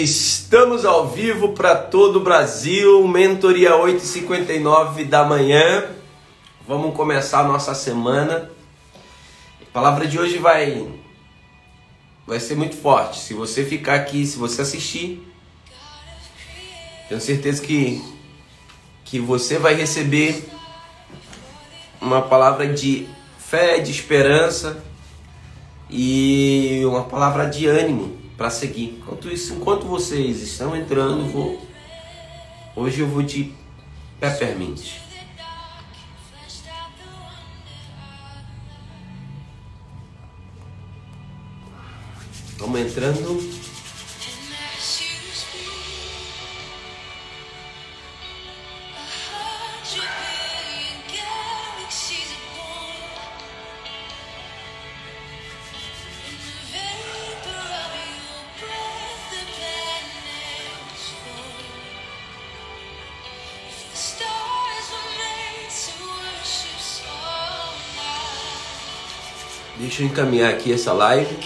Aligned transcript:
Estamos 0.00 0.86
ao 0.86 1.06
vivo 1.06 1.50
para 1.50 1.76
todo 1.76 2.16
o 2.16 2.20
Brasil, 2.20 3.06
mentoria 3.06 3.72
8h59 3.72 5.04
da 5.04 5.22
manhã. 5.22 5.84
Vamos 6.66 6.96
começar 6.96 7.40
a 7.40 7.44
nossa 7.44 7.74
semana. 7.74 8.50
A 9.60 9.70
palavra 9.70 10.06
de 10.06 10.18
hoje 10.18 10.38
vai 10.38 10.88
vai 12.26 12.40
ser 12.40 12.54
muito 12.54 12.74
forte. 12.74 13.20
Se 13.20 13.34
você 13.34 13.66
ficar 13.66 13.96
aqui, 13.96 14.24
se 14.24 14.38
você 14.38 14.62
assistir, 14.62 15.30
tenho 17.10 17.20
certeza 17.20 17.60
que 17.62 18.02
que 19.04 19.20
você 19.20 19.58
vai 19.58 19.74
receber 19.74 20.42
uma 22.00 22.22
palavra 22.22 22.66
de 22.66 23.06
fé, 23.38 23.78
de 23.78 23.90
esperança 23.90 24.82
e 25.90 26.80
uma 26.86 27.04
palavra 27.04 27.46
de 27.46 27.66
ânimo 27.66 28.21
para 28.36 28.50
seguir. 28.50 28.98
Enquanto 28.98 29.28
isso, 29.28 29.54
enquanto 29.54 29.86
vocês 29.86 30.42
estão 30.42 30.76
entrando, 30.76 31.30
vou 31.30 31.66
hoje 32.74 33.00
eu 33.00 33.08
vou 33.08 33.22
de 33.22 33.52
peppermint. 34.18 35.00
Vamos 42.58 42.80
entrando. 42.80 43.61
Deixa 69.92 70.04
eu 70.04 70.06
encaminhar 70.06 70.50
aqui 70.50 70.72
essa 70.72 70.90
live. 70.90 71.36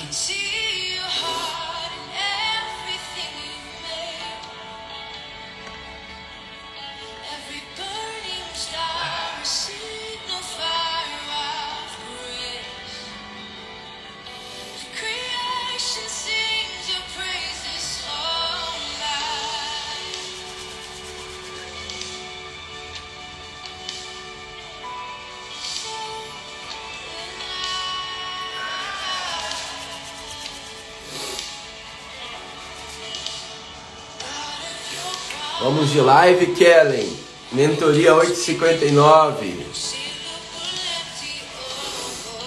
De 35.97 36.03
live, 36.03 36.47
Kellen. 36.49 37.11
Mentoria 37.53 38.15
859. 38.15 39.67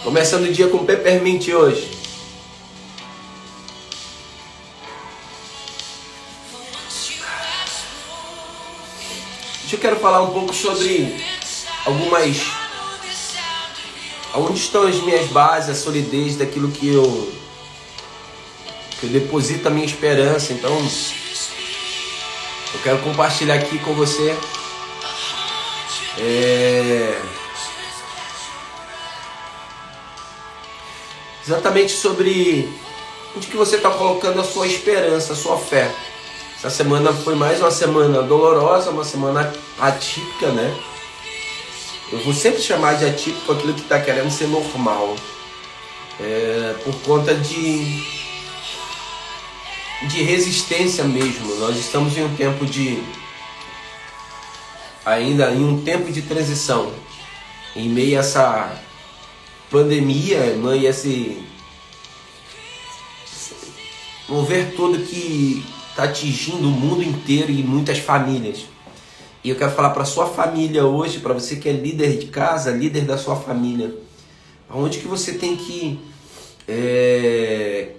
Começando 0.03 0.43
o 0.43 0.53
dia 0.53 0.67
com 0.67 0.85
peppermint 0.85 1.47
hoje. 1.47 1.89
Hoje 9.63 9.73
eu 9.73 9.79
quero 9.79 9.95
falar 9.95 10.21
um 10.21 10.31
pouco 10.31 10.53
sobre 10.53 11.19
algumas. 11.87 12.37
Onde 14.35 14.59
estão 14.59 14.83
as 14.83 14.97
minhas 14.97 15.27
bases, 15.31 15.71
a 15.71 15.75
solidez 15.75 16.35
daquilo 16.35 16.69
que 16.69 16.87
eu. 16.87 17.33
que 18.99 19.07
eu 19.07 19.09
deposito 19.09 19.67
a 19.67 19.71
minha 19.71 19.87
esperança. 19.87 20.53
Então, 20.53 20.87
eu 22.73 22.79
quero 22.83 22.99
compartilhar 22.99 23.55
aqui 23.55 23.79
com 23.79 23.93
você 23.93 24.35
é... 26.17 27.21
exatamente 31.45 31.93
sobre 31.93 32.69
onde 33.35 33.47
que 33.47 33.57
você 33.57 33.77
está 33.77 33.89
colocando 33.89 34.41
a 34.41 34.43
sua 34.43 34.67
esperança, 34.67 35.33
a 35.33 35.35
sua 35.35 35.57
fé. 35.57 35.89
Essa 36.57 36.69
semana 36.69 37.13
foi 37.13 37.35
mais 37.35 37.61
uma 37.61 37.71
semana 37.71 38.21
dolorosa, 38.21 38.89
uma 38.89 39.05
semana 39.05 39.53
atípica, 39.79 40.47
né? 40.47 40.77
Eu 42.11 42.19
vou 42.19 42.33
sempre 42.33 42.61
chamar 42.61 42.97
de 42.97 43.05
atípico 43.05 43.51
aquilo 43.51 43.73
que 43.73 43.81
está 43.81 43.99
querendo 43.99 44.29
ser 44.29 44.47
normal. 44.47 45.15
É, 46.19 46.75
por 46.83 46.93
conta 47.01 47.33
de 47.33 48.18
de 50.07 50.23
resistência 50.23 51.03
mesmo. 51.03 51.55
Nós 51.55 51.77
estamos 51.77 52.17
em 52.17 52.23
um 52.23 52.35
tempo 52.35 52.65
de 52.65 53.01
ainda 55.05 55.51
em 55.51 55.63
um 55.63 55.81
tempo 55.81 56.11
de 56.11 56.21
transição, 56.21 56.93
em 57.75 57.89
meio 57.89 58.17
a 58.17 58.19
essa 58.19 58.81
pandemia, 59.69 60.45
em 60.47 60.57
meio 60.57 60.87
a 60.87 60.89
esse 60.89 61.43
mover 64.27 64.75
todo 64.75 64.99
que 64.99 65.65
está 65.89 66.03
atingindo 66.03 66.67
o 66.67 66.71
mundo 66.71 67.03
inteiro 67.03 67.51
e 67.51 67.63
muitas 67.63 67.97
famílias. 67.97 68.65
E 69.43 69.49
eu 69.49 69.55
quero 69.55 69.71
falar 69.71 69.91
para 69.91 70.05
sua 70.05 70.27
família 70.27 70.85
hoje, 70.85 71.19
para 71.19 71.33
você 71.33 71.55
que 71.55 71.67
é 71.67 71.71
líder 71.71 72.17
de 72.17 72.27
casa, 72.27 72.71
líder 72.71 73.05
da 73.05 73.17
sua 73.17 73.35
família, 73.35 73.95
aonde 74.69 74.99
que 74.99 75.07
você 75.07 75.33
tem 75.33 75.55
que 75.55 75.99
é, 76.67 77.93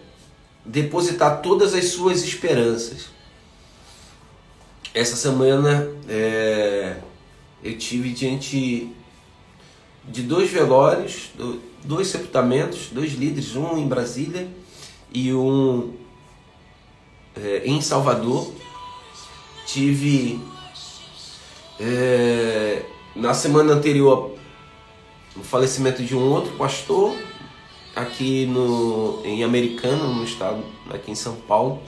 depositar 0.64 1.40
todas 1.42 1.74
as 1.74 1.86
suas 1.86 2.22
esperanças. 2.22 3.08
Essa 4.92 5.16
semana 5.16 5.88
é, 6.08 6.96
eu 7.62 7.78
tive 7.78 8.10
diante 8.10 8.92
de 10.04 10.22
dois 10.22 10.50
velórios, 10.50 11.30
dois 11.84 12.08
sepultamentos, 12.08 12.88
dois 12.90 13.12
líderes, 13.12 13.54
um 13.54 13.78
em 13.78 13.86
Brasília 13.86 14.48
e 15.12 15.32
um 15.32 15.92
é, 17.36 17.62
em 17.64 17.80
Salvador. 17.80 18.52
Tive 19.66 20.40
é, 21.78 22.82
na 23.14 23.32
semana 23.32 23.72
anterior 23.72 24.34
o 25.36 25.44
falecimento 25.44 26.02
de 26.02 26.16
um 26.16 26.32
outro 26.32 26.52
pastor 26.56 27.16
aqui 28.00 28.46
no, 28.46 29.20
em 29.24 29.44
Americana, 29.44 30.04
no 30.04 30.24
estado, 30.24 30.62
aqui 30.90 31.10
em 31.10 31.14
São 31.14 31.36
Paulo. 31.36 31.80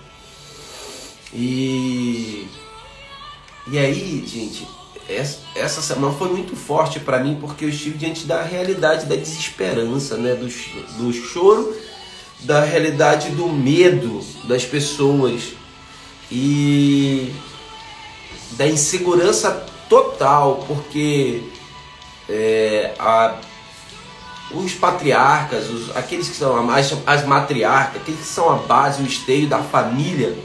E, 1.32 2.46
e 3.70 3.78
aí, 3.78 4.24
gente, 4.26 4.66
essa, 5.08 5.40
essa 5.54 5.82
semana 5.82 6.12
foi 6.12 6.28
muito 6.28 6.54
forte 6.54 7.00
para 7.00 7.18
mim 7.20 7.38
porque 7.40 7.64
eu 7.64 7.68
estive 7.68 7.98
diante 7.98 8.26
da 8.26 8.42
realidade 8.42 9.06
da 9.06 9.16
desesperança, 9.16 10.16
né? 10.16 10.34
do, 10.34 10.46
do 10.98 11.12
choro, 11.12 11.74
da 12.40 12.62
realidade 12.62 13.30
do 13.30 13.48
medo 13.48 14.20
das 14.44 14.64
pessoas 14.64 15.54
e 16.30 17.32
da 18.52 18.66
insegurança 18.66 19.66
total, 19.88 20.64
porque 20.66 21.42
é, 22.28 22.94
a 22.98 23.36
os 24.50 24.74
patriarcas, 24.74 25.70
os, 25.70 25.96
aqueles 25.96 26.28
que 26.28 26.36
são 26.36 26.70
as, 26.70 26.94
as 27.06 27.26
matriarcas, 27.26 28.02
aqueles 28.02 28.20
que 28.20 28.26
são 28.26 28.50
a 28.50 28.56
base, 28.56 29.02
o 29.02 29.06
esteio 29.06 29.48
da 29.48 29.60
família, 29.60 30.36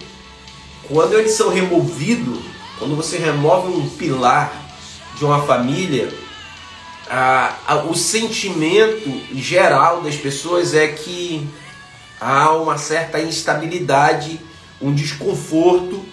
quando 0.88 1.14
eles 1.18 1.34
são 1.34 1.50
removidos, 1.50 2.40
quando 2.80 2.96
você 2.96 3.18
remove 3.18 3.68
um 3.68 3.90
pilar 3.90 4.54
de 5.18 5.26
uma 5.26 5.42
família, 5.42 6.14
a, 7.10 7.54
a, 7.66 7.76
o 7.84 7.96
sentimento 7.96 9.10
geral 9.36 10.02
das 10.02 10.16
pessoas 10.16 10.74
é 10.74 10.88
que 10.88 11.48
há 12.20 12.54
uma 12.54 12.78
certa 12.78 13.20
instabilidade, 13.20 14.40
um 14.82 14.94
desconforto 14.94 16.04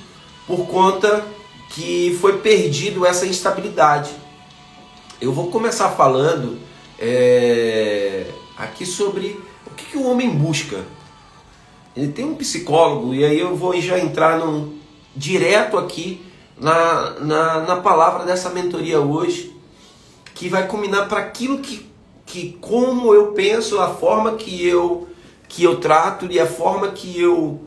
por 0.46 0.66
conta 0.66 1.24
que 1.70 2.16
foi 2.20 2.38
perdido 2.38 3.04
essa 3.04 3.26
instabilidade. 3.26 4.10
Eu 5.20 5.32
vou 5.32 5.50
começar 5.50 5.90
falando 5.90 6.58
é, 6.98 8.26
aqui 8.56 8.86
sobre 8.86 9.40
o 9.66 9.70
que, 9.70 9.84
que, 9.86 9.96
o 9.96 10.08
homem 10.08 10.30
busca. 10.30 10.84
Ele 11.96 12.12
tem 12.12 12.24
um 12.24 12.34
psicólogo, 12.34 13.14
e 13.14 13.24
aí 13.24 13.38
eu 13.38 13.56
vou 13.56 13.78
já 13.80 13.98
entrar 13.98 14.38
num, 14.38 14.78
direto 15.14 15.78
aqui 15.78 16.24
na, 16.58 17.10
na, 17.20 17.60
na 17.60 17.76
palavra 17.76 18.24
dessa 18.24 18.50
mentoria 18.50 19.00
hoje, 19.00 19.54
que 20.34 20.48
vai 20.48 20.66
combinar 20.66 21.06
para 21.06 21.20
aquilo 21.20 21.58
que, 21.58 21.88
que 22.26 22.58
como 22.60 23.14
eu 23.14 23.32
penso, 23.32 23.80
a 23.80 23.94
forma 23.94 24.34
que 24.34 24.66
eu, 24.66 25.08
que 25.48 25.62
eu 25.62 25.80
trato 25.80 26.26
e 26.30 26.40
a 26.40 26.46
forma 26.46 26.88
que 26.88 27.20
eu. 27.20 27.60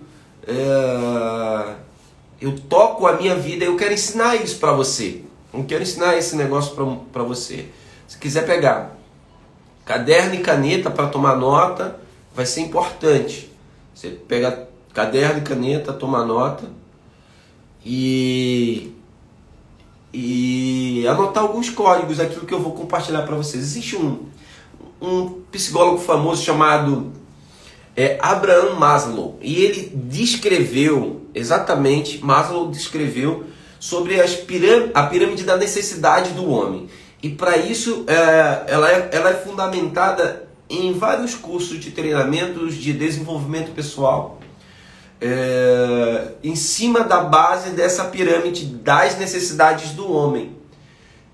É, 0.46 1.76
Eu 2.40 2.60
toco 2.70 3.08
a 3.08 3.14
minha 3.14 3.36
vida, 3.36 3.66
eu 3.66 3.76
quero 3.76 3.94
ensinar 3.94 4.36
isso 4.36 4.60
para 4.60 4.72
você. 4.72 5.24
Eu 5.52 5.64
quero 5.64 5.82
ensinar 5.82 6.16
esse 6.18 6.36
negócio 6.36 6.76
para 7.12 7.24
você. 7.24 7.70
Se 8.08 8.18
quiser 8.18 8.46
pegar 8.46 8.97
caderno 9.88 10.36
e 10.36 10.40
caneta 10.40 10.92
para 10.92 11.08
tomar 11.08 11.38
nota, 11.38 11.98
vai 12.36 12.46
ser 12.46 12.62
importante. 12.62 13.50
Você 13.96 14.10
pega 14.10 14.68
caderno 14.94 15.40
e 15.40 15.42
caneta, 15.42 15.94
toma 15.94 16.26
nota 16.26 16.66
e 17.84 18.94
e 20.14 21.06
anotar 21.08 21.44
alguns 21.44 21.70
códigos, 21.70 22.20
aquilo 22.20 22.46
que 22.46 22.54
eu 22.54 22.60
vou 22.60 22.74
compartilhar 22.74 23.22
para 23.22 23.36
vocês. 23.36 23.64
Existe 23.64 23.96
um, 23.96 24.26
um 25.02 25.42
psicólogo 25.52 26.00
famoso 26.00 26.44
chamado 26.44 27.14
é, 27.96 28.18
Abraham 28.22 28.76
Maslow 28.76 29.38
e 29.42 29.64
ele 29.64 29.92
descreveu 29.94 31.22
exatamente, 31.34 32.24
Maslow 32.24 32.70
descreveu 32.70 33.46
sobre 33.80 34.20
as 34.20 34.36
piram 34.36 34.90
a 34.94 35.04
pirâmide 35.04 35.44
da 35.44 35.56
necessidade 35.56 36.32
do 36.32 36.50
homem. 36.50 36.90
E 37.28 37.32
para 37.32 37.58
isso 37.58 38.06
é, 38.08 38.64
ela, 38.68 38.90
é, 38.90 39.10
ela 39.12 39.32
é 39.32 39.34
fundamentada 39.34 40.48
em 40.70 40.94
vários 40.94 41.36
cursos 41.36 41.78
de 41.78 41.92
treinamentos 41.92 42.76
de 42.76 42.94
desenvolvimento 42.94 43.74
pessoal, 43.74 44.40
é, 45.20 46.30
em 46.42 46.56
cima 46.56 47.02
da 47.02 47.20
base 47.20 47.72
dessa 47.72 48.06
pirâmide 48.06 48.66
das 48.66 49.18
necessidades 49.18 49.92
do 49.92 50.10
homem. 50.10 50.56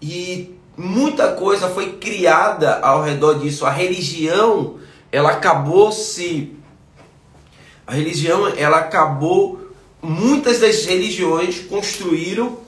E 0.01 0.57
muita 0.75 1.33
coisa 1.33 1.69
foi 1.69 1.93
criada 1.97 2.79
ao 2.79 3.03
redor 3.03 3.35
disso. 3.35 3.63
A 3.63 3.69
religião, 3.69 4.79
ela 5.11 5.33
acabou 5.33 5.91
se 5.91 6.55
a 7.85 7.93
religião, 7.93 8.47
ela 8.57 8.79
acabou 8.79 9.69
muitas 10.01 10.59
das 10.59 10.85
religiões 10.85 11.59
construíram 11.59 12.62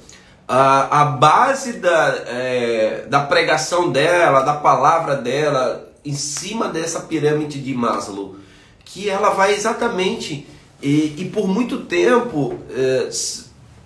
a, 0.48 1.02
a 1.02 1.06
base 1.06 1.74
da, 1.74 2.24
é, 2.28 3.06
da 3.10 3.22
pregação 3.22 3.92
dela, 3.92 4.42
da 4.42 4.54
palavra 4.54 5.16
dela, 5.16 5.92
em 6.04 6.14
cima 6.14 6.68
dessa 6.70 7.02
pirâmide 7.02 7.60
de 7.60 7.74
Maslow, 7.74 8.36
que 8.84 9.10
ela 9.10 9.32
vai 9.32 9.54
exatamente 9.54 10.48
e, 10.82 11.16
e 11.18 11.26
por 11.34 11.48
muito 11.48 11.80
tempo 11.82 12.60
é, 12.70 13.10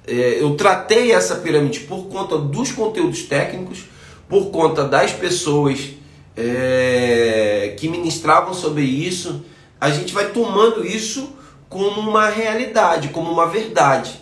é, 0.08 0.42
eu 0.42 0.56
tratei 0.56 1.12
essa 1.12 1.36
pirâmide 1.36 1.82
por 1.82 2.08
conta 2.08 2.38
dos 2.38 2.72
conteúdos 2.72 3.24
técnicos, 3.24 3.86
por 4.28 4.48
conta 4.48 4.84
das 4.84 5.14
pessoas 5.14 5.92
é, 6.36 7.76
que 7.78 7.88
ministravam 7.88 8.54
sobre 8.54 8.84
isso. 8.84 9.46
A 9.80 9.90
gente 9.90 10.14
vai 10.14 10.30
tomando 10.30 10.86
isso 10.86 11.34
como 11.70 12.02
uma 12.02 12.28
realidade, 12.28 13.10
como 13.10 13.32
uma 13.32 13.46
verdade. 13.46 14.20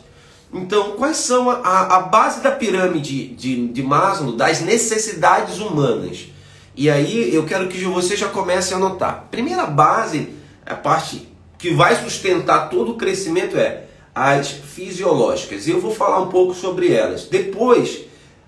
Então, 0.53 0.91
quais 0.91 1.17
são 1.17 1.49
a, 1.49 1.97
a 1.97 1.99
base 2.01 2.41
da 2.41 2.51
pirâmide 2.51 3.27
de, 3.27 3.67
de 3.67 3.83
Maslow 3.83 4.31
das 4.31 4.61
necessidades 4.61 5.59
humanas? 5.59 6.27
E 6.75 6.89
aí 6.89 7.33
eu 7.33 7.45
quero 7.45 7.67
que 7.67 7.83
você 7.85 8.15
já 8.15 8.29
comece 8.29 8.73
a 8.73 8.77
anotar. 8.77 9.25
Primeira 9.29 9.65
base, 9.65 10.29
a 10.65 10.75
parte 10.75 11.27
que 11.57 11.73
vai 11.73 11.95
sustentar 11.95 12.69
todo 12.69 12.91
o 12.91 12.97
crescimento 12.97 13.57
é 13.57 13.85
as 14.13 14.49
fisiológicas. 14.49 15.67
E 15.67 15.71
eu 15.71 15.81
vou 15.81 15.93
falar 15.93 16.21
um 16.21 16.29
pouco 16.29 16.53
sobre 16.53 16.93
elas. 16.93 17.25
Depois, 17.25 18.01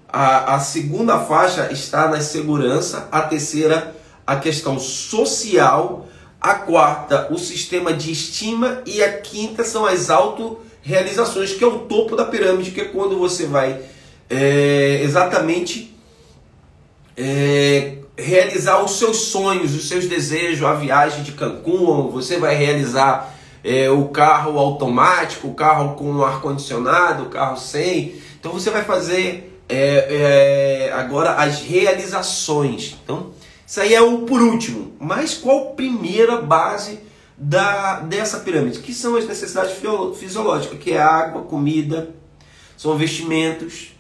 a, 0.08 0.56
a 0.56 0.60
segunda 0.60 1.20
faixa 1.20 1.72
está 1.72 2.08
na 2.08 2.22
segurança, 2.22 3.08
a 3.12 3.22
terceira, 3.22 3.96
a 4.26 4.36
questão 4.36 4.80
social, 4.80 6.08
a 6.40 6.54
quarta, 6.56 7.28
o 7.32 7.38
sistema 7.38 7.94
de 7.94 8.12
estima 8.12 8.82
e 8.86 9.04
a 9.04 9.20
quinta 9.20 9.64
são 9.64 9.86
as 9.86 10.10
auto-realizações, 10.80 11.54
que 11.54 11.64
é 11.64 11.68
o 11.68 11.80
topo 11.80 12.16
da 12.16 12.26
pirâmide, 12.26 12.72
que 12.72 12.82
é 12.82 12.86
quando 12.86 13.18
você 13.18 13.46
vai 13.46 13.80
é, 14.30 15.02
exatamente 15.04 15.96
é, 17.18 17.98
realizar 18.18 18.84
os 18.84 18.98
seus 18.98 19.18
sonhos, 19.18 19.76
os 19.76 19.88
seus 19.88 20.08
desejos, 20.08 20.64
a 20.66 20.74
viagem 20.74 21.24
de 21.24 21.34
Cancún, 21.34 22.10
você 22.10 22.38
vai 22.38 22.56
realizar 22.56 23.36
é, 23.64 23.90
o 23.90 24.06
carro 24.06 24.58
automático, 24.58 25.48
o 25.48 25.54
carro 25.54 25.96
com 25.96 26.24
ar-condicionado, 26.24 27.24
o 27.24 27.30
carro 27.30 27.58
sem. 27.58 28.16
Então 28.40 28.52
você 28.52 28.70
vai 28.70 28.84
fazer 28.84 29.62
é, 29.68 30.88
é, 30.90 30.94
agora 30.94 31.34
as 31.34 31.62
realizações. 31.62 32.98
Então, 33.04 33.32
isso 33.68 33.82
aí 33.82 33.94
é 33.94 34.02
o 34.02 34.20
por 34.20 34.42
último. 34.42 34.94
Mas 35.00 35.34
qual 35.34 35.74
primeira 35.74 36.42
base 36.42 37.00
da, 37.40 38.02
dessa 38.02 38.42
pirâmide? 38.42 38.80
Que 38.80 38.94
são 38.94 39.16
as 39.16 39.26
necessidades 39.26 39.78
fisiológicas, 40.20 40.78
que 40.80 40.92
é 40.92 41.02
água, 41.02 41.44
comida, 41.44 42.10
são 42.78 42.98
vestimentos. 42.98 43.94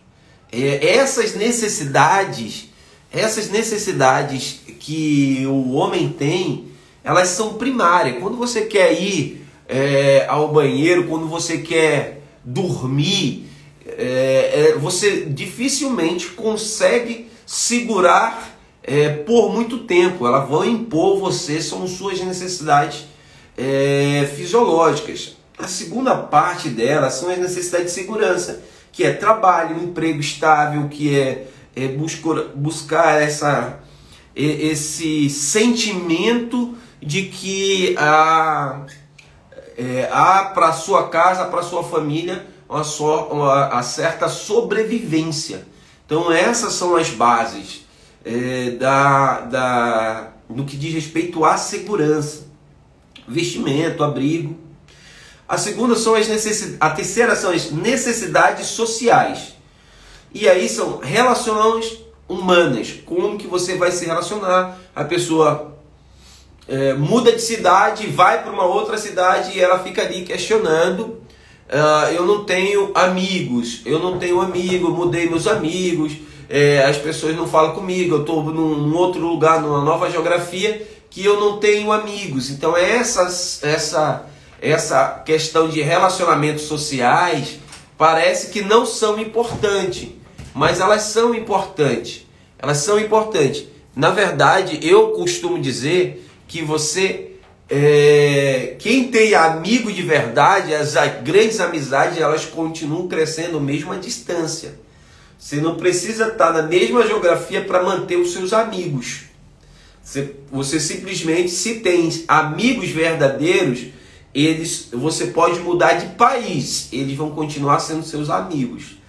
É, 0.51 0.95
essas 0.97 1.35
necessidades 1.35 2.69
essas 3.11 3.49
necessidades 3.49 4.61
que 4.79 5.43
o 5.47 5.71
homem 5.71 6.09
tem, 6.09 6.67
elas 7.03 7.29
são 7.29 7.55
primárias. 7.55 8.19
Quando 8.19 8.37
você 8.37 8.61
quer 8.63 9.01
ir 9.01 9.45
é, 9.67 10.25
ao 10.27 10.51
banheiro, 10.51 11.07
quando 11.07 11.27
você 11.27 11.57
quer 11.57 12.21
dormir, 12.43 13.47
é, 13.85 14.51
é, 14.53 14.77
você 14.77 15.25
dificilmente 15.25 16.27
consegue 16.27 17.29
segurar 17.45 18.55
é, 18.83 19.09
por 19.09 19.51
muito 19.51 19.79
tempo. 19.79 20.27
Elas 20.27 20.47
vão 20.47 20.63
impor 20.63 21.19
você, 21.19 21.61
são 21.61 21.87
suas 21.87 22.19
necessidades 22.21 23.05
é, 23.59 24.25
fisiológicas. 24.35 25.35
A 25.57 25.67
segunda 25.67 26.15
parte 26.15 26.69
delas 26.69 27.15
são 27.15 27.29
as 27.29 27.37
necessidades 27.37 27.87
de 27.87 27.91
segurança, 27.91 28.63
que 28.91 29.03
é 29.03 29.11
trabalho, 29.11 29.83
emprego 29.83 30.19
estável, 30.19 30.87
que 30.87 31.19
é 31.19 31.47
é, 31.79 31.87
buscar, 31.87 32.43
buscar 32.55 33.21
essa, 33.21 33.79
esse 34.35 35.29
sentimento 35.29 36.75
de 37.01 37.23
que 37.23 37.95
há, 37.97 38.85
é, 39.77 40.09
há 40.11 40.45
para 40.53 40.73
sua 40.73 41.07
casa, 41.07 41.45
para 41.45 41.63
sua 41.63 41.83
família, 41.83 42.45
uma, 42.67 42.83
só, 42.83 43.29
uma, 43.29 43.69
uma, 43.69 43.83
certa 43.83 44.27
sobrevivência. 44.27 45.65
Então 46.05 46.31
essas 46.31 46.73
são 46.73 46.95
as 46.95 47.09
bases 47.09 47.85
é, 48.25 48.71
da, 48.71 49.41
da, 49.41 50.27
no 50.49 50.65
que 50.65 50.75
diz 50.75 50.93
respeito 50.93 51.45
à 51.45 51.55
segurança, 51.55 52.48
vestimento, 53.29 54.03
abrigo. 54.03 54.57
A 55.47 55.57
segunda 55.57 55.95
são 55.95 56.15
as 56.15 56.27
necessidades, 56.27 56.77
a 56.79 56.89
terceira 56.89 57.35
são 57.35 57.51
as 57.51 57.71
necessidades 57.71 58.67
sociais. 58.67 59.55
E 60.33 60.47
aí 60.47 60.69
são 60.69 60.99
relações 60.99 61.99
humanas, 62.27 62.93
como 63.05 63.37
que 63.37 63.47
você 63.47 63.75
vai 63.75 63.91
se 63.91 64.05
relacionar. 64.05 64.77
A 64.95 65.03
pessoa 65.03 65.75
é, 66.67 66.93
muda 66.93 67.31
de 67.31 67.41
cidade, 67.41 68.05
vai 68.07 68.43
para 68.43 68.51
uma 68.51 68.65
outra 68.65 68.97
cidade 68.97 69.57
e 69.57 69.59
ela 69.59 69.79
fica 69.79 70.03
ali 70.03 70.23
questionando. 70.23 71.19
Uh, 71.69 72.11
eu 72.15 72.25
não 72.25 72.45
tenho 72.45 72.91
amigos, 72.95 73.81
eu 73.85 73.99
não 73.99 74.17
tenho 74.17 74.41
amigo, 74.41 74.89
mudei 74.89 75.29
meus 75.29 75.45
amigos, 75.45 76.13
é, 76.49 76.83
as 76.83 76.97
pessoas 76.97 77.35
não 77.35 77.47
falam 77.47 77.75
comigo, 77.75 78.15
eu 78.15 78.21
estou 78.21 78.43
num, 78.43 78.75
num 78.75 78.97
outro 78.97 79.21
lugar, 79.21 79.61
numa 79.61 79.83
nova 79.83 80.09
geografia, 80.09 80.81
que 81.09 81.23
eu 81.23 81.39
não 81.39 81.59
tenho 81.59 81.91
amigos. 81.91 82.49
Então 82.49 82.75
essas, 82.75 83.63
essa, 83.63 84.25
essa 84.61 85.21
questão 85.25 85.69
de 85.69 85.81
relacionamentos 85.81 86.63
sociais 86.63 87.59
parece 87.97 88.51
que 88.51 88.61
não 88.61 88.85
são 88.85 89.19
importantes 89.19 90.19
mas 90.53 90.79
elas 90.79 91.03
são 91.03 91.33
importantes. 91.33 92.27
Elas 92.57 92.77
são 92.79 92.99
importantes. 92.99 93.65
Na 93.95 94.09
verdade, 94.09 94.79
eu 94.81 95.11
costumo 95.11 95.59
dizer 95.59 96.27
que 96.47 96.61
você, 96.61 97.31
é, 97.69 98.75
quem 98.79 99.09
tem 99.09 99.33
amigo 99.35 99.91
de 99.91 100.01
verdade, 100.01 100.73
as, 100.73 100.95
as 100.95 101.21
grandes 101.21 101.59
amizades, 101.59 102.19
elas 102.19 102.45
continuam 102.45 103.07
crescendo 103.07 103.59
mesmo 103.61 103.93
à 103.93 103.95
distância. 103.95 104.79
Você 105.37 105.57
não 105.57 105.75
precisa 105.75 106.27
estar 106.27 106.51
na 106.51 106.63
mesma 106.63 107.07
geografia 107.07 107.63
para 107.63 107.81
manter 107.81 108.17
os 108.17 108.33
seus 108.33 108.51
amigos. 108.51 109.28
Você, 110.09 110.35
você 110.51 110.79
simplesmente, 110.79 111.49
se 111.49 111.81
tem 111.81 112.09
amigos 112.27 112.89
verdadeiros, 112.89 113.87
eles, 114.33 114.89
você 114.91 115.27
pode 115.27 115.59
mudar 115.59 115.93
de 115.93 116.15
país, 116.15 116.89
eles 116.91 117.15
vão 117.15 117.31
continuar 117.31 117.79
sendo 117.79 118.03
seus 118.03 118.29
amigos 118.29 118.99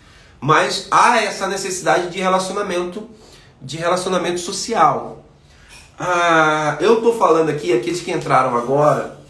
mas 0.41 0.89
há 0.91 1.23
essa 1.23 1.47
necessidade 1.47 2.09
de 2.09 2.19
relacionamento, 2.19 3.09
de 3.61 3.77
relacionamento 3.77 4.41
social. 4.41 5.23
Ah, 5.99 6.79
eu 6.81 6.95
estou 6.95 7.19
falando 7.19 7.51
aqui, 7.51 7.75
aqueles 7.75 8.01
que 8.01 8.11
entraram 8.11 8.57
agora, 8.57 9.21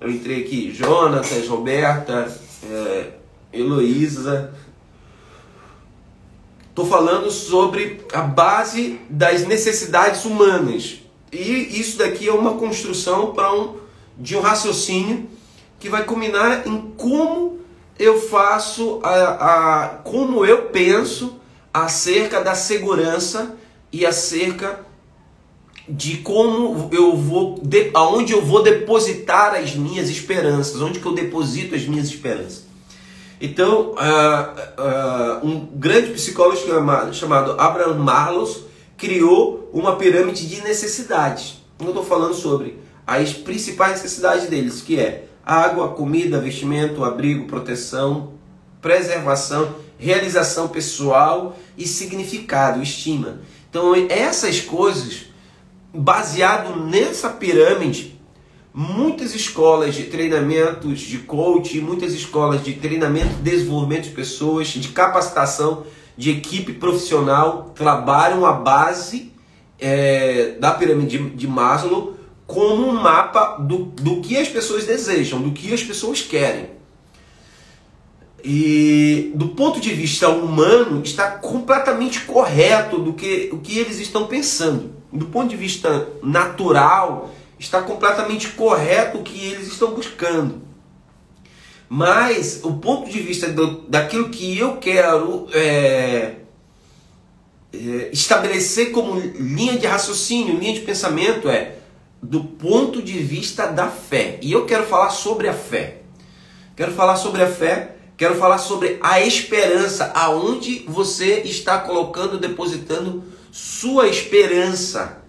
eu 0.00 0.08
entrei 0.08 0.44
aqui, 0.44 0.72
Jonatas, 0.72 1.48
Roberta, 1.48 2.32
é, 2.64 3.10
Heloísa. 3.52 4.54
Estou 6.80 6.98
falando 6.98 7.30
sobre 7.30 8.00
a 8.10 8.22
base 8.22 8.98
das 9.10 9.46
necessidades 9.46 10.24
humanas. 10.24 11.02
E 11.30 11.78
isso 11.78 11.98
daqui 11.98 12.26
é 12.26 12.32
uma 12.32 12.54
construção 12.54 13.34
para 13.34 13.52
um, 13.52 13.76
de 14.16 14.34
um 14.34 14.40
raciocínio 14.40 15.28
que 15.78 15.90
vai 15.90 16.04
culminar 16.04 16.66
em 16.66 16.80
como 16.96 17.58
eu 17.98 18.18
faço 18.18 18.98
a, 19.02 19.82
a 19.82 19.88
como 19.98 20.42
eu 20.46 20.68
penso 20.68 21.38
acerca 21.72 22.42
da 22.42 22.54
segurança 22.54 23.56
e 23.92 24.06
acerca 24.06 24.80
de 25.86 26.16
como 26.16 26.88
eu 26.92 27.14
vou, 27.14 27.60
de, 27.62 27.90
aonde 27.92 28.32
eu 28.32 28.42
vou 28.42 28.62
depositar 28.62 29.54
as 29.54 29.74
minhas 29.74 30.08
esperanças, 30.08 30.80
onde 30.80 30.98
que 30.98 31.06
eu 31.06 31.12
deposito 31.12 31.74
as 31.74 31.84
minhas 31.84 32.06
esperanças. 32.08 32.69
Então, 33.40 33.92
uh, 33.92 35.42
uh, 35.42 35.46
um 35.46 35.66
grande 35.74 36.10
psicólogo 36.10 36.58
chamado, 37.12 37.58
Abraham 37.58 37.94
Marlos 37.94 38.64
criou 38.98 39.70
uma 39.72 39.96
pirâmide 39.96 40.46
de 40.46 40.60
necessidades. 40.62 41.62
Eu 41.80 41.88
estou 41.88 42.04
falando 42.04 42.34
sobre 42.34 42.78
as 43.06 43.32
principais 43.32 44.02
necessidades 44.02 44.48
deles, 44.48 44.82
que 44.82 45.00
é 45.00 45.24
água, 45.44 45.88
comida, 45.88 46.38
vestimento, 46.38 47.02
abrigo, 47.02 47.46
proteção, 47.46 48.34
preservação, 48.82 49.74
realização 49.98 50.68
pessoal 50.68 51.56
e 51.78 51.86
significado, 51.86 52.82
estima. 52.82 53.40
Então, 53.70 53.94
essas 54.10 54.60
coisas 54.60 55.30
baseado 55.94 56.76
nessa 56.84 57.30
pirâmide, 57.30 58.19
muitas 58.72 59.34
escolas 59.34 59.94
de 59.94 60.04
treinamentos 60.04 61.00
de 61.00 61.18
coach, 61.18 61.80
muitas 61.80 62.12
escolas 62.12 62.64
de 62.64 62.74
treinamento 62.74 63.34
desenvolvimento 63.42 64.04
de 64.04 64.10
pessoas, 64.10 64.68
de 64.68 64.88
capacitação 64.88 65.84
de 66.16 66.30
equipe 66.30 66.74
profissional 66.74 67.72
trabalham 67.74 68.44
a 68.44 68.52
base 68.52 69.32
é, 69.78 70.56
da 70.60 70.72
pirâmide 70.72 71.18
de, 71.18 71.30
de 71.30 71.48
Maslow 71.48 72.14
como 72.46 72.88
um 72.88 72.92
mapa 72.92 73.56
do, 73.58 73.84
do 73.84 74.20
que 74.20 74.36
as 74.36 74.48
pessoas 74.48 74.84
desejam, 74.84 75.40
do 75.40 75.52
que 75.52 75.72
as 75.72 75.82
pessoas 75.82 76.20
querem. 76.20 76.70
E 78.42 79.32
do 79.34 79.48
ponto 79.48 79.80
de 79.80 79.92
vista 79.92 80.28
humano, 80.28 81.02
está 81.04 81.30
completamente 81.30 82.22
correto 82.22 82.98
do 82.98 83.12
que 83.12 83.50
o 83.52 83.58
que 83.58 83.78
eles 83.78 84.00
estão 84.00 84.26
pensando 84.26 85.00
do 85.12 85.26
ponto 85.26 85.48
de 85.48 85.56
vista 85.56 86.08
natural, 86.22 87.30
está 87.60 87.82
completamente 87.82 88.48
correto 88.48 89.18
o 89.18 89.22
que 89.22 89.52
eles 89.52 89.68
estão 89.68 89.92
buscando. 89.92 90.62
Mas 91.88 92.60
o 92.62 92.74
ponto 92.74 93.10
de 93.10 93.20
vista 93.20 93.48
do, 93.48 93.82
daquilo 93.82 94.30
que 94.30 94.58
eu 94.58 94.78
quero 94.78 95.46
é, 95.52 96.36
é, 97.72 98.10
estabelecer 98.12 98.92
como 98.92 99.20
linha 99.20 99.76
de 99.76 99.86
raciocínio, 99.86 100.58
linha 100.58 100.72
de 100.72 100.80
pensamento 100.80 101.48
é 101.50 101.76
do 102.22 102.42
ponto 102.44 103.02
de 103.02 103.18
vista 103.18 103.66
da 103.66 103.88
fé. 103.88 104.38
E 104.40 104.50
eu 104.50 104.64
quero 104.64 104.86
falar 104.86 105.10
sobre 105.10 105.46
a 105.48 105.54
fé. 105.54 105.98
Quero 106.74 106.92
falar 106.92 107.16
sobre 107.16 107.42
a 107.42 107.46
fé, 107.46 107.96
quero 108.16 108.36
falar 108.36 108.56
sobre 108.56 108.98
a 109.02 109.20
esperança, 109.20 110.12
aonde 110.14 110.84
você 110.88 111.40
está 111.40 111.78
colocando, 111.78 112.38
depositando 112.38 113.22
sua 113.52 114.08
esperança. 114.08 115.22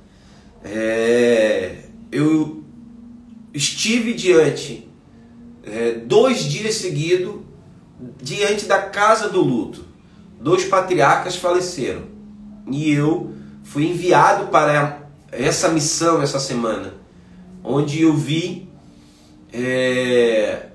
É, 0.63 1.90
eu 2.11 2.63
estive 3.53 4.13
diante, 4.13 4.87
é, 5.63 5.93
dois 5.93 6.43
dias 6.43 6.75
seguidos, 6.75 7.35
diante 8.21 8.65
da 8.65 8.81
casa 8.81 9.29
do 9.29 9.41
luto. 9.41 9.85
Dois 10.39 10.65
patriarcas 10.65 11.35
faleceram. 11.35 12.03
E 12.71 12.91
eu 12.91 13.33
fui 13.63 13.87
enviado 13.87 14.47
para 14.47 15.01
essa 15.31 15.69
missão 15.69 16.21
essa 16.21 16.39
semana, 16.39 16.93
onde 17.63 18.01
eu 18.01 18.13
vi 18.13 18.67
é, 19.53 20.67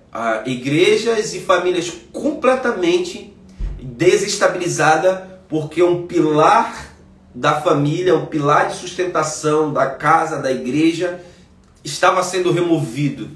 igrejas 0.46 1.34
e 1.34 1.40
famílias 1.40 1.92
completamente 2.12 3.34
desestabilizadas 3.82 5.20
porque 5.48 5.82
um 5.82 6.06
pilar 6.06 6.94
da 7.34 7.60
família, 7.60 8.14
o 8.14 8.26
pilar 8.26 8.68
de 8.68 8.76
sustentação 8.76 9.72
da 9.72 9.86
casa, 9.86 10.38
da 10.38 10.50
igreja, 10.50 11.20
estava 11.86 12.22
sendo 12.22 12.50
removido. 12.52 13.30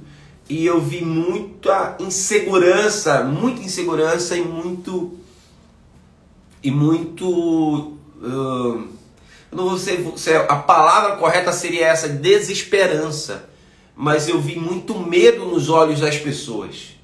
E 0.48 0.66
eu 0.66 0.80
vi 0.80 1.04
muita 1.04 1.96
insegurança, 2.00 3.22
muita 3.22 3.62
insegurança 3.62 4.36
e 4.36 4.42
muito. 4.42 5.16
E 6.62 6.70
muito. 6.70 7.96
Uh, 8.20 8.88
eu 9.50 9.56
não 9.56 9.78
sei 9.78 10.12
se 10.16 10.34
a 10.34 10.56
palavra 10.56 11.16
correta 11.16 11.52
seria 11.52 11.86
essa, 11.86 12.08
desesperança. 12.08 13.48
Mas 13.94 14.28
eu 14.28 14.40
vi 14.40 14.56
muito 14.56 14.98
medo 14.98 15.44
nos 15.44 15.68
olhos 15.68 16.00
das 16.00 16.16
pessoas. 16.16 16.96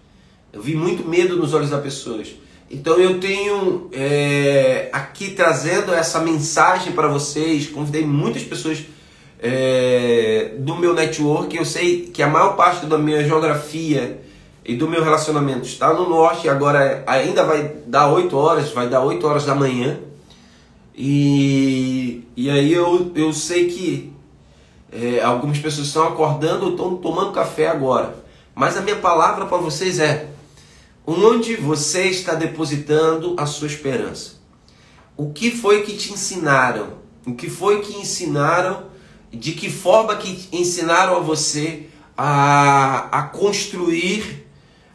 Eu 0.52 0.62
vi 0.62 0.74
muito 0.74 1.06
medo 1.06 1.36
nos 1.36 1.52
olhos 1.54 1.70
das 1.70 1.82
pessoas. 1.82 2.34
Então 2.70 2.98
eu 2.98 3.20
tenho 3.20 3.88
é, 3.92 4.88
aqui 4.92 5.30
trazendo 5.30 5.92
essa 5.92 6.20
mensagem 6.20 6.92
para 6.92 7.06
vocês. 7.06 7.68
Convidei 7.68 8.04
muitas 8.04 8.42
pessoas 8.42 8.78
é, 9.46 10.54
do 10.58 10.76
meu 10.76 10.94
network. 10.94 11.56
Eu 11.56 11.64
sei 11.64 12.02
que 12.12 12.22
a 12.22 12.28
maior 12.28 12.56
parte 12.56 12.86
da 12.86 12.98
minha 12.98 13.22
geografia 13.22 14.20
e 14.64 14.74
do 14.74 14.88
meu 14.88 15.04
relacionamento 15.04 15.66
está 15.66 15.92
no 15.92 16.08
norte. 16.08 16.48
Agora 16.48 17.04
ainda 17.06 17.44
vai 17.44 17.72
dar 17.86 18.08
8 18.08 18.36
horas, 18.36 18.72
vai 18.72 18.88
dar 18.88 19.02
8 19.02 19.26
horas 19.26 19.44
da 19.44 19.54
manhã. 19.54 19.98
E, 20.94 22.24
e 22.36 22.50
aí 22.50 22.72
eu, 22.72 23.12
eu 23.14 23.32
sei 23.32 23.68
que 23.68 24.12
é, 24.90 25.22
algumas 25.22 25.58
pessoas 25.58 25.86
estão 25.86 26.08
acordando, 26.08 26.70
estão 26.70 26.96
tomando 26.96 27.32
café 27.32 27.68
agora. 27.68 28.16
Mas 28.54 28.76
a 28.76 28.80
minha 28.80 28.96
palavra 28.96 29.44
para 29.44 29.58
vocês 29.58 30.00
é 30.00 30.28
Onde 31.08 31.54
você 31.54 32.08
está 32.08 32.34
depositando 32.34 33.36
a 33.38 33.46
sua 33.46 33.68
esperança? 33.68 34.40
O 35.16 35.30
que 35.30 35.52
foi 35.52 35.84
que 35.84 35.96
te 35.96 36.12
ensinaram? 36.12 36.94
O 37.24 37.34
que 37.34 37.48
foi 37.48 37.80
que 37.80 37.96
ensinaram? 37.96 38.86
De 39.32 39.52
que 39.52 39.70
forma 39.70 40.16
que 40.16 40.48
ensinaram 40.52 41.16
a 41.16 41.20
você 41.20 41.88
a, 42.16 43.08
a 43.10 43.22
construir 43.22 44.46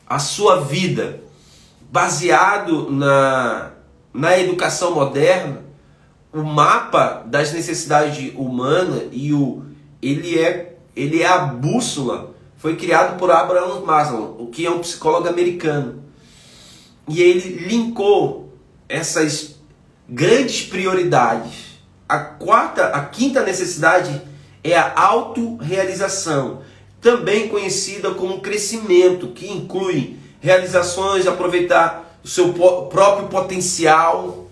a 0.08 0.20
sua 0.20 0.62
vida 0.62 1.22
baseado 1.92 2.90
na, 2.90 3.72
na 4.14 4.40
educação 4.40 4.94
moderna? 4.94 5.64
O 6.34 6.44
mapa 6.44 7.24
das 7.26 7.52
necessidades 7.52 8.34
humanas 8.36 9.10
e 9.12 9.34
o 9.34 9.66
ele 10.02 10.40
é 10.40 10.78
ele 10.96 11.22
é 11.22 11.28
a 11.28 11.40
bússola 11.40 12.32
foi 12.62 12.76
criado 12.76 13.18
por 13.18 13.32
Abraham 13.32 13.82
Maslow, 13.82 14.38
o 14.40 14.46
que 14.46 14.68
é 14.68 14.70
um 14.70 14.78
psicólogo 14.78 15.28
americano. 15.28 16.04
E 17.08 17.20
ele 17.20 17.66
linkou 17.68 18.54
essas 18.88 19.56
grandes 20.08 20.62
prioridades. 20.68 21.71
A 22.12 22.20
quarta, 22.20 22.88
a 22.88 23.06
quinta 23.06 23.42
necessidade 23.42 24.22
é 24.62 24.76
a 24.76 24.92
autorrealização, 25.02 26.62
também 27.00 27.48
conhecida 27.48 28.12
como 28.12 28.42
crescimento, 28.42 29.30
que 29.30 29.50
inclui 29.50 30.18
realizações, 30.42 31.26
aproveitar 31.26 32.20
o 32.22 32.28
seu 32.28 32.52
próprio 32.52 33.30
potencial, 33.30 34.50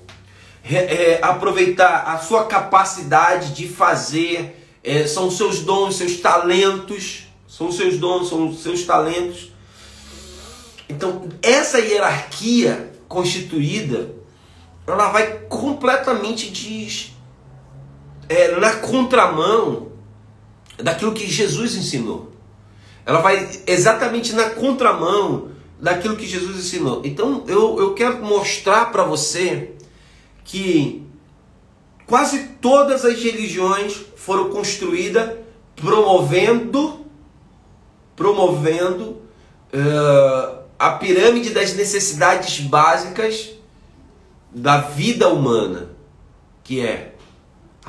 é, 0.64 1.20
aproveitar 1.22 2.04
a 2.08 2.18
sua 2.20 2.46
capacidade 2.46 3.54
de 3.54 3.68
fazer, 3.68 4.66
é, 4.82 5.06
são 5.06 5.30
seus 5.30 5.60
dons, 5.60 5.98
seus 5.98 6.16
talentos 6.16 7.28
são 7.46 7.68
os 7.68 7.76
seus 7.76 7.98
dons, 7.98 8.30
são 8.30 8.48
os 8.48 8.64
seus 8.64 8.86
talentos. 8.86 9.52
Então, 10.88 11.28
essa 11.42 11.78
hierarquia 11.78 12.90
constituída, 13.06 14.12
ela 14.88 15.10
vai 15.10 15.40
completamente 15.50 16.50
de, 16.50 17.09
é, 18.30 18.56
na 18.60 18.76
contramão 18.76 19.92
daquilo 20.78 21.14
que 21.14 21.28
Jesus 21.28 21.76
ensinou. 21.76 22.32
Ela 23.06 23.20
vai 23.20 23.50
exatamente 23.66 24.34
na 24.34 24.52
contramão 24.52 25.50
daquilo 25.82 26.16
que 26.16 26.28
Jesus 26.28 26.58
ensinou. 26.58 27.02
Então, 27.04 27.44
eu, 27.48 27.80
eu 27.80 27.94
quero 27.94 28.24
mostrar 28.24 28.92
para 28.92 29.04
você 29.04 29.72
que 30.46 31.04
quase 32.06 32.50
todas 32.62 33.04
as 33.04 33.22
religiões 33.22 34.00
foram 34.16 34.50
construídas 34.50 35.38
promovendo 35.76 37.06
promovendo 38.16 39.22
uh, 39.74 40.60
a 40.78 40.92
pirâmide 40.92 41.52
das 41.52 41.74
necessidades 41.74 42.60
básicas 42.60 43.52
da 44.52 44.82
vida 44.82 45.30
humana, 45.30 45.92
que 46.62 46.82
é 46.82 47.16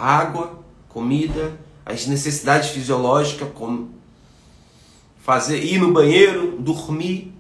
água, 0.01 0.61
comida, 0.89 1.59
as 1.85 2.07
necessidades 2.07 2.71
fisiológicas, 2.71 3.49
como 3.55 3.91
fazer 5.21 5.63
ir 5.63 5.79
no 5.79 5.93
banheiro, 5.93 6.57
dormir, 6.59 7.33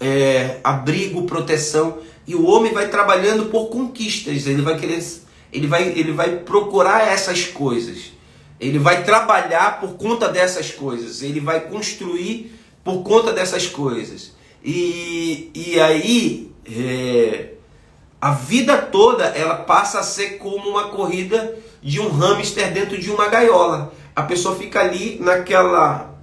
é, 0.00 0.58
abrigo, 0.62 1.24
proteção. 1.24 1.98
E 2.26 2.34
o 2.34 2.46
homem 2.46 2.72
vai 2.72 2.88
trabalhando 2.88 3.46
por 3.46 3.66
conquistas, 3.66 4.46
ele 4.46 4.62
vai 4.62 4.78
querer, 4.78 5.04
ele 5.52 5.66
vai, 5.66 5.88
ele 5.88 6.12
vai 6.12 6.36
procurar 6.38 7.06
essas 7.06 7.44
coisas. 7.44 8.12
Ele 8.58 8.78
vai 8.78 9.04
trabalhar 9.04 9.80
por 9.80 9.94
conta 9.94 10.28
dessas 10.28 10.70
coisas, 10.70 11.22
ele 11.22 11.40
vai 11.40 11.60
construir 11.60 12.54
por 12.82 13.02
conta 13.02 13.32
dessas 13.32 13.66
coisas. 13.66 14.32
E, 14.64 15.50
e 15.54 15.78
aí, 15.78 16.50
é, 16.64 17.50
a 18.20 18.32
vida 18.32 18.78
toda 18.78 19.24
ela 19.26 19.56
passa 19.56 20.00
a 20.00 20.02
ser 20.02 20.38
como 20.38 20.70
uma 20.70 20.88
corrida 20.88 21.56
de 21.86 22.00
um 22.00 22.08
hamster 22.08 22.72
dentro 22.72 22.98
de 22.98 23.08
uma 23.12 23.28
gaiola. 23.28 23.92
A 24.14 24.22
pessoa 24.22 24.56
fica 24.56 24.80
ali 24.80 25.18
naquela. 25.20 26.16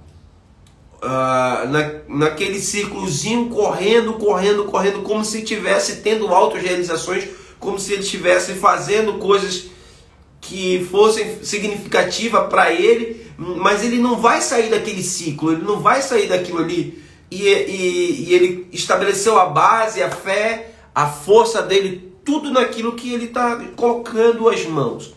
Uh, 1.02 1.68
na, 1.68 1.90
naquele 2.08 2.58
círculozinho, 2.58 3.48
correndo, 3.48 4.14
correndo, 4.14 4.64
correndo, 4.64 5.02
como 5.02 5.24
se 5.24 5.38
estivesse 5.38 5.96
tendo 5.96 6.28
auto-realizações, 6.28 7.28
como 7.58 7.78
se 7.78 7.92
ele 7.92 8.02
estivesse 8.02 8.54
fazendo 8.54 9.14
coisas 9.14 9.66
que 10.40 10.86
fossem 10.90 11.42
significativas 11.42 12.48
para 12.48 12.72
ele, 12.72 13.26
mas 13.38 13.82
ele 13.82 13.98
não 13.98 14.16
vai 14.16 14.40
sair 14.40 14.70
daquele 14.70 15.02
ciclo, 15.02 15.52
ele 15.52 15.62
não 15.62 15.80
vai 15.80 16.00
sair 16.00 16.26
daquilo 16.26 16.58
ali. 16.58 17.02
E, 17.30 17.42
e, 17.48 18.26
e 18.28 18.34
ele 18.34 18.66
estabeleceu 18.72 19.38
a 19.38 19.46
base, 19.46 20.02
a 20.02 20.10
fé, 20.10 20.70
a 20.94 21.06
força 21.06 21.62
dele, 21.62 22.12
tudo 22.24 22.50
naquilo 22.50 22.92
que 22.92 23.12
ele 23.12 23.26
está 23.26 23.56
colocando 23.76 24.48
as 24.48 24.64
mãos. 24.64 25.14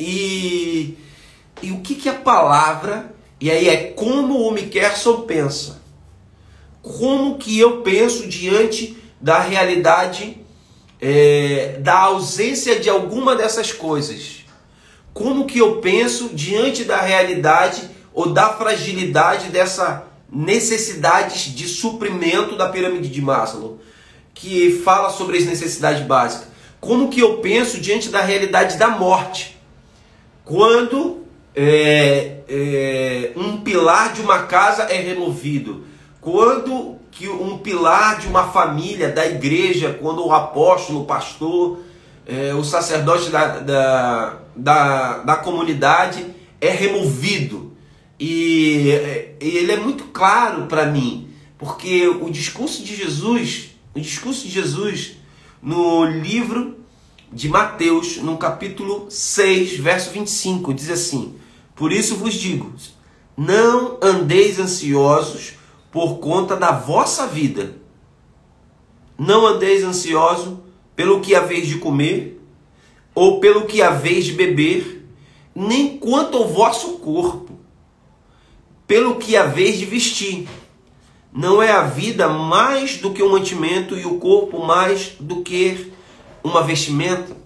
E, 0.00 0.96
e 1.62 1.70
o 1.70 1.80
que, 1.80 1.94
que 1.94 2.08
a 2.08 2.14
palavra, 2.14 3.14
e 3.40 3.50
aí 3.50 3.68
é 3.68 3.76
como 3.92 4.46
o 4.46 4.52
Mickerson 4.52 5.22
pensa. 5.22 5.80
Como 6.82 7.36
que 7.36 7.58
eu 7.58 7.82
penso 7.82 8.26
diante 8.26 8.96
da 9.20 9.38
realidade 9.38 10.38
é, 11.00 11.78
da 11.80 11.98
ausência 12.00 12.80
de 12.80 12.88
alguma 12.88 13.36
dessas 13.36 13.72
coisas? 13.72 14.44
Como 15.12 15.44
que 15.44 15.58
eu 15.58 15.76
penso 15.76 16.30
diante 16.30 16.84
da 16.84 17.00
realidade 17.00 17.90
ou 18.14 18.32
da 18.32 18.54
fragilidade 18.54 19.48
dessa 19.48 20.06
necessidades 20.32 21.54
de 21.54 21.66
suprimento 21.66 22.56
da 22.56 22.68
pirâmide 22.68 23.08
de 23.08 23.20
Maslow? 23.20 23.80
que 24.40 24.80
fala 24.82 25.10
sobre 25.10 25.36
as 25.36 25.44
necessidades 25.44 26.02
básicas. 26.06 26.48
Como 26.80 27.10
que 27.10 27.20
eu 27.20 27.38
penso 27.38 27.78
diante 27.78 28.08
da 28.08 28.22
realidade 28.22 28.78
da 28.78 28.88
morte? 28.88 29.59
Quando 30.50 31.26
é, 31.54 32.40
é, 32.48 33.32
um 33.36 33.58
pilar 33.58 34.12
de 34.12 34.20
uma 34.20 34.40
casa 34.40 34.82
é 34.82 35.00
removido, 35.00 35.84
quando 36.20 36.98
que 37.12 37.28
um 37.28 37.58
pilar 37.58 38.18
de 38.18 38.26
uma 38.26 38.48
família, 38.48 39.12
da 39.12 39.24
igreja, 39.24 39.96
quando 40.02 40.26
o 40.26 40.32
apóstolo, 40.32 41.02
o 41.02 41.04
pastor, 41.04 41.78
é, 42.26 42.52
o 42.52 42.64
sacerdote 42.64 43.30
da, 43.30 43.60
da, 43.60 44.38
da, 44.56 45.18
da 45.18 45.36
comunidade 45.36 46.26
é 46.60 46.70
removido. 46.70 47.76
E, 48.18 48.90
é, 48.90 49.36
e 49.40 49.56
ele 49.56 49.70
é 49.70 49.76
muito 49.76 50.06
claro 50.06 50.66
para 50.66 50.86
mim, 50.86 51.28
porque 51.56 52.08
o 52.08 52.28
discurso 52.28 52.82
de 52.82 52.96
Jesus 52.96 53.70
o 53.94 54.00
discurso 54.00 54.48
de 54.48 54.50
Jesus 54.50 55.12
no 55.62 56.04
livro 56.04 56.79
de 57.32 57.48
Mateus, 57.48 58.16
no 58.16 58.36
capítulo 58.36 59.06
6, 59.08 59.78
verso 59.78 60.10
25, 60.10 60.74
diz 60.74 60.90
assim: 60.90 61.36
Por 61.74 61.92
isso 61.92 62.16
vos 62.16 62.34
digo, 62.34 62.72
não 63.36 63.98
andeis 64.02 64.58
ansiosos 64.58 65.54
por 65.92 66.18
conta 66.18 66.56
da 66.56 66.72
vossa 66.72 67.26
vida. 67.26 67.76
Não 69.16 69.46
andeis 69.46 69.84
ansioso 69.84 70.62
pelo 70.96 71.20
que 71.20 71.34
haveis 71.34 71.68
de 71.68 71.78
comer, 71.78 72.40
ou 73.14 73.38
pelo 73.38 73.66
que 73.66 73.82
haveis 73.82 74.24
de 74.24 74.32
beber, 74.32 75.06
nem 75.54 75.98
quanto 75.98 76.36
ao 76.36 76.48
vosso 76.48 76.98
corpo, 76.98 77.58
pelo 78.86 79.16
que 79.16 79.36
haveis 79.36 79.78
de 79.78 79.84
vestir. 79.84 80.48
Não 81.32 81.62
é 81.62 81.70
a 81.70 81.82
vida 81.82 82.28
mais 82.28 82.96
do 82.96 83.12
que 83.12 83.22
um 83.22 83.30
mantimento 83.30 83.96
e 83.96 84.04
o 84.04 84.18
corpo 84.18 84.64
mais 84.64 85.12
do 85.20 85.42
que 85.42 85.92
uma 86.42 86.62
vestimenta? 86.62 87.36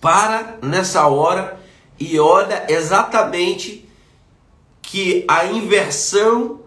Para 0.00 0.58
nessa 0.62 1.06
hora 1.06 1.58
e 1.98 2.18
olha 2.18 2.66
exatamente 2.68 3.88
que 4.80 5.24
a 5.28 5.46
inversão 5.46 6.60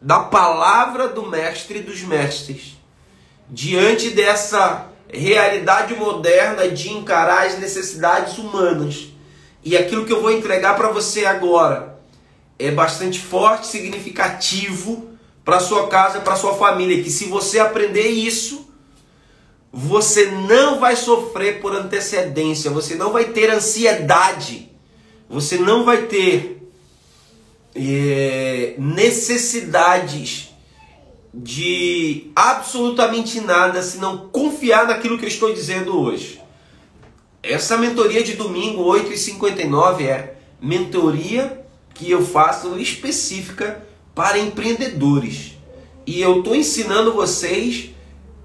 da 0.00 0.20
palavra 0.20 1.08
do 1.08 1.26
mestre 1.26 1.80
dos 1.80 2.02
mestres 2.02 2.78
diante 3.48 4.10
dessa 4.10 4.86
realidade 5.12 5.94
moderna 5.94 6.68
de 6.68 6.90
encarar 6.90 7.46
as 7.46 7.58
necessidades 7.58 8.38
humanas. 8.38 9.08
E 9.64 9.76
aquilo 9.76 10.06
que 10.06 10.12
eu 10.12 10.22
vou 10.22 10.30
entregar 10.30 10.76
para 10.76 10.88
você 10.90 11.26
agora 11.26 11.98
é 12.58 12.70
bastante 12.70 13.18
forte, 13.18 13.66
significativo 13.66 15.10
para 15.44 15.58
sua 15.58 15.88
casa, 15.88 16.20
para 16.20 16.36
sua 16.36 16.54
família, 16.54 17.02
que 17.02 17.10
se 17.10 17.24
você 17.24 17.58
aprender 17.58 18.08
isso, 18.08 18.69
você 19.72 20.26
não 20.26 20.80
vai 20.80 20.96
sofrer 20.96 21.60
por 21.60 21.74
antecedência, 21.74 22.70
você 22.70 22.94
não 22.94 23.12
vai 23.12 23.26
ter 23.26 23.50
ansiedade, 23.50 24.68
você 25.28 25.56
não 25.58 25.84
vai 25.84 26.06
ter 26.06 26.68
é, 27.74 28.74
necessidades 28.78 30.48
de 31.32 32.30
absolutamente 32.34 33.40
nada 33.40 33.80
se 33.82 33.98
não 33.98 34.28
confiar 34.28 34.88
naquilo 34.88 35.16
que 35.16 35.24
eu 35.24 35.28
estou 35.28 35.54
dizendo 35.54 35.98
hoje. 35.98 36.40
Essa 37.42 37.76
mentoria 37.76 38.22
de 38.22 38.34
domingo, 38.34 38.82
8h59, 38.82 40.02
é 40.02 40.34
mentoria 40.60 41.64
que 41.94 42.10
eu 42.10 42.24
faço 42.24 42.76
específica 42.76 43.86
para 44.14 44.38
empreendedores. 44.38 45.52
E 46.04 46.20
eu 46.20 46.40
estou 46.40 46.56
ensinando 46.56 47.12
vocês 47.12 47.90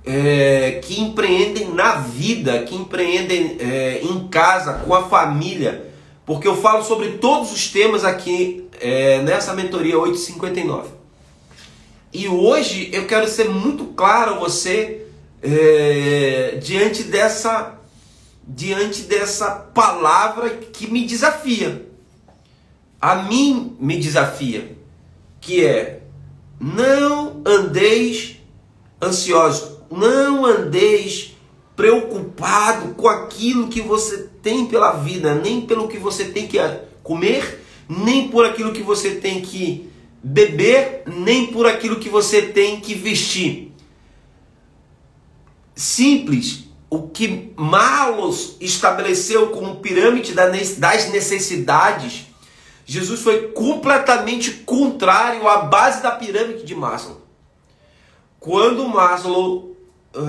é, 0.05 0.79
que 0.83 1.01
empreendem 1.01 1.73
na 1.73 1.95
vida, 1.95 2.63
que 2.63 2.75
empreendem 2.75 3.57
é, 3.59 4.01
em 4.03 4.27
casa, 4.27 4.73
com 4.73 4.93
a 4.93 5.07
família, 5.07 5.91
porque 6.25 6.47
eu 6.47 6.55
falo 6.55 6.83
sobre 6.83 7.13
todos 7.13 7.51
os 7.51 7.69
temas 7.69 8.03
aqui 8.03 8.67
é, 8.79 9.21
nessa 9.21 9.53
mentoria 9.53 9.97
859. 9.97 10.89
E 12.13 12.27
hoje 12.27 12.89
eu 12.93 13.05
quero 13.07 13.27
ser 13.27 13.49
muito 13.49 13.85
claro 13.87 14.35
a 14.35 14.39
você 14.39 15.05
é, 15.41 16.57
diante 16.61 17.03
dessa 17.03 17.73
diante 18.47 19.01
dessa 19.03 19.49
palavra 19.51 20.49
que 20.51 20.85
me 20.87 21.05
desafia. 21.05 21.87
A 23.01 23.15
mim 23.15 23.75
me 23.79 23.97
desafia 23.97 24.77
que 25.41 25.65
é 25.65 26.01
não 26.59 27.41
andeis 27.45 28.37
ansiosos, 29.01 29.74
não 29.95 30.45
andeis 30.45 31.35
preocupado 31.75 32.93
com 32.95 33.07
aquilo 33.07 33.67
que 33.67 33.81
você 33.81 34.29
tem 34.41 34.65
pela 34.65 34.93
vida, 34.93 35.35
nem 35.35 35.61
pelo 35.61 35.87
que 35.87 35.97
você 35.97 36.25
tem 36.25 36.47
que 36.47 36.57
comer, 37.03 37.61
nem 37.87 38.29
por 38.29 38.45
aquilo 38.45 38.71
que 38.71 38.81
você 38.81 39.15
tem 39.15 39.41
que 39.41 39.89
beber, 40.23 41.03
nem 41.05 41.47
por 41.47 41.65
aquilo 41.65 41.99
que 41.99 42.09
você 42.09 42.41
tem 42.41 42.79
que 42.79 42.93
vestir. 42.93 43.73
Simples, 45.75 46.65
o 46.89 47.09
que 47.09 47.51
Malos 47.55 48.55
estabeleceu 48.61 49.49
como 49.49 49.77
pirâmide 49.77 50.33
das 50.33 51.09
necessidades 51.11 52.27
Jesus 52.85 53.21
foi 53.21 53.47
completamente 53.47 54.51
contrário 54.51 55.47
à 55.47 55.63
base 55.63 56.03
da 56.03 56.11
pirâmide 56.11 56.63
de 56.63 56.75
Maslow. 56.75 57.21
Quando 58.39 58.87
Maslow, 58.87 59.74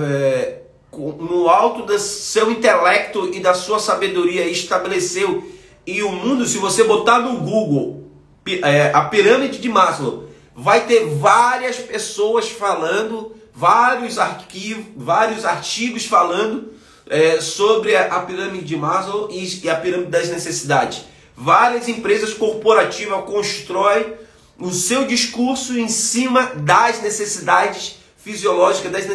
é, 0.01 0.59
no 0.91 1.47
alto 1.49 1.83
do 1.83 1.99
seu 1.99 2.51
intelecto 2.51 3.29
e 3.33 3.39
da 3.39 3.53
sua 3.53 3.79
sabedoria, 3.79 4.45
estabeleceu 4.47 5.57
e 5.87 6.03
o 6.03 6.11
mundo, 6.11 6.45
se 6.45 6.57
você 6.57 6.83
botar 6.83 7.19
no 7.19 7.37
Google 7.37 8.11
é, 8.45 8.91
a 8.93 9.05
pirâmide 9.05 9.57
de 9.57 9.69
Maslow, 9.69 10.27
vai 10.53 10.85
ter 10.85 11.05
várias 11.05 11.77
pessoas 11.77 12.49
falando, 12.49 13.33
vários 13.53 14.19
arquivos, 14.19 14.85
vários 14.97 15.45
artigos 15.45 16.05
falando 16.05 16.73
é, 17.09 17.39
sobre 17.39 17.95
a, 17.95 18.19
pirâmide 18.19 18.65
de 18.65 18.75
Maslow 18.75 19.29
e 19.31 19.69
a 19.69 19.75
pirâmide 19.75 20.11
das 20.11 20.29
necessidades. 20.29 21.05
Várias 21.37 21.87
empresas 21.87 22.33
corporativas 22.33 23.23
constroem 23.23 24.13
o 24.59 24.71
seu 24.71 25.05
discurso 25.05 25.77
em 25.77 25.87
cima 25.87 26.51
das 26.55 27.01
necessidades 27.01 27.99
fisiológicas, 28.27 28.91
das 28.91 29.07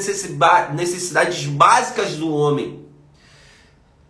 necessidades 0.72 1.44
básicas 1.44 2.14
do 2.14 2.32
homem. 2.32 2.86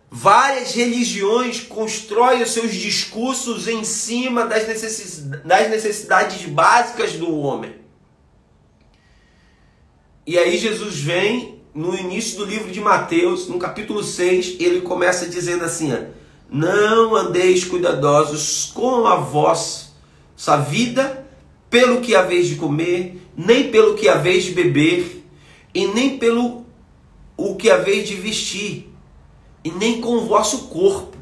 Várias 0.09 0.73
religiões 0.73 1.59
constroem 1.59 2.41
os 2.41 2.51
seus 2.51 2.73
discursos 2.73 3.67
em 3.67 3.83
cima 3.83 4.45
das 4.45 4.65
necessidades 4.67 6.45
básicas 6.45 7.13
do 7.13 7.35
homem. 7.35 7.75
E 10.25 10.37
aí 10.37 10.57
Jesus 10.57 10.99
vem 10.99 11.61
no 11.73 11.93
início 11.93 12.37
do 12.37 12.45
livro 12.45 12.71
de 12.71 12.79
Mateus, 12.79 13.49
no 13.49 13.59
capítulo 13.59 14.03
6, 14.03 14.57
ele 14.59 14.81
começa 14.81 15.27
dizendo 15.27 15.65
assim: 15.65 15.91
não 16.49 17.13
andeis 17.13 17.65
cuidadosos 17.65 18.71
com 18.73 19.05
a 19.05 19.15
vossa 19.15 20.57
vida, 20.69 21.25
pelo 21.69 21.99
que 21.99 22.15
haveis 22.15 22.47
de 22.47 22.55
comer, 22.55 23.19
nem 23.35 23.71
pelo 23.71 23.95
que 23.95 24.07
haveis 24.07 24.43
de 24.43 24.51
beber, 24.51 25.23
e 25.73 25.87
nem 25.87 26.17
pelo 26.17 26.65
o 27.35 27.55
que 27.55 27.69
haveis 27.69 28.07
de 28.07 28.15
vestir, 28.15 28.91
e 29.63 29.71
nem 29.71 29.99
com 29.99 30.17
o 30.17 30.25
vosso 30.25 30.67
corpo. 30.67 31.17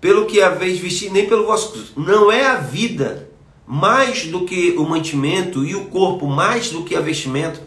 Pelo 0.00 0.26
que 0.26 0.42
haveis 0.42 0.76
de 0.76 0.82
vestir, 0.82 1.10
nem 1.10 1.26
pelo 1.26 1.46
vosso 1.46 1.92
Não 1.96 2.30
é 2.30 2.46
a 2.46 2.56
vida 2.56 3.30
mais 3.66 4.26
do 4.26 4.44
que 4.44 4.72
o 4.72 4.84
mantimento 4.84 5.64
e 5.64 5.74
o 5.74 5.86
corpo 5.86 6.26
mais 6.26 6.70
do 6.70 6.84
que 6.84 6.94
a 6.94 7.00
vestimento. 7.00 7.60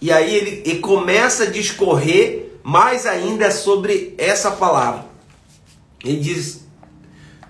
E 0.00 0.10
aí 0.10 0.34
ele, 0.34 0.62
ele 0.64 0.78
começa 0.78 1.44
a 1.44 1.50
discorrer 1.50 2.58
mais 2.62 3.06
ainda 3.06 3.50
sobre 3.50 4.14
essa 4.18 4.50
palavra. 4.50 5.06
Ele 6.02 6.18
diz 6.18 6.66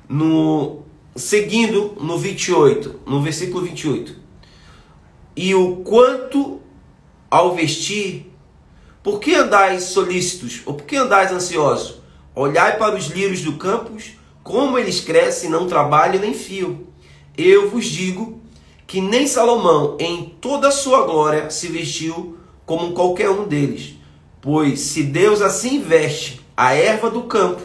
no 0.08 0.82
seguindo 1.16 1.96
no 2.00 2.18
28, 2.18 3.00
no 3.06 3.22
versículo 3.22 3.64
28. 3.64 4.16
E 5.34 5.54
o 5.54 5.76
quanto 5.76 6.60
ao 7.30 7.54
vestir, 7.54 8.32
por 9.02 9.20
que 9.20 9.34
andais 9.34 9.84
solícitos? 9.84 10.62
Ou 10.64 10.74
por 10.74 10.86
que 10.86 10.96
andais 10.96 11.32
ansiosos? 11.32 12.00
Olhai 12.34 12.76
para 12.78 12.96
os 12.96 13.06
lírios 13.06 13.42
do 13.42 13.54
campo, 13.54 13.92
como 14.42 14.78
eles 14.78 15.00
crescem, 15.00 15.50
não 15.50 15.66
trabalham 15.66 16.20
nem 16.20 16.34
fio. 16.34 16.86
Eu 17.36 17.68
vos 17.70 17.84
digo 17.84 18.40
que 18.86 19.00
nem 19.00 19.26
Salomão, 19.26 19.96
em 19.98 20.36
toda 20.40 20.68
a 20.68 20.72
sua 20.72 21.04
glória, 21.06 21.50
se 21.50 21.68
vestiu 21.68 22.38
como 22.64 22.92
qualquer 22.92 23.30
um 23.30 23.46
deles. 23.46 23.94
Pois 24.40 24.80
se 24.80 25.02
Deus 25.02 25.42
assim 25.42 25.80
veste 25.80 26.40
a 26.56 26.72
erva 26.72 27.10
do 27.10 27.24
campo, 27.24 27.62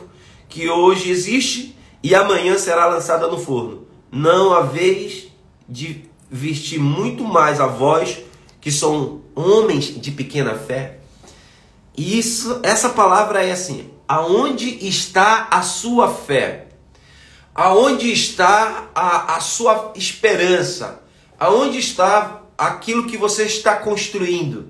que 0.50 0.70
hoje 0.70 1.10
existe 1.10 1.76
e 2.04 2.16
amanhã 2.16 2.58
será 2.58 2.88
lançada 2.88 3.28
no 3.28 3.38
forno, 3.38 3.88
não 4.12 4.54
haveis 4.54 5.28
de 5.68 6.10
vestir 6.30 6.80
muito 6.80 7.24
mais 7.24 7.60
a 7.60 7.68
vós, 7.68 8.20
que 8.60 8.72
são 8.72 9.22
homens 9.36 10.00
de 10.00 10.12
pequena 10.12 10.56
fé. 10.56 11.00
Isso, 11.98 12.60
essa 12.64 12.90
palavra 12.90 13.44
é 13.44 13.52
assim: 13.52 13.92
aonde 14.08 14.88
está 14.88 15.48
a 15.52 15.62
sua 15.62 16.14
fé? 16.14 16.68
Aonde 17.54 18.12
está 18.12 18.90
a, 18.96 19.36
a 19.36 19.40
sua 19.42 19.92
esperança? 19.96 21.04
Aonde 21.38 21.80
está 21.80 22.44
aquilo 22.58 23.08
que 23.08 23.18
você 23.18 23.44
está 23.44 23.76
construindo? 23.76 24.70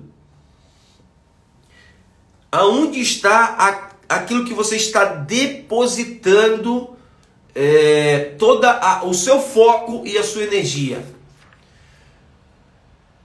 Aonde 2.50 3.00
está 3.00 3.56
a, 4.08 4.16
aquilo 4.16 4.44
que 4.44 4.52
você 4.52 4.76
está 4.76 5.04
depositando 5.04 6.96
é, 7.54 8.34
toda 8.38 8.70
a, 8.70 9.04
o 9.04 9.14
seu 9.14 9.40
foco 9.40 10.06
e 10.06 10.16
a 10.16 10.22
sua 10.22 10.42
energia? 10.42 11.04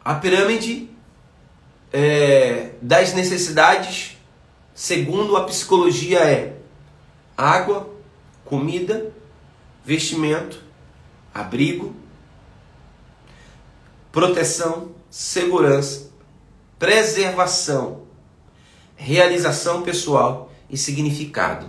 A 0.04 0.16
pirâmide 0.16 0.90
é, 1.92 2.72
das 2.82 3.14
necessidades, 3.14 4.18
segundo 4.74 5.36
a 5.36 5.44
psicologia, 5.44 6.20
é 6.20 6.58
água, 7.38 7.90
comida, 8.46 9.12
vestimento, 9.84 10.64
abrigo, 11.34 11.96
proteção, 14.12 14.92
segurança, 15.10 16.10
preservação, 16.80 18.04
realização 18.96 19.84
pessoal 19.84 20.52
e 20.70 20.78
significado. 20.78 21.68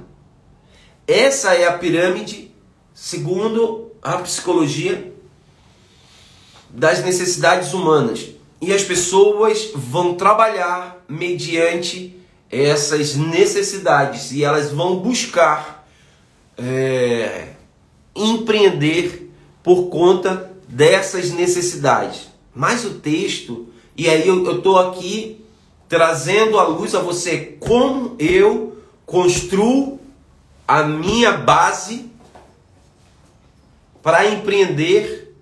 Essa 1.07 1.55
é 1.55 1.67
a 1.67 1.77
pirâmide, 1.77 2.48
segundo 3.01 3.93
a 4.03 4.19
psicologia, 4.19 5.13
das 6.69 7.05
necessidades 7.05 7.73
humanas. 7.73 8.27
E 8.61 8.73
as 8.73 8.83
pessoas 8.83 9.71
vão 9.73 10.15
trabalhar 10.15 11.05
mediante 11.09 12.17
essas 12.51 13.15
necessidades 13.15 14.33
e 14.33 14.43
elas 14.43 14.73
vão 14.73 14.97
buscar 14.97 15.89
é, 16.59 17.51
empreender 18.17 19.33
por 19.63 19.85
conta 19.85 20.51
dessas 20.69 21.31
necessidades. 21.31 22.29
Mas 22.53 22.85
o 22.85 22.95
texto, 22.95 23.69
e 23.97 24.09
aí 24.09 24.27
eu 24.27 24.57
estou 24.57 24.77
aqui 24.77 25.45
trazendo 25.89 26.59
à 26.59 26.65
luz 26.65 26.97
a 26.97 27.01
você 27.01 27.57
como 27.61 28.17
eu 28.19 28.77
construo 29.07 30.01
a 30.67 30.83
minha 30.83 31.33
base 31.33 32.09
para 34.03 34.29
empreender 34.29 35.35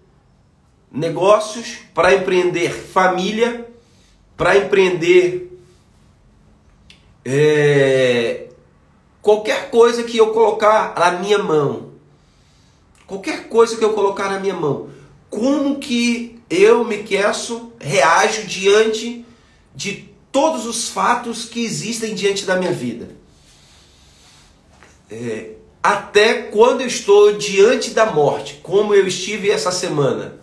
negócios, 0.90 1.78
para 1.94 2.14
empreender 2.14 2.72
família, 2.72 3.68
para 4.36 4.56
empreender 4.56 5.60
é, 7.24 8.48
qualquer 9.20 9.70
coisa 9.70 10.04
que 10.04 10.16
eu 10.16 10.32
colocar 10.32 10.94
na 10.98 11.12
minha 11.12 11.38
mão. 11.38 11.92
Qualquer 13.06 13.48
coisa 13.48 13.76
que 13.76 13.84
eu 13.84 13.92
colocar 13.92 14.30
na 14.30 14.40
minha 14.40 14.54
mão. 14.54 14.90
Como 15.28 15.78
que 15.78 16.40
eu, 16.48 16.84
me 16.84 17.02
queço, 17.02 17.72
reajo 17.80 18.46
diante 18.46 19.24
de 19.74 20.08
todos 20.30 20.66
os 20.66 20.88
fatos 20.88 21.44
que 21.44 21.64
existem 21.64 22.14
diante 22.14 22.44
da 22.44 22.56
minha 22.56 22.72
vida? 22.72 23.10
É, 25.10 25.55
até 25.86 26.42
quando 26.42 26.80
eu 26.80 26.88
estou 26.88 27.34
diante 27.34 27.90
da 27.90 28.06
morte, 28.06 28.58
como 28.60 28.92
eu 28.92 29.06
estive 29.06 29.52
essa 29.52 29.70
semana 29.70 30.34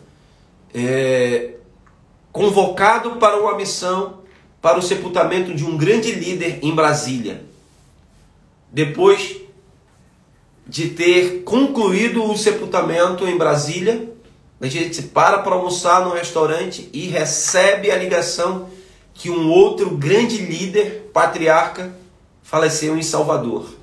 é, 0.73 1.55
convocado 2.31 3.17
para 3.17 3.37
uma 3.41 3.57
missão 3.57 4.19
para 4.61 4.79
o 4.79 4.81
sepultamento 4.81 5.53
de 5.53 5.65
um 5.65 5.75
grande 5.75 6.13
líder 6.13 6.59
em 6.61 6.73
Brasília. 6.73 7.43
Depois 8.71 9.41
de 10.65 10.91
ter 10.91 11.43
concluído 11.43 12.23
o 12.23 12.37
sepultamento 12.37 13.27
em 13.27 13.37
Brasília, 13.37 14.09
a 14.61 14.67
gente 14.67 15.01
para 15.01 15.39
para 15.39 15.55
almoçar 15.55 16.05
no 16.05 16.13
restaurante 16.13 16.89
e 16.93 17.07
recebe 17.07 17.91
a 17.91 17.97
ligação 17.97 18.69
que 19.13 19.29
um 19.29 19.51
outro 19.51 19.89
grande 19.89 20.37
líder, 20.37 21.09
patriarca, 21.13 21.93
faleceu 22.41 22.97
em 22.97 23.03
Salvador. 23.03 23.82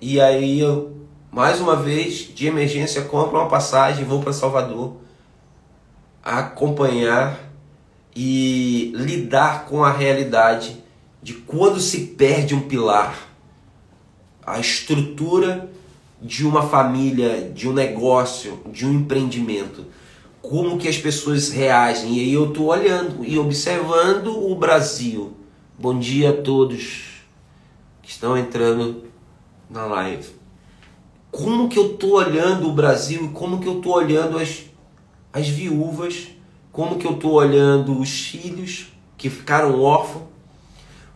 E 0.00 0.20
aí 0.20 0.60
eu, 0.60 0.96
mais 1.30 1.60
uma 1.60 1.76
vez, 1.76 2.34
de 2.34 2.46
emergência, 2.46 3.02
compro 3.02 3.38
uma 3.38 3.48
passagem 3.48 4.02
e 4.02 4.06
vou 4.06 4.20
para 4.20 4.32
Salvador 4.32 4.96
acompanhar 6.22 7.38
e 8.16 8.92
lidar 8.94 9.66
com 9.66 9.84
a 9.84 9.92
realidade 9.92 10.82
de 11.22 11.34
quando 11.34 11.80
se 11.80 12.06
perde 12.18 12.54
um 12.54 12.62
pilar, 12.62 13.28
a 14.44 14.58
estrutura 14.58 15.70
de 16.20 16.46
uma 16.46 16.62
família, 16.62 17.50
de 17.54 17.68
um 17.68 17.72
negócio, 17.72 18.60
de 18.72 18.86
um 18.86 18.94
empreendimento. 18.94 19.84
Como 20.40 20.78
que 20.78 20.88
as 20.88 20.96
pessoas 20.96 21.50
reagem? 21.50 22.14
E 22.14 22.20
aí 22.20 22.32
eu 22.32 22.48
estou 22.48 22.66
olhando 22.66 23.24
e 23.24 23.38
observando 23.38 24.28
o 24.28 24.54
Brasil. 24.54 25.34
Bom 25.78 25.98
dia 25.98 26.30
a 26.30 26.42
todos 26.42 27.22
que 28.02 28.10
estão 28.10 28.36
entrando 28.36 29.04
na 29.68 29.86
live. 29.86 30.28
Como 31.30 31.68
que 31.68 31.78
eu 31.78 31.92
estou 31.92 32.12
olhando 32.12 32.68
o 32.68 32.72
Brasil 32.72 33.32
como 33.32 33.60
que 33.60 33.66
eu 33.66 33.78
estou 33.78 33.94
olhando 33.94 34.38
as 34.38 34.64
as 35.34 35.48
viúvas, 35.48 36.28
como 36.70 36.96
que 36.96 37.04
eu 37.04 37.14
estou 37.14 37.32
olhando 37.32 37.98
os 37.98 38.08
filhos 38.08 38.86
que 39.18 39.28
ficaram 39.28 39.80
órfãos, 39.80 40.22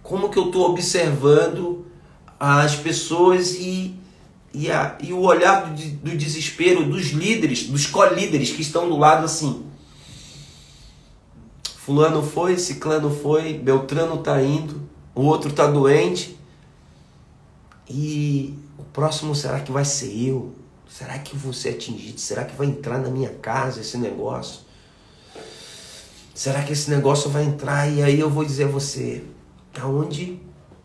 como 0.03 0.29
que 0.29 0.39
eu 0.39 0.47
estou 0.47 0.71
observando 0.71 1.87
as 2.39 2.75
pessoas 2.75 3.55
e, 3.55 3.95
e, 4.53 4.71
a, 4.71 4.99
e 5.01 5.13
o 5.13 5.21
olhar 5.21 5.73
do, 5.73 5.91
do 5.99 6.17
desespero 6.17 6.85
dos 6.85 7.11
líderes, 7.11 7.69
dos 7.69 7.87
co-líderes 7.87 8.51
que 8.51 8.63
estão 8.63 8.89
do 8.89 8.97
lado 8.97 9.25
assim. 9.25 9.65
Fulano 11.77 12.23
foi, 12.23 12.59
Ciclano 12.59 13.11
foi, 13.11 13.55
Beltrano 13.55 14.17
está 14.17 14.43
indo, 14.43 14.83
o 15.15 15.23
outro 15.23 15.51
está 15.51 15.67
doente. 15.67 16.38
E 17.89 18.55
o 18.79 18.83
próximo 18.85 19.35
será 19.35 19.61
que 19.61 19.73
vai 19.73 19.85
ser 19.85 20.13
eu? 20.15 20.55
Será 20.89 21.19
que 21.19 21.37
ser 21.53 21.71
atingido? 21.71 22.21
Será 22.21 22.45
que 22.45 22.57
vai 22.57 22.67
entrar 22.67 22.99
na 22.99 23.09
minha 23.09 23.31
casa 23.31 23.81
esse 23.81 23.97
negócio? 23.97 24.61
Será 26.35 26.63
que 26.63 26.73
esse 26.73 26.91
negócio 26.91 27.31
vai 27.31 27.45
entrar? 27.45 27.91
E 27.91 28.03
aí 28.03 28.21
eu 28.21 28.31
vou 28.31 28.45
dizer 28.45 28.65
a 28.65 28.69
você, 28.69 29.25
aonde 29.81 30.41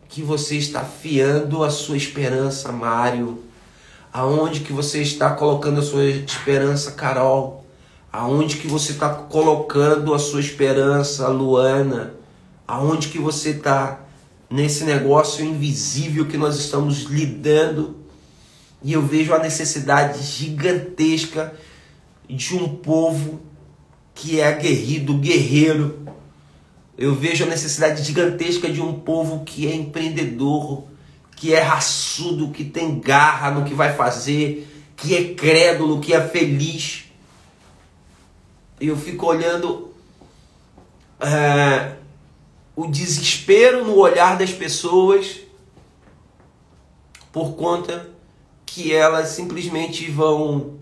que 0.10 0.22
você 0.22 0.58
está 0.58 0.84
fiando 0.84 1.64
a 1.64 1.70
sua 1.70 1.98
esperança, 1.98 2.72
Mário? 2.72 3.44
Aonde 4.12 4.60
que 4.60 4.74
você 4.74 5.02
está 5.02 5.32
colocando 5.32 5.80
a 5.80 5.84
sua 5.84 6.06
esperança, 6.06 6.92
Carol? 6.92 7.66
Aonde 8.12 8.58
que 8.58 8.68
você 8.68 8.92
está 8.92 9.10
colocando 9.10 10.14
a 10.14 10.20
sua 10.20 10.40
esperança, 10.40 11.28
Luana? 11.30 12.14
Aonde 12.68 13.10
que 13.10 13.18
você 13.18 13.52
está 13.52 14.00
nesse 14.54 14.84
negócio 14.84 15.44
invisível 15.44 16.28
que 16.28 16.38
nós 16.38 16.60
estamos 16.60 17.06
lidando? 17.06 17.96
E 18.84 18.94
eu 18.94 19.02
vejo 19.02 19.34
a 19.34 19.40
necessidade 19.40 20.22
gigantesca 20.22 21.56
de 22.30 22.56
um 22.56 22.70
povo 22.70 23.42
que 24.14 24.40
é 24.40 24.48
aguerrido, 24.48 25.18
guerreiro. 25.18 26.06
Eu 26.96 27.16
vejo 27.16 27.46
a 27.46 27.48
necessidade 27.48 28.04
gigantesca 28.04 28.70
de 28.70 28.80
um 28.80 28.94
povo 29.00 29.44
que 29.44 29.68
é 29.68 29.74
empreendedor, 29.74 30.84
que 31.36 31.52
é 31.52 31.60
raçudo, 31.60 32.52
que 32.52 32.64
tem 32.64 33.00
garra 33.00 33.50
no 33.50 33.66
que 33.66 33.74
vai 33.74 33.96
fazer, 33.96 34.68
que 34.96 35.16
é 35.16 35.34
crédulo, 35.34 36.00
que 36.00 36.14
é 36.14 36.22
feliz. 36.28 37.06
E 38.80 38.88
eu 38.88 38.98
fico 38.98 39.26
olhando 39.26 39.92
é, 41.20 41.96
o 42.76 42.88
desespero 42.88 43.86
no 43.86 43.96
olhar 43.98 44.38
das 44.38 44.52
pessoas 44.52 45.42
por 47.32 47.56
conta 47.56 48.10
que 48.66 48.94
elas 48.94 49.30
simplesmente 49.30 50.10
vão 50.10 50.80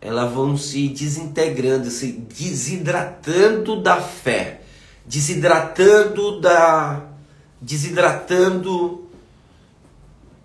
elas 0.00 0.30
vão 0.32 0.56
se 0.56 0.88
desintegrando, 0.88 1.90
se 1.90 2.12
desidratando 2.12 3.82
da 3.82 4.00
fé, 4.00 4.60
desidratando 5.04 6.40
da 6.40 7.08
desidratando 7.60 9.06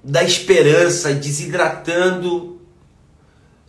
da 0.03 0.23
esperança, 0.23 1.13
desidratando 1.13 2.59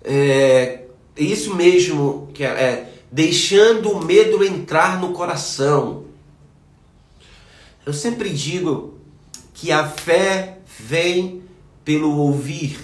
é, 0.03 0.85
isso 1.17 1.55
mesmo 1.55 2.29
que 2.33 2.43
é, 2.43 2.49
é 2.49 2.93
deixando 3.11 3.91
o 3.91 4.03
medo 4.03 4.43
entrar 4.43 4.99
no 5.01 5.13
coração. 5.13 6.02
Eu 7.85 7.93
sempre 7.93 8.31
digo 8.31 8.95
que 9.53 9.73
a 9.73 9.87
fé 9.89 10.59
vem 10.79 11.43
pelo 11.85 12.17
ouvir 12.17 12.79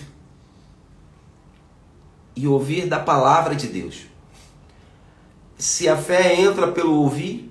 e 2.35 2.47
ouvir 2.49 2.87
da 2.87 2.99
palavra 2.99 3.55
de 3.55 3.69
Deus. 3.69 4.07
Se 5.57 5.89
a 5.89 5.97
fé 5.97 6.41
entra 6.41 6.69
pelo 6.69 6.95
ouvir, 6.95 7.51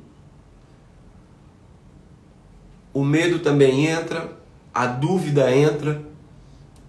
o 2.94 3.04
medo 3.04 3.40
também 3.40 3.86
entra, 3.86 4.32
a 4.74 4.86
dúvida 4.86 5.54
entra. 5.56 6.02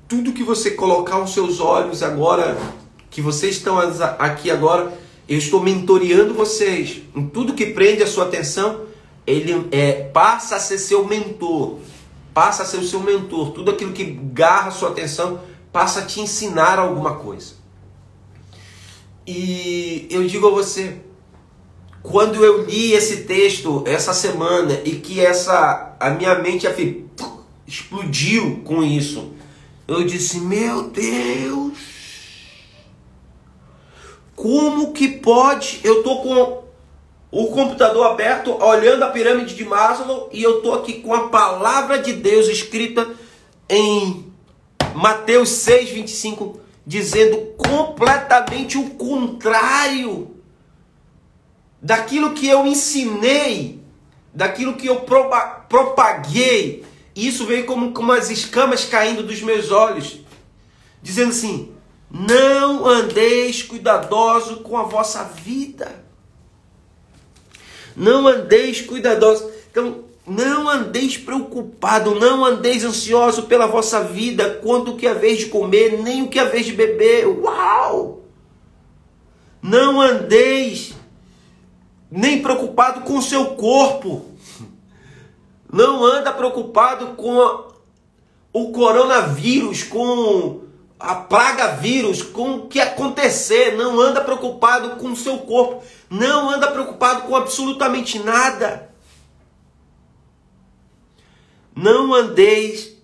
Tudo 0.08 0.32
que 0.32 0.42
você 0.42 0.72
colocar 0.72 1.20
os 1.20 1.34
seus 1.34 1.60
olhos 1.60 2.02
agora, 2.02 2.56
que 3.10 3.20
vocês 3.20 3.56
estão 3.56 3.78
aqui 3.78 4.50
agora, 4.50 4.92
eu 5.28 5.38
estou 5.38 5.60
mentoreando 5.60 6.34
vocês. 6.34 7.02
Em 7.14 7.28
tudo 7.28 7.54
que 7.54 7.66
prende 7.66 8.02
a 8.02 8.06
sua 8.06 8.24
atenção, 8.24 8.87
ele 9.28 9.68
é, 9.70 9.92
passa 10.04 10.56
a 10.56 10.60
ser 10.60 10.78
seu 10.78 11.04
mentor. 11.04 11.78
Passa 12.32 12.62
a 12.62 12.66
ser 12.66 12.78
o 12.78 12.84
seu 12.84 13.00
mentor. 13.00 13.50
Tudo 13.50 13.70
aquilo 13.70 13.92
que 13.92 14.04
garra 14.04 14.70
sua 14.70 14.88
atenção 14.88 15.40
passa 15.70 16.00
a 16.00 16.06
te 16.06 16.20
ensinar 16.20 16.78
alguma 16.78 17.16
coisa. 17.16 17.54
E 19.26 20.08
eu 20.10 20.26
digo 20.26 20.46
a 20.46 20.50
você, 20.50 21.02
quando 22.02 22.42
eu 22.42 22.64
li 22.64 22.92
esse 22.92 23.24
texto 23.24 23.84
essa 23.86 24.14
semana 24.14 24.80
e 24.82 24.92
que 24.92 25.20
essa 25.20 25.94
a 26.00 26.08
minha 26.08 26.36
mente 26.36 26.66
explodiu 27.66 28.62
com 28.64 28.82
isso, 28.82 29.32
eu 29.86 30.04
disse: 30.04 30.40
"Meu 30.40 30.88
Deus! 30.88 31.76
Como 34.34 34.92
que 34.92 35.08
pode? 35.08 35.80
Eu 35.84 36.02
tô 36.02 36.22
com 36.22 36.67
o 37.30 37.48
computador 37.48 38.06
aberto, 38.06 38.56
olhando 38.62 39.04
a 39.04 39.10
pirâmide 39.10 39.54
de 39.54 39.64
Maslow 39.64 40.28
e 40.32 40.42
eu 40.42 40.62
tô 40.62 40.72
aqui 40.72 41.00
com 41.02 41.12
a 41.12 41.28
palavra 41.28 41.98
de 41.98 42.14
Deus 42.14 42.48
escrita 42.48 43.06
em 43.68 44.32
Mateus 44.94 45.50
6, 45.50 45.90
25 45.90 46.60
dizendo 46.86 47.36
completamente 47.58 48.78
o 48.78 48.90
contrário 48.90 50.36
daquilo 51.82 52.32
que 52.32 52.48
eu 52.48 52.66
ensinei, 52.66 53.78
daquilo 54.32 54.74
que 54.74 54.86
eu 54.86 55.04
propaguei. 55.68 56.82
Isso 57.14 57.44
veio 57.44 57.66
como, 57.66 57.92
como 57.92 58.12
as 58.12 58.30
escamas 58.30 58.86
caindo 58.86 59.22
dos 59.22 59.42
meus 59.42 59.70
olhos, 59.70 60.20
dizendo 61.02 61.28
assim: 61.28 61.74
não 62.10 62.86
andeis 62.86 63.62
cuidadoso 63.62 64.60
com 64.60 64.78
a 64.78 64.84
vossa 64.84 65.24
vida. 65.24 66.07
Não 67.98 68.28
andeis 68.28 68.80
cuidadoso. 68.80 69.50
Então, 69.70 70.04
não 70.24 70.68
andeis 70.68 71.18
preocupado, 71.18 72.14
não 72.14 72.44
andeis 72.44 72.84
ansioso 72.84 73.44
pela 73.44 73.66
vossa 73.66 74.04
vida, 74.04 74.60
quanto 74.62 74.96
que 74.96 75.06
é 75.06 75.12
vez 75.12 75.38
de 75.38 75.46
comer, 75.46 76.00
nem 76.00 76.22
o 76.22 76.28
que 76.28 76.42
vez 76.44 76.66
de 76.66 76.72
beber. 76.72 77.26
Uau! 77.26 78.22
Não 79.60 80.00
andeis 80.00 80.94
nem 82.08 82.40
preocupado 82.40 83.00
com 83.00 83.18
o 83.18 83.22
seu 83.22 83.46
corpo. 83.56 84.26
Não 85.70 86.04
anda 86.04 86.32
preocupado 86.32 87.08
com 87.16 87.68
o 88.52 88.70
coronavírus, 88.70 89.82
com 89.82 90.67
a 90.98 91.14
praga 91.14 91.76
vírus, 91.76 92.22
com 92.22 92.56
o 92.56 92.66
que 92.68 92.80
acontecer. 92.80 93.76
Não 93.76 94.00
anda 94.00 94.20
preocupado 94.20 94.96
com 94.96 95.12
o 95.12 95.16
seu 95.16 95.38
corpo. 95.38 95.82
Não 96.10 96.50
anda 96.50 96.70
preocupado 96.70 97.22
com 97.22 97.36
absolutamente 97.36 98.18
nada. 98.18 98.90
Não 101.74 102.12
andeis 102.12 102.96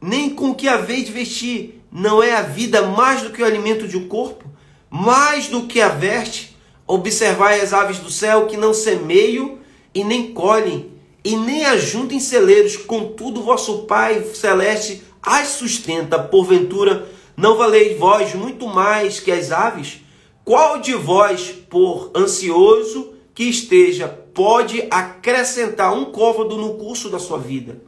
nem 0.00 0.30
com 0.30 0.50
o 0.50 0.54
que 0.54 0.68
haveis 0.68 1.06
de 1.06 1.12
vestir. 1.12 1.82
Não 1.90 2.22
é 2.22 2.34
a 2.34 2.42
vida 2.42 2.82
mais 2.82 3.22
do 3.22 3.30
que 3.30 3.42
o 3.42 3.46
alimento 3.46 3.88
de 3.88 3.96
um 3.96 4.08
corpo? 4.08 4.44
Mais 4.88 5.48
do 5.48 5.66
que 5.66 5.80
a 5.80 5.88
veste? 5.88 6.56
Observai 6.86 7.60
as 7.60 7.72
aves 7.72 7.98
do 7.98 8.10
céu 8.10 8.46
que 8.46 8.56
não 8.56 8.72
semeiam 8.72 9.58
e 9.92 10.04
nem 10.04 10.32
colhem, 10.32 10.92
e 11.24 11.34
nem 11.34 11.64
ajuntem 11.64 12.20
celeiros, 12.20 12.76
contudo 12.76 13.42
vosso 13.42 13.86
Pai 13.86 14.22
celeste 14.34 15.02
as 15.26 15.48
sustenta. 15.48 16.18
Porventura, 16.18 17.10
não 17.36 17.56
valeis 17.56 17.98
vós 17.98 18.32
muito 18.34 18.68
mais 18.68 19.18
que 19.18 19.32
as 19.32 19.50
aves? 19.50 20.00
Qual 20.44 20.80
de 20.80 20.94
vós, 20.94 21.50
por 21.68 22.12
ansioso 22.14 23.12
que 23.34 23.42
esteja, 23.44 24.06
pode 24.06 24.86
acrescentar 24.90 25.92
um 25.92 26.06
côvado 26.06 26.56
no 26.56 26.74
curso 26.74 27.10
da 27.10 27.18
sua 27.18 27.38
vida. 27.38 27.82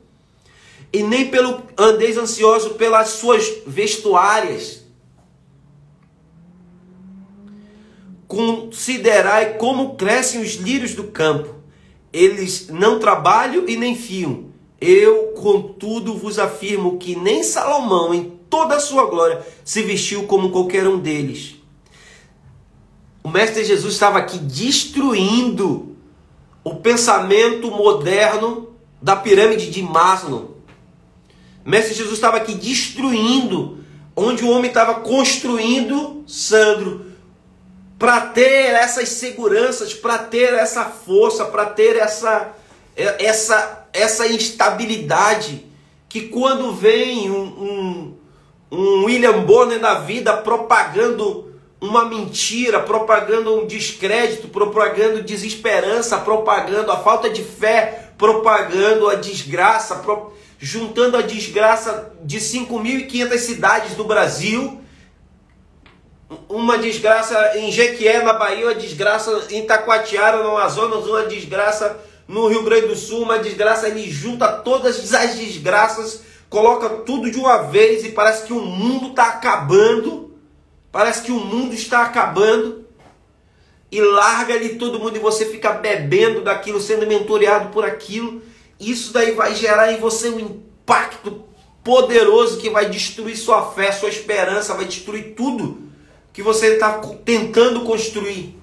E 0.93 1.03
nem 1.03 1.31
pelo 1.31 1.63
andeis 1.79 2.19
ansioso 2.19 2.71
pelas 2.71 3.11
suas 3.11 3.47
vestuárias. 3.67 4.83
Considerai 8.27 9.55
como 9.55 9.95
crescem 9.95 10.41
os 10.41 10.55
lírios 10.55 10.95
do 10.95 11.05
campo. 11.05 11.55
Eles 12.13 12.69
não 12.69 12.99
trabalham 12.99 13.69
e 13.69 13.77
nem 13.77 13.95
fiam. 13.95 14.48
Eu, 14.81 15.33
contudo, 15.37 16.15
vos 16.15 16.39
afirmo 16.39 16.99
que 16.99 17.17
nem 17.17 17.43
Salomão, 17.43 18.15
em 18.15 18.39
toda 18.49 18.77
a 18.77 18.81
sua 18.81 19.07
glória, 19.07 19.45
se 19.65 19.83
vestiu 19.83 20.25
como 20.25 20.51
qualquer 20.51 20.87
um 20.87 20.99
deles. 20.99 21.57
O 23.23 23.29
Mestre 23.29 23.65
Jesus 23.65 23.95
estava 23.95 24.19
aqui 24.19 24.39
destruindo 24.39 25.97
o 26.63 26.77
pensamento 26.77 27.71
moderno 27.71 28.69
da 29.03 29.17
pirâmide 29.17 29.71
de 29.71 29.83
Maslow. 29.83 30.57
Mestre 31.65 31.95
Jesus 31.95 32.15
estava 32.15 32.37
aqui 32.39 32.55
destruindo 32.55 33.79
onde 34.17 34.45
o 34.45 34.51
homem 34.51 34.69
estava 34.69 35.01
construindo, 35.01 36.25
Sandro, 36.27 37.07
para 37.99 38.21
ter 38.21 38.75
essas 38.75 39.09
seguranças, 39.11 39.93
para 39.93 40.19
ter 40.19 40.55
essa 40.55 40.85
força, 40.85 41.45
para 41.45 41.67
ter 41.67 41.97
essa, 41.97 42.53
essa, 42.97 43.88
essa 43.99 44.27
instabilidade 44.27 45.67
que 46.09 46.23
quando 46.29 46.73
vem 46.73 47.31
um, 47.31 47.43
um, 47.43 48.15
um 48.73 49.05
William 49.05 49.41
Bonner 49.45 49.79
da 49.79 49.95
vida 49.95 50.37
propagando 50.37 51.49
uma 51.81 52.05
mentira, 52.05 52.81
propagando 52.81 53.55
um 53.55 53.67
descrédito, 53.67 54.49
propagando 54.49 55.23
desesperança, 55.23 56.19
propagando 56.19 56.91
a 56.91 56.99
falta 56.99 57.31
de 57.31 57.43
fé, 57.43 58.11
propagando 58.19 59.09
a 59.09 59.15
desgraça, 59.15 59.97
pro... 59.97 60.33
juntando 60.59 61.17
a 61.17 61.23
desgraça 61.23 62.13
de 62.25 62.39
5.500 62.39 63.39
cidades 63.39 63.95
do 63.95 64.05
Brasil, 64.05 64.81
uma 66.49 66.77
desgraça 66.77 67.57
em 67.59 67.71
Jequié, 67.71 68.23
na 68.23 68.35
Bahia, 68.35 68.67
uma 68.67 68.75
desgraça 68.75 69.47
em 69.51 69.65
Taquatiara, 69.65 70.43
no 70.43 70.51
Amazonas, 70.51 71.07
uma 71.07 71.25
desgraça 71.25 71.99
no 72.29 72.47
Rio 72.47 72.63
Grande 72.63 72.89
do 72.89 72.95
Sul, 72.95 73.23
uma 73.23 73.39
desgraça, 73.39 73.89
ele 73.89 74.09
junta 74.11 74.47
todas 74.53 75.15
as 75.15 75.35
desgraças, 75.37 76.21
coloca 76.51 76.89
tudo 76.91 77.31
de 77.31 77.39
uma 77.39 77.63
vez 77.63 78.05
e 78.05 78.11
parece 78.11 78.45
que 78.45 78.53
o 78.53 78.61
mundo 78.61 79.09
está 79.09 79.29
acabando. 79.29 80.37
Parece 80.93 81.23
que 81.23 81.33
o 81.33 81.41
mundo 81.41 81.75
está 81.75 82.03
acabando. 82.03 82.87
E 83.91 84.01
larga 84.03 84.53
ali 84.53 84.77
todo 84.77 85.01
mundo 85.01 85.17
e 85.17 85.21
você 85.21 85.47
fica 85.47 85.73
bebendo 85.73 86.43
daquilo, 86.43 86.79
sendo 86.79 87.07
mentoreado 87.07 87.71
por 87.71 87.85
aquilo. 87.85 88.43
Isso 88.79 89.13
daí 89.15 89.33
vai 89.33 89.55
gerar 89.55 89.91
em 89.93 89.99
você 89.99 90.29
um 90.29 90.39
impacto 90.39 91.45
poderoso 91.83 92.59
que 92.59 92.69
vai 92.69 92.91
destruir 92.91 93.37
sua 93.37 93.73
fé, 93.73 93.91
sua 93.91 94.11
esperança, 94.11 94.75
vai 94.75 94.85
destruir 94.85 95.35
tudo 95.35 95.89
que 96.35 96.43
você 96.43 96.75
está 96.75 97.01
tentando 97.25 97.81
construir, 97.81 98.58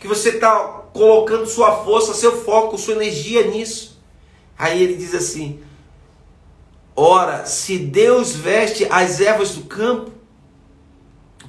que 0.00 0.08
você 0.08 0.30
está 0.30 0.56
colocando 0.94 1.46
sua 1.46 1.84
força, 1.84 2.14
seu 2.14 2.42
foco, 2.42 2.78
sua 2.78 2.94
energia 2.94 3.46
nisso. 3.46 4.00
Aí 4.58 4.82
ele 4.82 4.96
diz 4.96 5.14
assim: 5.14 5.60
Ora, 6.96 7.44
se 7.44 7.78
Deus 7.78 8.34
veste 8.34 8.86
as 8.90 9.20
ervas 9.20 9.50
do 9.50 9.64
campo, 9.64 10.10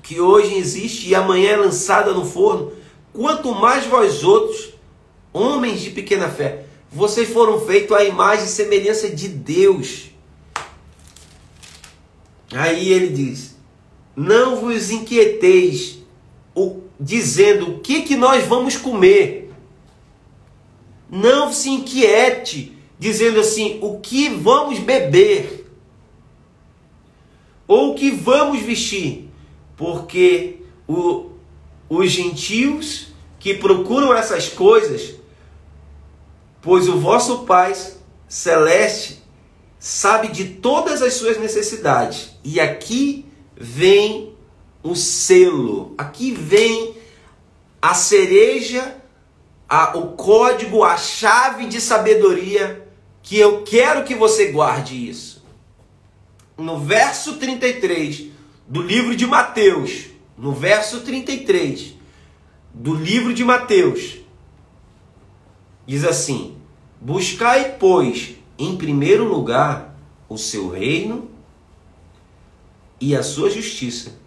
que 0.04 0.20
hoje 0.20 0.56
existe 0.56 1.08
e 1.10 1.16
amanhã 1.16 1.52
é 1.52 1.58
lançada 1.58 2.14
no 2.14 2.26
forno, 2.26 2.74
quanto 3.14 3.56
mais 3.56 3.86
vós 3.86 4.24
outros, 4.24 4.74
homens 5.32 5.82
de 5.82 5.92
pequena 5.92 6.30
fé, 6.30 6.66
vocês 6.92 7.30
foram 7.30 7.62
feitos 7.62 7.96
à 7.96 8.04
imagem 8.04 8.46
e 8.46 8.50
semelhança 8.50 9.10
de 9.10 9.30
Deus. 9.30 10.12
Aí 12.54 12.92
ele 12.92 13.08
diz: 13.08 13.56
Não 14.14 14.58
vos 14.58 14.92
inquieteis, 14.92 16.01
dizendo 17.02 17.72
o 17.72 17.80
que, 17.80 18.04
que 18.04 18.16
nós 18.16 18.46
vamos 18.46 18.78
comer. 18.78 19.52
Não 21.10 21.52
se 21.52 21.70
inquiete, 21.72 22.78
dizendo 23.00 23.40
assim: 23.40 23.80
o 23.82 24.00
que 24.00 24.30
vamos 24.30 24.78
beber. 24.80 25.68
Ou 27.68 27.92
o 27.92 27.96
que 27.96 28.12
vamos 28.12 28.62
vestir. 28.62 29.30
Porque 29.76 30.60
o, 30.88 31.32
os 31.90 32.12
gentios 32.12 33.08
que 33.40 33.56
procuram 33.56 34.14
essas 34.14 34.48
coisas, 34.48 35.16
pois 36.62 36.88
o 36.88 37.00
vosso 37.00 37.40
Pai 37.40 37.74
celeste 38.28 39.24
sabe 39.80 40.28
de 40.28 40.46
todas 40.46 41.02
as 41.02 41.16
suas 41.16 41.40
necessidades. 41.40 42.38
E 42.44 42.60
aqui 42.60 43.26
vem 43.58 44.31
o 44.84 44.96
selo, 44.96 45.94
aqui 45.98 46.32
vem 46.32 46.96
a 47.82 47.94
cereja, 47.94 48.98
a, 49.68 49.98
o 49.98 50.14
código, 50.14 50.84
a 50.84 50.98
chave 50.98 51.68
de 51.68 51.80
sabedoria 51.80 52.88
que 53.24 53.38
eu 53.38 53.64
quero 53.64 54.04
que 54.04 54.16
você 54.16 54.52
guarde 54.52 55.10
isso. 55.10 55.44
No 56.58 56.80
verso 56.80 57.38
33 57.38 58.28
do 58.68 58.82
livro 58.82 59.16
de 59.16 59.26
Mateus, 59.26 60.08
no 60.38 60.52
verso 60.52 61.02
33 61.02 61.96
do 62.74 62.94
livro 62.94 63.34
de 63.34 63.44
Mateus, 63.44 64.18
diz 65.86 66.04
assim: 66.04 66.58
Buscai, 67.00 67.78
pois, 67.80 68.36
em 68.58 68.76
primeiro 68.78 69.26
lugar 69.26 69.96
o 70.30 70.38
seu 70.38 70.70
reino 70.70 71.30
e 73.00 73.16
a 73.16 73.24
sua 73.24 73.50
justiça, 73.50 74.21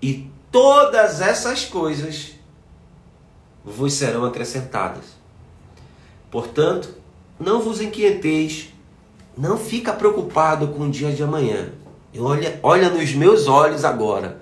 e 0.00 0.30
todas 0.50 1.20
essas 1.20 1.64
coisas 1.64 2.32
vos 3.64 3.92
serão 3.94 4.24
acrescentadas. 4.24 5.04
Portanto, 6.30 6.94
não 7.38 7.60
vos 7.60 7.80
inquieteis, 7.80 8.72
não 9.36 9.58
fica 9.58 9.92
preocupado 9.92 10.68
com 10.68 10.84
o 10.84 10.90
dia 10.90 11.12
de 11.12 11.22
amanhã. 11.22 11.72
Olha, 12.18 12.58
olha 12.62 12.88
nos 12.88 13.12
meus 13.12 13.46
olhos 13.46 13.84
agora. 13.84 14.40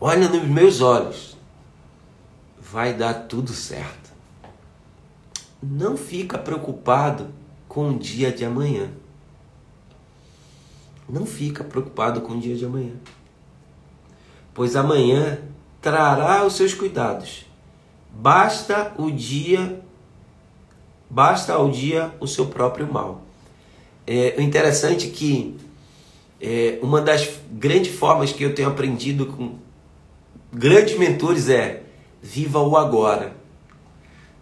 Olha 0.00 0.28
nos 0.28 0.46
meus 0.48 0.80
olhos. 0.80 1.36
Vai 2.60 2.94
dar 2.94 3.14
tudo 3.26 3.52
certo. 3.52 4.12
Não 5.62 5.96
fica 5.96 6.38
preocupado 6.38 7.28
com 7.68 7.90
o 7.90 7.98
dia 7.98 8.30
de 8.32 8.44
amanhã. 8.44 8.90
Não 11.08 11.26
fica 11.26 11.64
preocupado 11.64 12.20
com 12.20 12.34
o 12.34 12.40
dia 12.40 12.56
de 12.56 12.64
amanhã. 12.64 12.94
Pois 14.54 14.76
amanhã 14.76 15.38
trará 15.80 16.44
os 16.44 16.54
seus 16.54 16.74
cuidados. 16.74 17.46
Basta 18.10 18.92
o 18.98 19.10
dia 19.10 19.82
basta 21.12 21.52
ao 21.52 21.70
dia 21.70 22.10
o 22.20 22.26
seu 22.26 22.46
próprio 22.46 22.90
mal. 22.90 23.20
É 24.06 24.40
interessante 24.42 25.08
que 25.08 25.54
é, 26.40 26.78
uma 26.80 27.02
das 27.02 27.28
grandes 27.50 27.94
formas 27.94 28.32
que 28.32 28.42
eu 28.42 28.54
tenho 28.54 28.68
aprendido 28.68 29.26
com 29.26 29.56
grandes 30.50 30.98
mentores 30.98 31.50
é 31.50 31.82
viva 32.22 32.60
o 32.60 32.78
agora. 32.78 33.36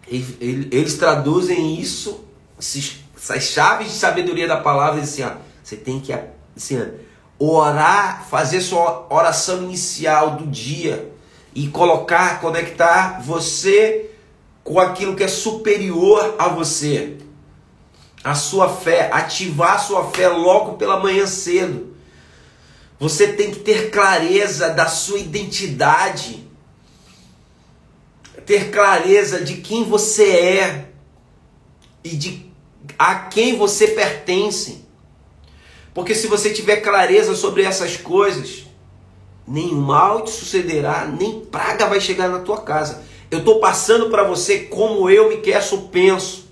Eles 0.07 0.97
traduzem 0.97 1.79
isso 1.79 2.23
essas 2.57 3.43
chaves 3.43 3.87
de 3.87 3.93
sabedoria 3.93 4.47
da 4.47 4.57
palavra, 4.57 5.01
assim, 5.01 5.23
ó, 5.23 5.33
você 5.61 5.75
tem 5.75 5.99
que 5.99 6.13
assim, 6.55 6.81
orar, 7.49 8.25
fazer 8.29 8.61
sua 8.61 9.07
oração 9.09 9.63
inicial 9.63 10.35
do 10.35 10.45
dia 10.45 11.11
e 11.55 11.67
colocar, 11.67 12.39
conectar 12.39 13.21
você 13.21 14.11
com 14.63 14.79
aquilo 14.79 15.15
que 15.15 15.23
é 15.23 15.27
superior 15.27 16.35
a 16.37 16.47
você. 16.47 17.17
A 18.23 18.35
sua 18.35 18.69
fé, 18.69 19.09
ativar 19.11 19.75
a 19.75 19.79
sua 19.79 20.11
fé 20.11 20.27
logo 20.27 20.77
pela 20.77 20.99
manhã 20.99 21.25
cedo. 21.25 21.95
Você 22.99 23.33
tem 23.33 23.49
que 23.49 23.61
ter 23.61 23.89
clareza 23.89 24.69
da 24.69 24.87
sua 24.87 25.17
identidade. 25.17 26.47
Ter 28.45 28.69
clareza 28.69 29.41
de 29.43 29.55
quem 29.55 29.83
você 29.83 30.29
é 30.29 30.89
e 32.03 32.09
de 32.09 32.51
a 32.99 33.15
quem 33.15 33.57
você 33.57 33.87
pertence. 33.87 34.85
Porque 35.93 36.15
se 36.15 36.27
você 36.27 36.51
tiver 36.51 36.77
clareza 36.77 37.35
sobre 37.35 37.63
essas 37.63 37.97
coisas, 37.97 38.63
nem 39.47 39.73
mal 39.73 40.23
te 40.23 40.31
sucederá, 40.31 41.05
nem 41.05 41.41
praga 41.41 41.87
vai 41.87 41.99
chegar 41.99 42.29
na 42.29 42.39
tua 42.39 42.61
casa. 42.61 43.03
Eu 43.29 43.39
estou 43.39 43.59
passando 43.59 44.09
para 44.09 44.23
você 44.23 44.59
como 44.59 45.09
eu 45.09 45.29
me 45.29 45.37
quero 45.37 45.77
penso. 45.89 46.49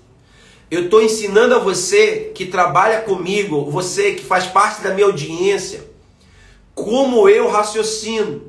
Eu 0.70 0.84
estou 0.84 1.02
ensinando 1.02 1.54
a 1.54 1.58
você 1.58 2.30
que 2.34 2.46
trabalha 2.46 3.00
comigo, 3.00 3.70
você 3.70 4.12
que 4.12 4.24
faz 4.24 4.46
parte 4.46 4.82
da 4.82 4.94
minha 4.94 5.06
audiência, 5.06 5.84
como 6.74 7.28
eu 7.28 7.48
raciocino, 7.48 8.42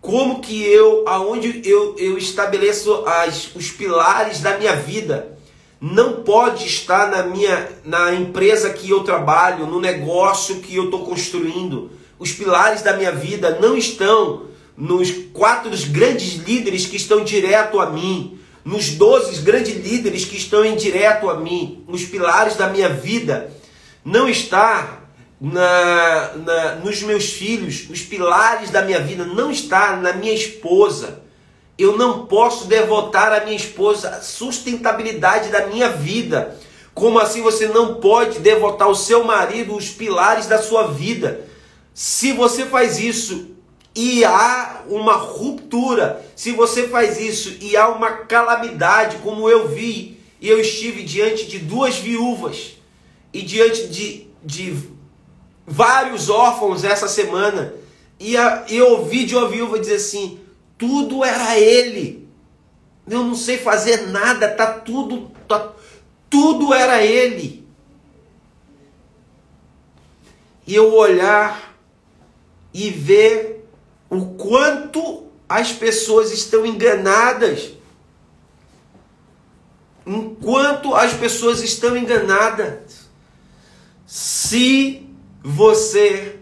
como 0.00 0.40
que 0.40 0.62
eu, 0.64 1.04
aonde 1.06 1.60
eu, 1.68 1.94
eu 1.98 2.16
estabeleço 2.16 3.04
as, 3.04 3.54
os 3.54 3.70
pilares 3.70 4.40
da 4.40 4.56
minha 4.56 4.74
vida 4.74 5.37
não 5.80 6.22
pode 6.22 6.66
estar 6.66 7.10
na 7.10 7.22
minha 7.22 7.68
na 7.84 8.12
empresa 8.14 8.70
que 8.70 8.90
eu 8.90 9.04
trabalho, 9.04 9.66
no 9.66 9.80
negócio 9.80 10.60
que 10.60 10.74
eu 10.74 10.86
estou 10.86 11.04
construindo. 11.04 11.90
Os 12.18 12.32
pilares 12.32 12.82
da 12.82 12.96
minha 12.96 13.12
vida 13.12 13.58
não 13.60 13.76
estão 13.76 14.48
nos 14.76 15.10
quatro 15.32 15.70
grandes 15.90 16.34
líderes 16.34 16.86
que 16.86 16.96
estão 16.96 17.22
direto 17.22 17.80
a 17.80 17.90
mim, 17.90 18.38
nos 18.64 18.90
doze 18.90 19.40
grandes 19.42 19.74
líderes 19.76 20.24
que 20.24 20.36
estão 20.36 20.64
em 20.64 20.76
direto 20.76 21.30
a 21.30 21.38
mim, 21.38 21.84
os 21.86 22.04
pilares 22.04 22.56
da 22.56 22.68
minha 22.68 22.88
vida, 22.88 23.50
não 24.04 24.28
está 24.28 25.04
na, 25.40 26.32
na, 26.36 26.74
nos 26.76 27.02
meus 27.02 27.32
filhos, 27.32 27.88
os 27.88 28.02
pilares 28.02 28.70
da 28.70 28.82
minha 28.82 29.00
vida 29.00 29.24
não 29.24 29.50
está 29.50 29.96
na 29.96 30.12
minha 30.12 30.34
esposa 30.34 31.22
eu 31.78 31.96
não 31.96 32.26
posso 32.26 32.66
devotar 32.66 33.32
à 33.32 33.44
minha 33.44 33.56
esposa 33.56 34.10
a 34.10 34.20
sustentabilidade 34.20 35.48
da 35.48 35.68
minha 35.68 35.88
vida. 35.88 36.58
Como 36.92 37.20
assim 37.20 37.40
você 37.40 37.68
não 37.68 37.94
pode 37.94 38.40
devotar 38.40 38.88
ao 38.88 38.94
seu 38.96 39.22
marido 39.22 39.76
os 39.76 39.88
pilares 39.88 40.46
da 40.46 40.60
sua 40.60 40.88
vida? 40.88 41.46
Se 41.94 42.32
você 42.32 42.66
faz 42.66 42.98
isso 42.98 43.50
e 43.94 44.24
há 44.24 44.82
uma 44.88 45.14
ruptura, 45.14 46.24
se 46.34 46.50
você 46.50 46.88
faz 46.88 47.20
isso 47.20 47.56
e 47.60 47.76
há 47.76 47.88
uma 47.88 48.10
calamidade, 48.10 49.18
como 49.18 49.48
eu 49.48 49.68
vi, 49.68 50.18
e 50.40 50.48
eu 50.48 50.60
estive 50.60 51.04
diante 51.04 51.46
de 51.46 51.58
duas 51.58 51.96
viúvas 51.96 52.76
e 53.32 53.42
diante 53.42 53.86
de, 53.88 54.26
de 54.42 54.76
vários 55.66 56.28
órfãos 56.28 56.82
essa 56.82 57.06
semana, 57.06 57.74
a, 58.20 58.64
e 58.68 58.76
eu 58.76 58.90
ouvi 58.92 59.24
de 59.24 59.36
uma 59.36 59.48
viúva 59.48 59.78
dizer 59.78 59.96
assim: 59.96 60.40
tudo 60.78 61.24
era 61.24 61.58
ele. 61.58 62.28
Eu 63.06 63.24
não 63.24 63.34
sei 63.34 63.58
fazer 63.58 64.08
nada, 64.08 64.48
tá 64.48 64.72
tudo, 64.72 65.30
tá, 65.48 65.72
tudo 66.30 66.72
era 66.72 67.02
ele. 67.02 67.66
E 70.66 70.74
eu 70.74 70.94
olhar 70.94 71.74
e 72.72 72.90
ver 72.90 73.66
o 74.08 74.34
quanto 74.34 75.26
as 75.48 75.72
pessoas 75.72 76.30
estão 76.30 76.64
enganadas. 76.64 77.72
Enquanto 80.06 80.94
as 80.94 81.12
pessoas 81.14 81.62
estão 81.62 81.96
enganadas, 81.96 83.08
se 84.06 85.06
você 85.42 86.38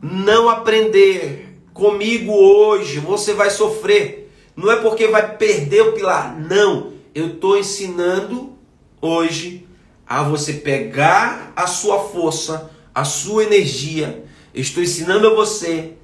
não 0.00 0.48
aprender 0.48 1.41
comigo 1.72 2.32
hoje, 2.32 2.98
você 2.98 3.32
vai 3.32 3.50
sofrer. 3.50 4.30
Não 4.56 4.70
é 4.70 4.76
porque 4.76 5.08
vai 5.08 5.36
perder 5.36 5.82
o 5.82 5.92
pilar. 5.92 6.38
Não. 6.38 6.92
Eu 7.14 7.34
estou 7.34 7.58
ensinando 7.58 8.52
hoje 9.00 9.66
a 10.06 10.22
você 10.22 10.54
pegar 10.54 11.52
a 11.56 11.66
sua 11.66 11.98
força, 12.00 12.70
a 12.94 13.04
sua 13.04 13.44
energia. 13.44 14.24
Estou 14.54 14.82
ensinando 14.82 15.28
a 15.28 15.34
você 15.34 15.94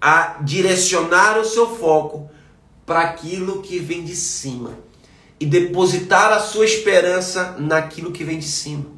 a 0.00 0.38
direcionar 0.42 1.38
o 1.38 1.44
seu 1.44 1.76
foco 1.76 2.30
para 2.86 3.00
aquilo 3.00 3.60
que 3.60 3.78
vem 3.78 4.04
de 4.04 4.14
cima 4.14 4.78
e 5.40 5.46
depositar 5.46 6.32
a 6.32 6.40
sua 6.40 6.64
esperança 6.64 7.56
naquilo 7.58 8.12
que 8.12 8.24
vem 8.24 8.38
de 8.38 8.46
cima. 8.46 8.97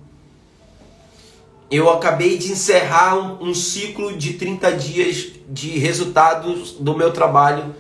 Eu 1.70 1.88
acabei 1.88 2.36
de 2.36 2.50
encerrar 2.50 3.16
um, 3.16 3.50
um 3.50 3.54
ciclo 3.54 4.16
de 4.16 4.34
30 4.34 4.72
dias 4.72 5.28
de 5.48 5.78
resultados 5.78 6.72
do 6.72 6.96
meu 6.96 7.12
trabalho 7.12 7.74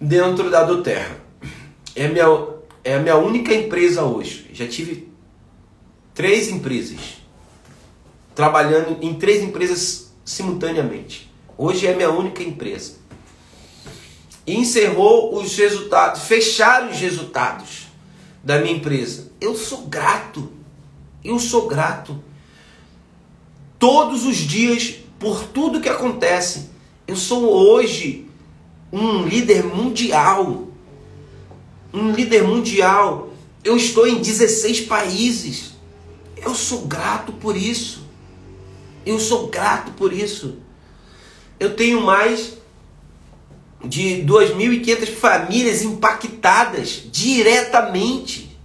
dentro 0.00 0.48
da 0.48 0.62
do 0.62 0.82
Terra. 0.82 1.16
É, 1.96 2.06
minha, 2.06 2.26
é 2.84 2.94
a 2.94 3.00
minha 3.00 3.16
única 3.16 3.52
empresa 3.52 4.04
hoje. 4.04 4.48
Já 4.52 4.68
tive 4.68 5.08
três 6.14 6.48
empresas 6.48 7.22
trabalhando 8.34 8.96
em 9.02 9.14
três 9.14 9.42
empresas 9.42 10.12
simultaneamente. 10.24 11.30
Hoje 11.58 11.86
é 11.86 11.92
a 11.92 11.96
minha 11.96 12.10
única 12.10 12.42
empresa. 12.42 12.94
E 14.46 14.56
encerrou 14.56 15.36
os 15.36 15.56
resultados, 15.56 16.22
fecharam 16.22 16.90
os 16.90 16.98
resultados 16.98 17.88
da 18.42 18.58
minha 18.58 18.76
empresa. 18.76 19.30
Eu 19.40 19.56
sou 19.56 19.86
grato. 19.86 20.52
Eu 21.24 21.38
sou 21.38 21.66
grato. 21.66 22.22
Todos 23.82 24.24
os 24.24 24.36
dias, 24.36 24.94
por 25.18 25.42
tudo 25.42 25.80
que 25.80 25.88
acontece. 25.88 26.70
Eu 27.04 27.16
sou 27.16 27.52
hoje 27.52 28.28
um 28.92 29.24
líder 29.24 29.64
mundial. 29.64 30.68
Um 31.92 32.12
líder 32.12 32.44
mundial. 32.44 33.32
Eu 33.64 33.76
estou 33.76 34.06
em 34.06 34.22
16 34.22 34.82
países. 34.82 35.72
Eu 36.36 36.54
sou 36.54 36.82
grato 36.82 37.32
por 37.32 37.56
isso. 37.56 38.06
Eu 39.04 39.18
sou 39.18 39.48
grato 39.48 39.90
por 39.94 40.12
isso. 40.12 40.58
Eu 41.58 41.74
tenho 41.74 42.02
mais 42.02 42.52
de 43.84 44.22
2.500 44.24 45.06
famílias 45.08 45.82
impactadas 45.82 47.02
diretamente. 47.10 48.56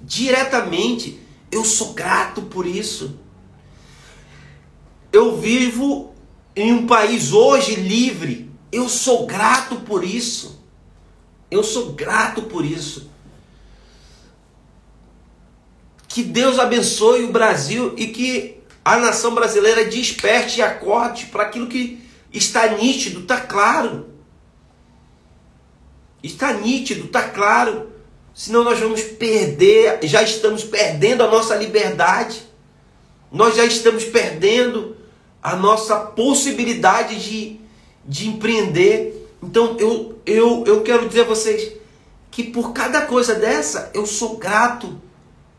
Diretamente. 0.00 1.20
Eu 1.52 1.66
sou 1.66 1.92
grato 1.92 2.40
por 2.40 2.66
isso. 2.66 3.27
Eu 5.12 5.36
vivo 5.38 6.14
em 6.54 6.72
um 6.72 6.86
país 6.86 7.32
hoje 7.32 7.76
livre. 7.76 8.50
Eu 8.70 8.88
sou 8.88 9.26
grato 9.26 9.76
por 9.76 10.04
isso. 10.04 10.62
Eu 11.50 11.64
sou 11.64 11.92
grato 11.92 12.42
por 12.42 12.64
isso. 12.64 13.10
Que 16.06 16.22
Deus 16.22 16.58
abençoe 16.58 17.24
o 17.24 17.32
Brasil 17.32 17.94
e 17.96 18.08
que 18.08 18.58
a 18.84 18.98
nação 18.98 19.34
brasileira 19.34 19.84
desperte 19.84 20.58
e 20.58 20.62
acorde 20.62 21.26
para 21.26 21.44
aquilo 21.44 21.68
que 21.68 22.02
está 22.32 22.66
nítido, 22.68 23.20
está 23.20 23.40
claro. 23.40 24.08
Está 26.22 26.52
nítido, 26.52 27.06
está 27.06 27.28
claro. 27.28 27.92
Senão 28.34 28.62
nós 28.62 28.78
vamos 28.78 29.02
perder, 29.02 30.00
já 30.02 30.22
estamos 30.22 30.64
perdendo 30.64 31.22
a 31.22 31.30
nossa 31.30 31.56
liberdade. 31.56 32.42
Nós 33.32 33.56
já 33.56 33.64
estamos 33.64 34.04
perdendo 34.04 34.97
a 35.42 35.56
nossa 35.56 35.96
possibilidade 35.96 37.18
de, 37.20 37.60
de 38.04 38.28
empreender. 38.28 39.28
Então 39.42 39.76
eu, 39.78 40.18
eu, 40.26 40.64
eu 40.66 40.82
quero 40.82 41.08
dizer 41.08 41.22
a 41.22 41.24
vocês 41.24 41.72
que 42.30 42.44
por 42.44 42.72
cada 42.72 43.02
coisa 43.02 43.34
dessa 43.34 43.90
eu 43.94 44.06
sou 44.06 44.36
grato. 44.36 45.00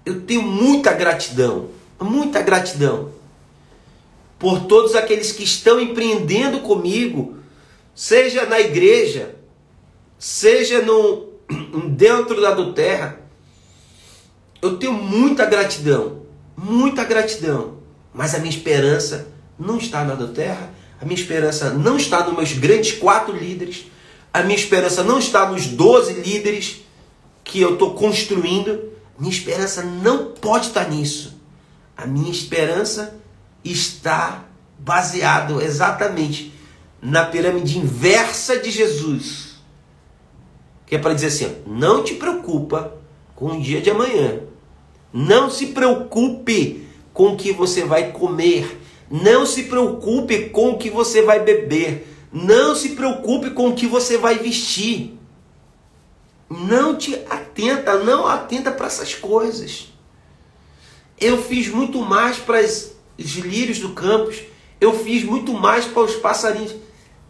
Eu 0.06 0.22
tenho 0.22 0.42
muita 0.42 0.94
gratidão, 0.94 1.70
muita 2.00 2.42
gratidão 2.42 3.12
por 4.40 4.62
todos 4.62 4.96
aqueles 4.96 5.34
que 5.34 5.44
estão 5.44 5.82
empreendendo 5.82 6.62
comigo, 6.62 7.38
seja 7.94 8.46
na 8.46 8.60
igreja, 8.60 9.36
seja 10.18 10.82
no, 10.82 11.28
dentro 11.92 12.42
da 12.42 12.52
do 12.52 12.74
terra. 12.74 13.20
Eu 14.62 14.78
tenho 14.78 14.94
muita 14.94 15.46
gratidão, 15.46 16.22
muita 16.56 17.04
gratidão, 17.04 17.80
mas 18.14 18.34
a 18.34 18.40
minha 18.40 18.50
esperança 18.50 19.28
não 19.60 19.78
está 19.78 20.04
na 20.04 20.16
terra, 20.28 20.74
a 21.02 21.06
minha 21.06 21.20
esperança 21.20 21.72
não 21.72 21.98
está 21.98 22.24
nos 22.24 22.36
meus 22.36 22.54
grandes 22.54 22.94
quatro 22.94 23.36
líderes, 23.36 23.86
a 24.34 24.42
minha 24.44 24.58
esperança 24.58 25.04
não 25.04 25.20
está 25.20 25.50
nos 25.50 25.66
doze 25.68 26.14
líderes 26.14 26.82
que 27.44 27.60
eu 27.60 27.74
estou 27.74 27.94
construindo, 27.94 28.90
minha 29.18 29.32
esperança 29.32 29.82
não 29.82 30.32
pode 30.34 30.68
estar 30.68 30.90
nisso. 30.90 31.40
A 31.98 32.06
minha 32.06 32.32
esperança 32.32 33.20
está 33.64 34.46
baseado 34.78 35.62
exatamente 35.62 36.54
na 37.02 37.26
pirâmide 37.26 37.78
inversa 37.78 38.58
de 38.58 38.72
Jesus. 38.72 39.56
Que 40.86 40.96
é 40.96 40.98
para 40.98 41.14
dizer 41.14 41.28
assim: 41.28 41.56
não 41.68 42.04
te 42.04 42.16
preocupa 42.16 42.94
com 43.36 43.58
o 43.58 43.62
dia 43.62 43.82
de 43.82 43.90
amanhã. 43.90 44.40
Não 45.12 45.50
se 45.50 45.68
preocupe 45.68 46.88
com 47.14 47.34
o 47.34 47.38
que 47.38 47.52
você 47.52 47.84
vai 47.84 48.12
comer. 48.12 48.79
Não 49.10 49.46
se 49.46 49.64
preocupe 49.64 50.50
com 50.50 50.72
o 50.72 50.78
que 50.78 50.90
você 50.90 51.22
vai 51.22 51.40
beber. 51.40 52.08
Não 52.32 52.76
se 52.76 52.90
preocupe 52.90 53.52
com 53.52 53.70
o 53.70 53.76
que 53.76 53.88
você 53.88 54.18
vai 54.18 54.38
vestir. 54.38 55.18
Não 56.50 56.96
te 56.96 57.16
atenta, 57.30 57.98
não 57.98 58.28
atenta 58.28 58.72
para 58.72 58.88
essas 58.88 59.16
coisas. 59.16 59.88
Eu 61.20 61.42
fiz 61.42 61.68
muito 61.68 62.00
mais 62.00 62.38
para 62.38 62.62
os 62.62 62.94
lírios 63.18 63.80
do 63.80 63.90
campo, 63.90 64.32
eu 64.80 64.98
fiz 64.98 65.24
muito 65.24 65.54
mais 65.54 65.86
para 65.86 66.04
os 66.04 66.16
passarinhos 66.16 66.74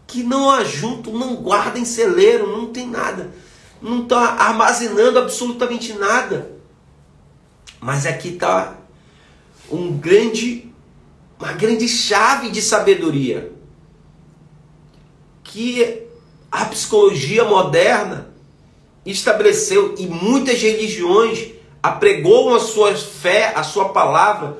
que 0.06 0.22
não 0.22 0.50
ajuntam, 0.50 1.12
não 1.12 1.36
guardam 1.36 1.84
celeiro, 1.84 2.46
não 2.46 2.66
tem 2.66 2.86
nada, 2.86 3.32
não 3.80 4.02
está 4.02 4.18
armazenando 4.18 5.18
absolutamente 5.18 5.92
nada. 5.92 6.52
Mas 7.80 8.06
aqui 8.06 8.30
está 8.30 8.76
um 9.70 9.96
grande, 9.96 10.69
uma 11.40 11.54
grande 11.54 11.88
chave 11.88 12.50
de 12.50 12.60
sabedoria 12.60 13.50
que 15.42 16.02
a 16.52 16.66
psicologia 16.66 17.44
moderna 17.44 18.28
estabeleceu 19.06 19.94
e 19.98 20.06
muitas 20.06 20.60
religiões 20.60 21.52
apregou 21.82 22.54
a 22.54 22.60
sua 22.60 22.94
fé, 22.94 23.54
a 23.56 23.62
sua 23.62 23.88
palavra 23.88 24.58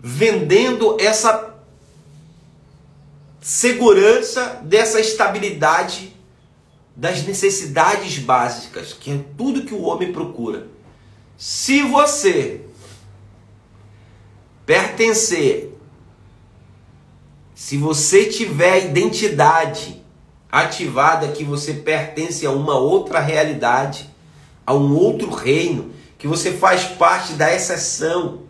vendendo 0.00 0.96
essa 1.00 1.54
segurança 3.40 4.60
dessa 4.64 5.00
estabilidade 5.00 6.12
das 6.96 7.22
necessidades 7.24 8.18
básicas, 8.18 8.92
que 8.92 9.12
é 9.12 9.20
tudo 9.38 9.64
que 9.64 9.74
o 9.74 9.82
homem 9.82 10.12
procura. 10.12 10.66
Se 11.38 11.82
você 11.82 12.62
pertencer, 14.64 15.65
se 17.56 17.78
você 17.78 18.26
tiver 18.26 18.84
identidade 18.84 20.04
ativada 20.52 21.28
que 21.28 21.42
você 21.42 21.72
pertence 21.72 22.44
a 22.44 22.50
uma 22.50 22.78
outra 22.78 23.18
realidade, 23.18 24.10
a 24.66 24.74
um 24.74 24.94
outro 24.94 25.30
reino, 25.30 25.90
que 26.18 26.28
você 26.28 26.52
faz 26.52 26.84
parte 26.84 27.32
da 27.32 27.52
exceção, 27.54 28.42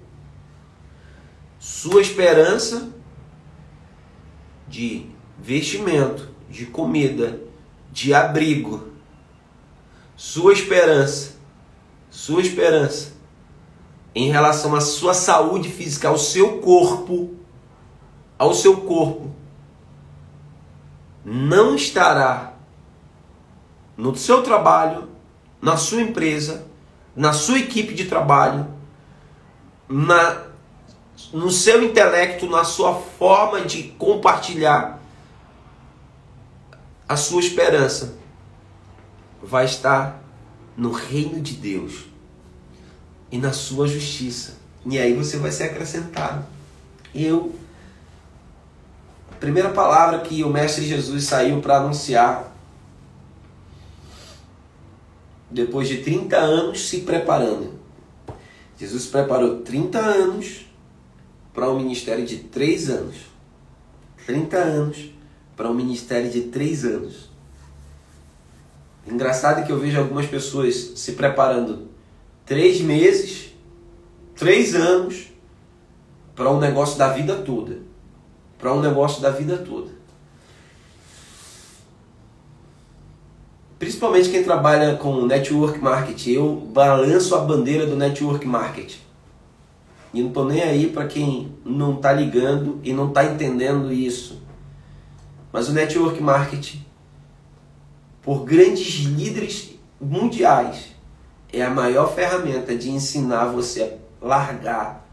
sua 1.56 2.02
esperança 2.02 2.90
de 4.66 5.06
vestimento, 5.38 6.28
de 6.50 6.66
comida, 6.66 7.40
de 7.92 8.12
abrigo, 8.12 8.88
sua 10.16 10.52
esperança, 10.52 11.36
sua 12.10 12.40
esperança 12.40 13.12
em 14.16 14.32
relação 14.32 14.74
à 14.74 14.80
sua 14.80 15.14
saúde 15.14 15.68
física, 15.68 16.08
ao 16.08 16.18
seu 16.18 16.58
corpo, 16.58 17.36
ao 18.38 18.54
seu 18.54 18.78
corpo, 18.82 19.30
não 21.24 21.74
estará 21.74 22.54
no 23.96 24.14
seu 24.14 24.42
trabalho, 24.42 25.08
na 25.60 25.76
sua 25.76 26.02
empresa, 26.02 26.66
na 27.14 27.32
sua 27.32 27.58
equipe 27.58 27.94
de 27.94 28.04
trabalho, 28.04 28.66
na 29.88 30.46
no 31.32 31.50
seu 31.50 31.82
intelecto, 31.82 32.46
na 32.46 32.62
sua 32.62 32.94
forma 32.94 33.62
de 33.62 33.84
compartilhar 33.84 35.00
a 37.08 37.16
sua 37.16 37.40
esperança, 37.40 38.18
vai 39.42 39.64
estar 39.64 40.22
no 40.76 40.90
reino 40.90 41.40
de 41.40 41.54
Deus 41.54 42.04
e 43.30 43.38
na 43.38 43.52
sua 43.52 43.88
justiça. 43.88 44.58
E 44.84 44.98
aí 44.98 45.14
você 45.14 45.38
vai 45.38 45.50
ser 45.50 45.64
acrescentado. 45.64 46.44
Eu, 47.14 47.54
primeira 49.38 49.70
palavra 49.70 50.20
que 50.20 50.42
o 50.42 50.50
Mestre 50.50 50.86
Jesus 50.86 51.24
saiu 51.24 51.60
para 51.60 51.78
anunciar, 51.78 52.54
depois 55.50 55.88
de 55.88 55.98
30 55.98 56.36
anos 56.36 56.88
se 56.88 57.00
preparando. 57.00 57.74
Jesus 58.78 59.06
preparou 59.06 59.60
30 59.60 59.98
anos 59.98 60.66
para 61.54 61.70
um 61.70 61.78
ministério 61.78 62.26
de 62.26 62.38
três 62.38 62.90
anos. 62.90 63.16
30 64.26 64.56
anos 64.56 65.10
para 65.56 65.70
um 65.70 65.74
ministério 65.74 66.30
de 66.30 66.42
três 66.42 66.84
anos. 66.84 67.30
Engraçado 69.06 69.64
que 69.64 69.72
eu 69.72 69.78
vejo 69.78 69.98
algumas 69.98 70.26
pessoas 70.26 70.74
se 70.96 71.12
preparando 71.12 71.88
três 72.44 72.80
meses, 72.80 73.54
três 74.34 74.74
anos 74.74 75.28
para 76.34 76.50
um 76.50 76.58
negócio 76.58 76.98
da 76.98 77.08
vida 77.08 77.36
toda. 77.36 77.85
Para 78.58 78.72
um 78.72 78.80
negócio 78.80 79.20
da 79.20 79.30
vida 79.30 79.58
toda. 79.58 79.90
Principalmente 83.78 84.30
quem 84.30 84.42
trabalha 84.42 84.96
com 84.96 85.26
network 85.26 85.78
marketing, 85.78 86.30
eu 86.30 86.56
balanço 86.72 87.34
a 87.34 87.40
bandeira 87.40 87.86
do 87.86 87.94
network 87.94 88.46
marketing. 88.46 89.00
E 90.14 90.20
não 90.20 90.28
estou 90.28 90.46
nem 90.46 90.62
aí 90.62 90.86
para 90.86 91.06
quem 91.06 91.54
não 91.62 91.96
está 91.96 92.10
ligando 92.10 92.80
e 92.82 92.92
não 92.94 93.08
está 93.08 93.24
entendendo 93.24 93.92
isso. 93.92 94.40
Mas 95.52 95.68
o 95.68 95.72
network 95.72 96.22
marketing, 96.22 96.84
por 98.22 98.44
grandes 98.44 99.04
líderes 99.04 99.74
mundiais, 100.00 100.88
é 101.52 101.62
a 101.62 101.70
maior 101.70 102.14
ferramenta 102.14 102.74
de 102.74 102.90
ensinar 102.90 103.46
você 103.46 103.98
a 104.22 104.26
largar, 104.26 105.06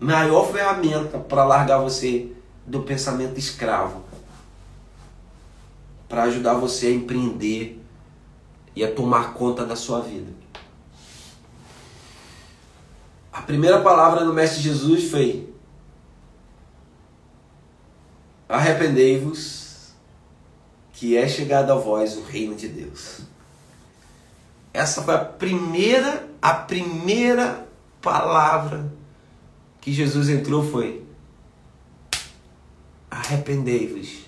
maior 0.00 0.50
ferramenta 0.50 1.18
para 1.18 1.44
largar 1.44 1.78
você 1.78 2.32
do 2.66 2.82
pensamento 2.82 3.38
escravo, 3.38 4.04
para 6.08 6.24
ajudar 6.24 6.54
você 6.54 6.88
a 6.88 6.92
empreender 6.92 7.80
e 8.74 8.84
a 8.84 8.92
tomar 8.92 9.34
conta 9.34 9.64
da 9.64 9.76
sua 9.76 10.00
vida. 10.00 10.32
A 13.32 13.42
primeira 13.42 13.80
palavra 13.80 14.24
do 14.24 14.32
Mestre 14.32 14.62
Jesus 14.62 15.10
foi: 15.10 15.52
Arrependei-vos, 18.48 19.92
que 20.92 21.16
é 21.16 21.28
chegado 21.28 21.72
a 21.72 21.74
vós 21.74 22.16
o 22.16 22.22
reino 22.22 22.54
de 22.54 22.68
Deus. 22.68 23.20
Essa 24.72 25.02
foi 25.02 25.14
a 25.14 25.24
primeira, 25.24 26.28
a 26.40 26.54
primeira 26.54 27.66
palavra 28.00 28.92
que 29.80 29.92
Jesus 29.92 30.28
entrou 30.28 30.68
foi: 30.68 31.03
Arrependei-vos. 33.14 34.24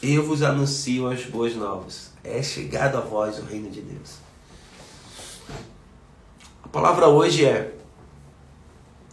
Eu 0.00 0.24
vos 0.24 0.42
anuncio 0.42 1.08
as 1.08 1.24
boas 1.24 1.56
novas. 1.56 2.12
É 2.22 2.40
chegado 2.40 2.96
a 2.96 3.00
vós 3.00 3.36
o 3.40 3.42
reino 3.42 3.68
de 3.68 3.80
Deus. 3.80 4.18
A 6.62 6.68
palavra 6.68 7.08
hoje 7.08 7.44
é 7.44 7.74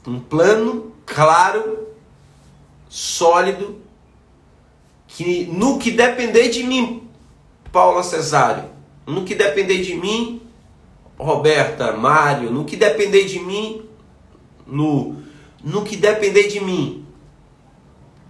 um 0.06 0.20
plano 0.20 0.94
claro, 1.08 1.88
sólido, 2.88 3.82
que 5.08 5.46
no 5.46 5.80
que 5.80 5.90
depender 5.90 6.50
de 6.50 6.64
mim, 6.64 7.10
Paula 7.72 8.04
Cesário, 8.04 8.70
no 9.08 9.26
que 9.26 9.34
depender 9.34 9.82
de 9.82 9.96
mim, 9.96 10.40
Roberta, 11.18 11.94
Mário, 11.94 12.52
no 12.52 12.64
que 12.64 12.78
depender 12.78 13.26
de 13.26 13.40
mim, 13.40 13.90
no, 14.68 15.18
no 15.64 15.84
que 15.84 15.98
depender 15.98 16.48
de 16.48 16.60
mim, 16.60 17.08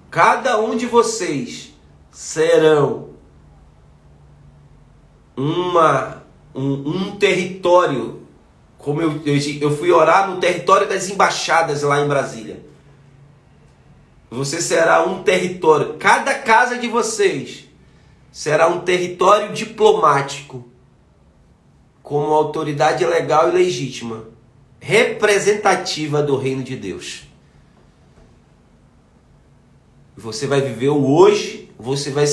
cada 0.10 0.60
um 0.60 0.76
de 0.76 0.86
vocês 0.86 1.74
serão 2.12 3.10
uma, 5.36 6.24
um, 6.54 6.90
um 6.90 7.16
território 7.18 8.20
como 8.80 9.02
eu, 9.02 9.22
eu, 9.26 9.38
eu 9.62 9.78
fui 9.78 9.92
orar 9.92 10.32
no 10.32 10.40
território 10.40 10.88
das 10.88 11.10
embaixadas 11.10 11.84
lá 11.84 12.00
em 12.00 12.08
Brasília. 12.08 12.64
Você 14.32 14.62
será 14.62 15.04
um 15.06 15.22
território, 15.22 15.96
cada 16.00 16.34
casa 16.36 16.78
de 16.78 16.88
vocês 16.88 17.66
será 18.32 18.68
um 18.68 18.80
território 18.80 19.54
diplomático, 19.54 20.66
como 22.02 22.34
autoridade 22.34 23.06
legal 23.06 23.50
e 23.50 23.52
legítima, 23.52 24.24
representativa 24.80 26.24
do 26.24 26.38
reino 26.38 26.64
de 26.64 26.76
Deus. 26.76 27.29
Você 30.20 30.48
vai 30.48 30.62
viver 30.62 30.90
o 30.90 31.10
hoje, 31.10 31.72
você 31.80 32.12
vai 32.12 32.26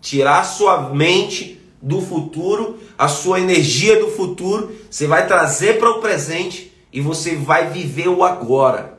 tirar 0.00 0.44
sua 0.44 0.90
mente 0.90 1.58
do 1.80 2.02
futuro, 2.02 2.78
a 2.98 3.08
sua 3.08 3.40
energia 3.40 3.98
do 3.98 4.10
futuro, 4.10 4.70
você 4.90 5.06
vai 5.06 5.26
trazer 5.26 5.78
para 5.78 5.90
o 5.90 6.00
presente 6.00 6.72
e 6.92 7.00
você 7.00 7.34
vai 7.34 7.70
viver 7.70 8.08
o 8.08 8.22
agora. 8.22 8.98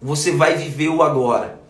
Você 0.00 0.32
vai 0.32 0.56
viver 0.56 0.88
o 0.88 1.02
agora. 1.02 1.60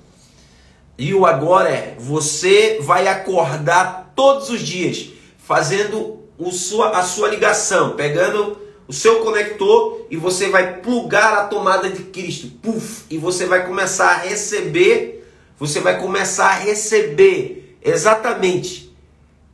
E 0.97 1.13
o 1.13 1.27
agora 1.27 1.69
é 1.69 1.97
você 1.99 2.79
vai 2.81 3.09
acordar 3.09 4.13
todos 4.15 4.51
os 4.51 4.61
dias 4.61 5.09
fazendo 5.37 6.21
o 6.39 6.53
sua, 6.53 6.91
a 6.91 7.03
sua 7.03 7.29
ligação, 7.29 7.97
pegando 7.97 8.57
o 8.87 8.93
seu 8.93 9.21
conector 9.21 10.07
e 10.11 10.17
você 10.17 10.49
vai 10.49 10.79
plugar 10.81 11.33
a 11.35 11.45
tomada 11.47 11.89
de 11.89 12.05
Cristo. 12.05 12.49
Puf, 12.63 13.05
e 13.11 13.19
você 13.19 13.47
vai 13.47 13.67
começar 13.67 14.11
a 14.11 14.17
receber, 14.19 15.20
você 15.61 15.79
vai 15.79 16.01
começar 16.01 16.53
a 16.53 16.59
receber 16.59 17.79
exatamente 17.83 18.97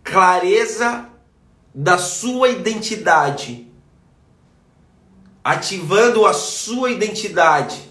clareza 0.05 1.09
da 1.75 1.99
sua 1.99 2.49
identidade, 2.49 3.67
ativando 5.43 6.25
a 6.25 6.33
sua 6.33 6.93
identidade, 6.93 7.91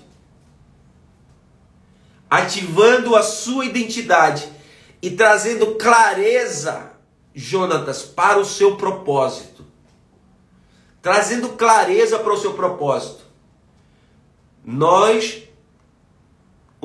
ativando 2.29 3.17
a 3.17 3.21
sua 3.21 3.65
identidade 3.65 4.49
e 5.01 5.11
trazendo 5.11 5.75
clareza, 5.75 6.93
Jonatas, 7.33 8.03
para 8.03 8.39
o 8.39 8.45
seu 8.45 8.77
propósito. 8.77 9.65
Trazendo 11.01 11.49
clareza 11.49 12.17
para 12.17 12.33
o 12.33 12.37
seu 12.37 12.53
propósito. 12.53 13.25
Nós 14.63 15.44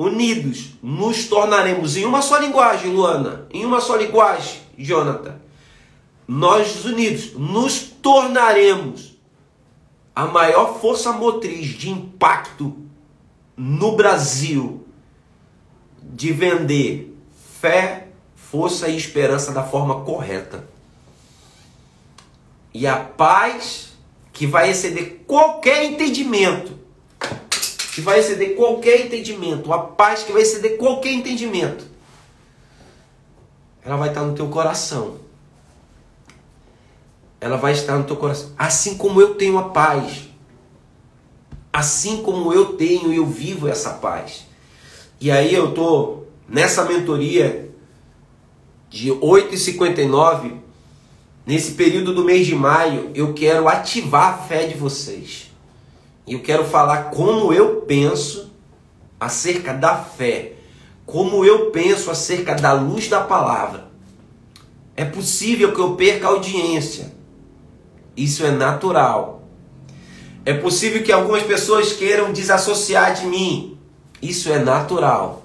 unidos 0.01 0.71
nos 0.81 1.27
tornaremos 1.27 1.95
em 1.95 2.05
uma 2.05 2.21
só 2.21 2.37
linguagem, 2.37 2.91
Luana, 2.91 3.47
em 3.51 3.65
uma 3.65 3.79
só 3.79 3.95
linguagem 3.95 4.61
Jonathan, 4.77 5.35
nós 6.27 6.85
unidos 6.85 7.33
nos 7.33 7.79
tornaremos 7.79 9.17
a 10.15 10.25
maior 10.25 10.79
força 10.79 11.11
motriz 11.11 11.67
de 11.67 11.89
impacto 11.89 12.75
no 13.55 13.95
Brasil 13.95 14.85
de 16.01 16.31
vender 16.31 17.15
fé, 17.59 18.07
força 18.35 18.87
e 18.87 18.97
esperança 18.97 19.51
da 19.51 19.63
forma 19.63 20.01
correta. 20.01 20.67
E 22.73 22.87
a 22.87 22.97
paz 22.97 23.93
que 24.33 24.47
vai 24.47 24.69
exceder 24.71 25.21
qualquer 25.27 25.83
entendimento, 25.83 26.79
que 27.93 28.01
vai 28.01 28.19
exceder 28.19 28.55
qualquer 28.55 29.05
entendimento, 29.05 29.71
a 29.73 29.79
paz 29.79 30.23
que 30.23 30.31
vai 30.31 30.41
exceder 30.41 30.77
qualquer 30.77 31.11
entendimento 31.11 31.91
ela 33.83 33.97
vai 33.97 34.09
estar 34.09 34.21
no 34.21 34.33
teu 34.33 34.47
coração. 34.47 35.17
Ela 37.39 37.57
vai 37.57 37.73
estar 37.73 37.97
no 37.97 38.03
teu 38.03 38.15
coração. 38.15 38.51
Assim 38.57 38.95
como 38.95 39.19
eu 39.19 39.35
tenho 39.35 39.57
a 39.57 39.69
paz. 39.69 40.29
Assim 41.73 42.21
como 42.21 42.53
eu 42.53 42.73
tenho, 42.73 43.11
eu 43.11 43.25
vivo 43.25 43.67
essa 43.67 43.91
paz. 43.91 44.45
E 45.19 45.31
aí 45.31 45.53
eu 45.53 45.73
tô 45.73 46.23
nessa 46.47 46.83
mentoria 46.85 47.71
de 48.89 49.09
8h59, 49.09 50.57
nesse 51.45 51.71
período 51.71 52.13
do 52.13 52.25
mês 52.25 52.45
de 52.45 52.53
maio, 52.53 53.09
eu 53.15 53.33
quero 53.33 53.67
ativar 53.67 54.33
a 54.33 54.37
fé 54.37 54.67
de 54.67 54.75
vocês. 54.75 55.50
E 56.31 56.33
eu 56.33 56.39
quero 56.39 56.63
falar 56.63 57.09
como 57.09 57.51
eu 57.51 57.81
penso 57.81 58.49
acerca 59.19 59.73
da 59.73 59.97
fé 59.97 60.53
como 61.05 61.43
eu 61.43 61.71
penso 61.71 62.09
acerca 62.09 62.55
da 62.55 62.71
luz 62.71 63.09
da 63.09 63.19
palavra. 63.19 63.87
É 64.95 65.03
possível 65.03 65.73
que 65.73 65.81
eu 65.81 65.97
perca 65.97 66.29
audiência. 66.29 67.13
Isso 68.15 68.45
é 68.45 68.51
natural. 68.51 69.43
É 70.45 70.53
possível 70.53 71.03
que 71.03 71.11
algumas 71.11 71.43
pessoas 71.43 71.91
queiram 71.91 72.31
desassociar 72.31 73.13
de 73.13 73.25
mim. 73.25 73.77
Isso 74.21 74.49
é 74.49 74.59
natural. 74.59 75.43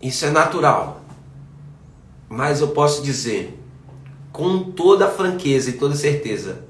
Isso 0.00 0.24
é 0.24 0.30
natural. 0.30 1.02
Mas 2.26 2.62
eu 2.62 2.68
posso 2.68 3.02
dizer, 3.02 3.62
com 4.32 4.72
toda 4.72 5.10
franqueza 5.10 5.68
e 5.68 5.74
toda 5.74 5.94
certeza, 5.94 6.65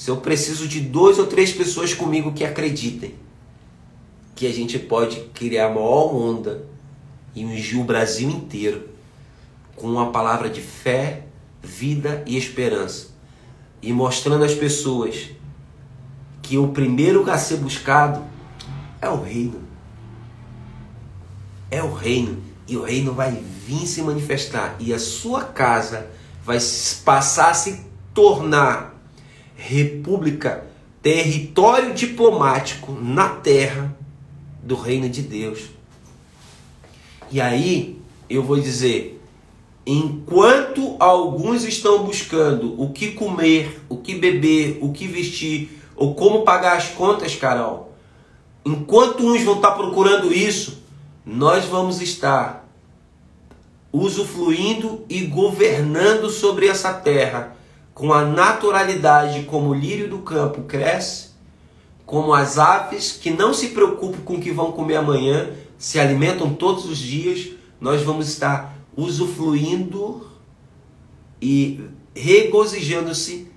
se 0.00 0.10
eu 0.10 0.16
preciso 0.16 0.66
de 0.66 0.80
duas 0.80 1.18
ou 1.18 1.26
três 1.26 1.52
pessoas 1.52 1.92
comigo 1.92 2.32
que 2.32 2.42
acreditem, 2.42 3.14
que 4.34 4.46
a 4.46 4.50
gente 4.50 4.78
pode 4.78 5.20
criar 5.34 5.66
a 5.66 5.68
maior 5.68 6.14
onda 6.14 6.64
e 7.34 7.44
ungir 7.44 7.78
o 7.78 7.84
Brasil 7.84 8.30
inteiro 8.30 8.88
com 9.76 9.86
uma 9.86 10.10
palavra 10.10 10.48
de 10.48 10.62
fé, 10.62 11.26
vida 11.62 12.24
e 12.26 12.38
esperança. 12.38 13.08
E 13.82 13.92
mostrando 13.92 14.42
às 14.42 14.54
pessoas 14.54 15.32
que 16.40 16.56
o 16.56 16.68
primeiro 16.68 17.30
a 17.30 17.36
ser 17.36 17.58
buscado 17.58 18.24
é 19.02 19.08
o 19.10 19.20
reino. 19.20 19.60
É 21.70 21.82
o 21.82 21.92
reino. 21.92 22.42
E 22.66 22.74
o 22.74 22.84
reino 22.84 23.12
vai 23.12 23.32
vir 23.32 23.86
se 23.86 24.00
manifestar. 24.00 24.76
E 24.80 24.94
a 24.94 24.98
sua 24.98 25.44
casa 25.44 26.06
vai 26.42 26.56
passar 27.04 27.50
a 27.50 27.54
se 27.54 27.84
tornar 28.14 28.98
república, 29.60 30.64
território 31.02 31.92
diplomático 31.92 32.92
na 32.92 33.28
terra 33.28 33.94
do 34.62 34.74
reino 34.74 35.08
de 35.08 35.20
Deus. 35.20 35.64
E 37.30 37.40
aí 37.40 38.00
eu 38.28 38.42
vou 38.42 38.58
dizer: 38.58 39.22
enquanto 39.86 40.96
alguns 40.98 41.64
estão 41.64 42.04
buscando 42.04 42.80
o 42.80 42.90
que 42.90 43.12
comer, 43.12 43.82
o 43.88 43.98
que 43.98 44.14
beber, 44.14 44.78
o 44.80 44.92
que 44.92 45.06
vestir, 45.06 45.78
ou 45.94 46.14
como 46.14 46.42
pagar 46.42 46.78
as 46.78 46.88
contas, 46.88 47.36
Carol, 47.36 47.92
enquanto 48.64 49.22
uns 49.22 49.42
vão 49.42 49.56
estar 49.56 49.72
procurando 49.72 50.32
isso, 50.32 50.82
nós 51.24 51.66
vamos 51.66 52.00
estar 52.00 52.66
usufruindo 53.92 55.04
e 55.08 55.26
governando 55.26 56.30
sobre 56.30 56.66
essa 56.66 56.94
terra 56.94 57.59
com 57.94 58.12
a 58.12 58.24
naturalidade 58.24 59.42
como 59.44 59.70
o 59.70 59.74
lírio 59.74 60.08
do 60.08 60.18
campo 60.18 60.62
cresce, 60.62 61.30
como 62.06 62.32
as 62.32 62.58
aves 62.58 63.12
que 63.12 63.30
não 63.30 63.54
se 63.54 63.68
preocupam 63.68 64.20
com 64.22 64.34
o 64.34 64.40
que 64.40 64.50
vão 64.50 64.72
comer 64.72 64.96
amanhã, 64.96 65.50
se 65.78 65.98
alimentam 65.98 66.54
todos 66.54 66.84
os 66.84 66.98
dias, 66.98 67.50
nós 67.80 68.02
vamos 68.02 68.28
estar 68.28 68.76
usufruindo 68.96 70.26
e 71.40 71.80
regozijando-se 72.14 73.50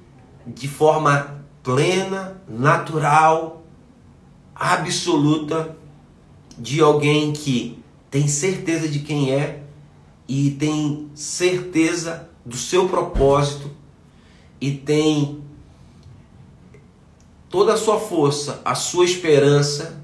de 0.46 0.68
forma 0.68 1.44
plena, 1.64 2.42
natural, 2.48 3.64
absoluta 4.54 5.76
de 6.58 6.80
alguém 6.82 7.34
que 7.34 7.82
tem 8.12 8.28
certeza 8.28 8.88
de 8.88 9.00
quem 9.00 9.34
é 9.34 9.64
e 10.28 10.52
tem 10.52 11.10
certeza 11.16 12.30
do 12.46 12.56
seu 12.56 12.88
propósito 12.88 13.72
e 14.64 14.72
tem 14.72 15.44
toda 17.50 17.74
a 17.74 17.78
sua 17.78 18.00
força, 18.00 18.62
a 18.64 18.74
sua 18.74 19.04
esperança, 19.04 20.02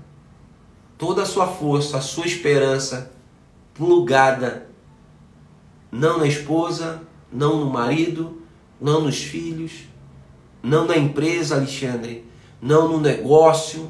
toda 0.97 1.21
a 1.21 1.25
sua 1.25 1.47
força, 1.47 1.97
a 1.97 2.01
sua 2.01 2.25
esperança 2.25 3.09
plugada 3.73 4.67
não 5.89 6.17
na 6.17 6.27
esposa, 6.27 7.01
não 7.31 7.61
no 7.61 7.69
marido, 7.69 8.41
não 8.81 8.99
nos 8.99 9.23
filhos, 9.23 9.71
não 10.61 10.85
na 10.85 10.97
empresa, 10.97 11.55
Alexandre, 11.55 12.25
não 12.61 12.89
no 12.89 12.99
negócio, 12.99 13.89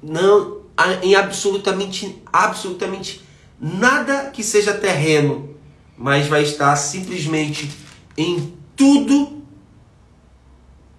não 0.00 0.62
em 1.02 1.16
absolutamente 1.16 2.22
absolutamente 2.32 3.20
nada 3.60 4.30
que 4.30 4.44
seja 4.44 4.72
terreno, 4.72 5.56
mas 5.98 6.28
vai 6.28 6.44
estar 6.44 6.76
simplesmente 6.76 7.81
em 8.16 8.54
tudo 8.76 9.42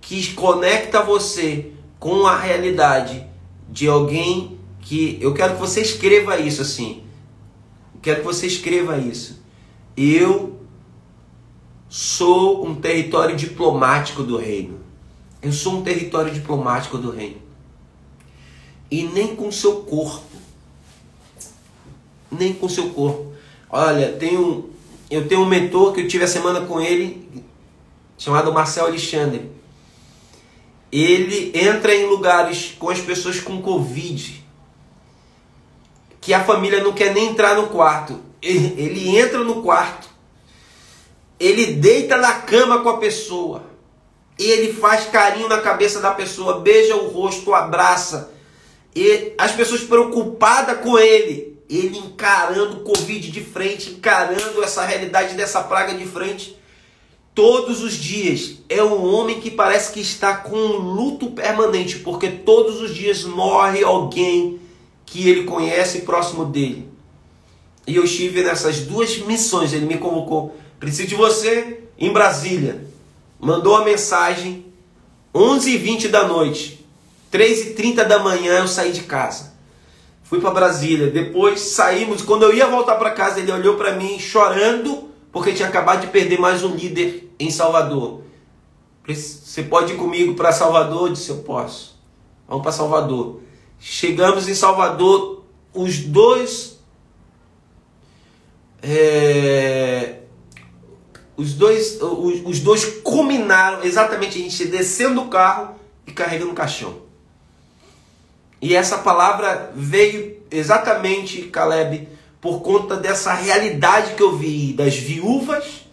que 0.02 0.34
conecta 0.34 1.02
você 1.02 1.72
com 2.00 2.26
a 2.26 2.38
realidade 2.38 3.26
de 3.70 3.88
alguém 3.88 4.60
que 4.82 5.18
eu 5.22 5.34
quero 5.34 5.54
que 5.54 5.60
você 5.60 5.82
escreva 5.82 6.38
isso 6.38 6.62
assim. 6.62 7.04
Quero 8.02 8.20
que 8.20 8.26
você 8.26 8.46
escreva 8.46 8.98
isso. 8.98 9.42
Eu 9.96 10.60
sou 11.88 12.66
um 12.66 12.76
território 12.76 13.36
diplomático 13.36 14.24
do 14.24 14.36
reino. 14.36 14.80
Eu 15.42 15.52
sou 15.52 15.76
um 15.76 15.84
território 15.84 16.34
diplomático 16.34 16.98
do 16.98 17.12
reino. 17.12 17.38
E 18.90 19.04
nem 19.04 19.36
com 19.36 19.52
seu 19.52 19.78
corpo. 19.82 20.38
Nem 22.32 22.54
com 22.54 22.68
seu 22.68 22.90
corpo. 22.90 23.32
Olha, 23.70 24.12
tenho, 24.14 24.70
eu 25.14 25.28
tenho 25.28 25.42
um 25.42 25.46
mentor 25.46 25.94
que 25.94 26.02
eu 26.02 26.08
tive 26.08 26.24
a 26.24 26.28
semana 26.28 26.62
com 26.62 26.82
ele, 26.82 27.30
chamado 28.18 28.54
Marcel 28.54 28.86
Alexandre 28.86 29.54
ele 30.94 31.52
entra 31.56 31.96
em 31.96 32.06
lugares 32.06 32.76
com 32.78 32.88
as 32.88 33.00
pessoas 33.00 33.40
com 33.40 33.64
Covid, 33.64 34.46
que 36.22 36.34
a 36.34 36.44
família 36.44 36.84
não 36.84 36.94
quer 36.94 37.12
nem 37.14 37.30
entrar 37.30 37.56
no 37.56 37.68
quarto. 37.68 38.20
Ele, 38.40 39.18
entra 39.18 39.40
no 39.40 39.64
quarto, 39.64 40.08
ele 41.40 41.76
deita 41.76 42.18
na 42.18 42.34
cama 42.34 42.82
com 42.82 42.90
a 42.90 42.98
pessoa, 42.98 43.64
ele 44.38 44.74
faz 44.74 45.06
carinho 45.06 45.48
na 45.48 45.62
cabeça 45.62 46.00
da 46.00 46.12
pessoa, 46.12 46.60
beija 46.60 46.96
o 46.96 47.08
rosto, 47.10 47.54
abraça. 47.54 48.32
E 48.94 49.34
as 49.38 49.54
pessoas 49.54 49.82
preocupadas 49.82 50.82
com 50.82 51.00
ele, 51.00 51.53
ele 51.70 51.98
encarando 51.98 52.78
o 52.78 52.80
Covid 52.82 53.32
de 53.32 53.42
frente, 53.42 53.92
encarando 53.92 54.64
essa 54.64 54.86
realidade 54.86 55.36
dessa 55.36 55.64
praga 55.64 55.94
de 55.94 56.06
frente 56.06 56.58
todos 57.34 57.82
os 57.82 57.94
dias. 57.94 58.58
É 58.70 58.84
um 58.84 59.04
homem 59.14 59.40
que 59.40 59.50
parece 59.50 59.92
que 59.92 60.02
está 60.02 60.36
com 60.36 60.56
um 60.56 60.78
luto 60.78 61.32
permanente, 61.32 62.00
porque 62.00 62.30
todos 62.30 62.82
os 62.82 62.94
dias 62.94 63.24
morre 63.24 63.84
alguém 63.84 64.60
que 65.06 65.30
ele 65.30 65.44
conhece 65.44 66.02
próximo 66.02 66.46
dele. 66.46 66.90
E 67.86 67.96
eu 67.96 68.04
estive 68.04 68.44
nessas 68.44 68.80
duas 68.80 69.18
missões. 69.20 69.74
Ele 69.74 69.86
me 69.86 69.98
convocou. 69.98 70.56
Preciso 70.80 71.10
de 71.10 71.16
você 71.16 71.82
em 71.98 72.12
Brasília. 72.12 72.88
Mandou 73.40 73.76
a 73.76 73.84
mensagem 73.84 74.66
11h20 75.34 76.08
da 76.08 76.28
noite. 76.28 76.86
3h30 77.32 78.06
da 78.06 78.20
manhã 78.20 78.60
eu 78.60 78.68
saí 78.68 78.92
de 78.92 79.04
casa. 79.04 79.53
Fui 80.24 80.40
para 80.42 80.52
Brasília. 80.52 81.12
Depois 81.12 81.60
saímos. 81.60 82.22
Quando 82.22 82.44
eu 82.44 82.54
ia 82.54 82.68
voltar 82.68 82.96
para 82.96 83.12
casa, 83.12 83.40
ele 83.40 83.52
olhou 83.52 83.76
para 83.76 83.94
mim 83.94 84.18
chorando 84.18 85.10
porque 85.32 85.52
tinha 85.52 85.68
acabado 85.68 86.02
de 86.02 86.08
perder 86.08 86.40
mais 86.40 86.64
um 86.64 86.76
líder 86.76 87.34
em 87.40 87.50
Salvador. 87.50 88.22
Você 89.06 89.64
pode 89.64 89.94
ir 89.94 89.98
comigo 89.98 90.36
para 90.36 90.52
Salvador? 90.52 91.08
Eu 91.08 91.14
disse, 91.14 91.30
eu 91.30 91.38
posso. 91.38 92.00
Vamos 92.48 92.64
para 92.64 92.72
Salvador. 92.72 93.42
Chegamos 93.80 94.48
em 94.48 94.54
Salvador, 94.54 95.44
os 95.74 96.00
dois. 96.00 96.80
É, 98.82 100.20
os 101.36 101.54
dois 101.54 102.02
os, 102.02 102.46
os 102.46 102.60
dois 102.60 102.86
combinaram 103.02 103.84
exatamente 103.84 104.38
a 104.38 104.42
gente 104.42 104.66
descendo 104.66 105.22
do 105.22 105.30
carro 105.30 105.76
e 106.06 106.12
carregando 106.12 106.52
o 106.52 106.56
caixão. 106.56 107.02
E 108.64 108.74
essa 108.78 109.00
palavra 109.00 109.74
veio 109.76 110.38
exatamente, 110.50 111.42
Caleb, 111.50 112.08
por 112.40 112.62
conta 112.62 112.96
dessa 112.96 113.34
realidade 113.34 114.14
que 114.14 114.24
eu 114.24 114.38
vi 114.38 114.72
das 114.72 114.96
viúvas 114.96 115.86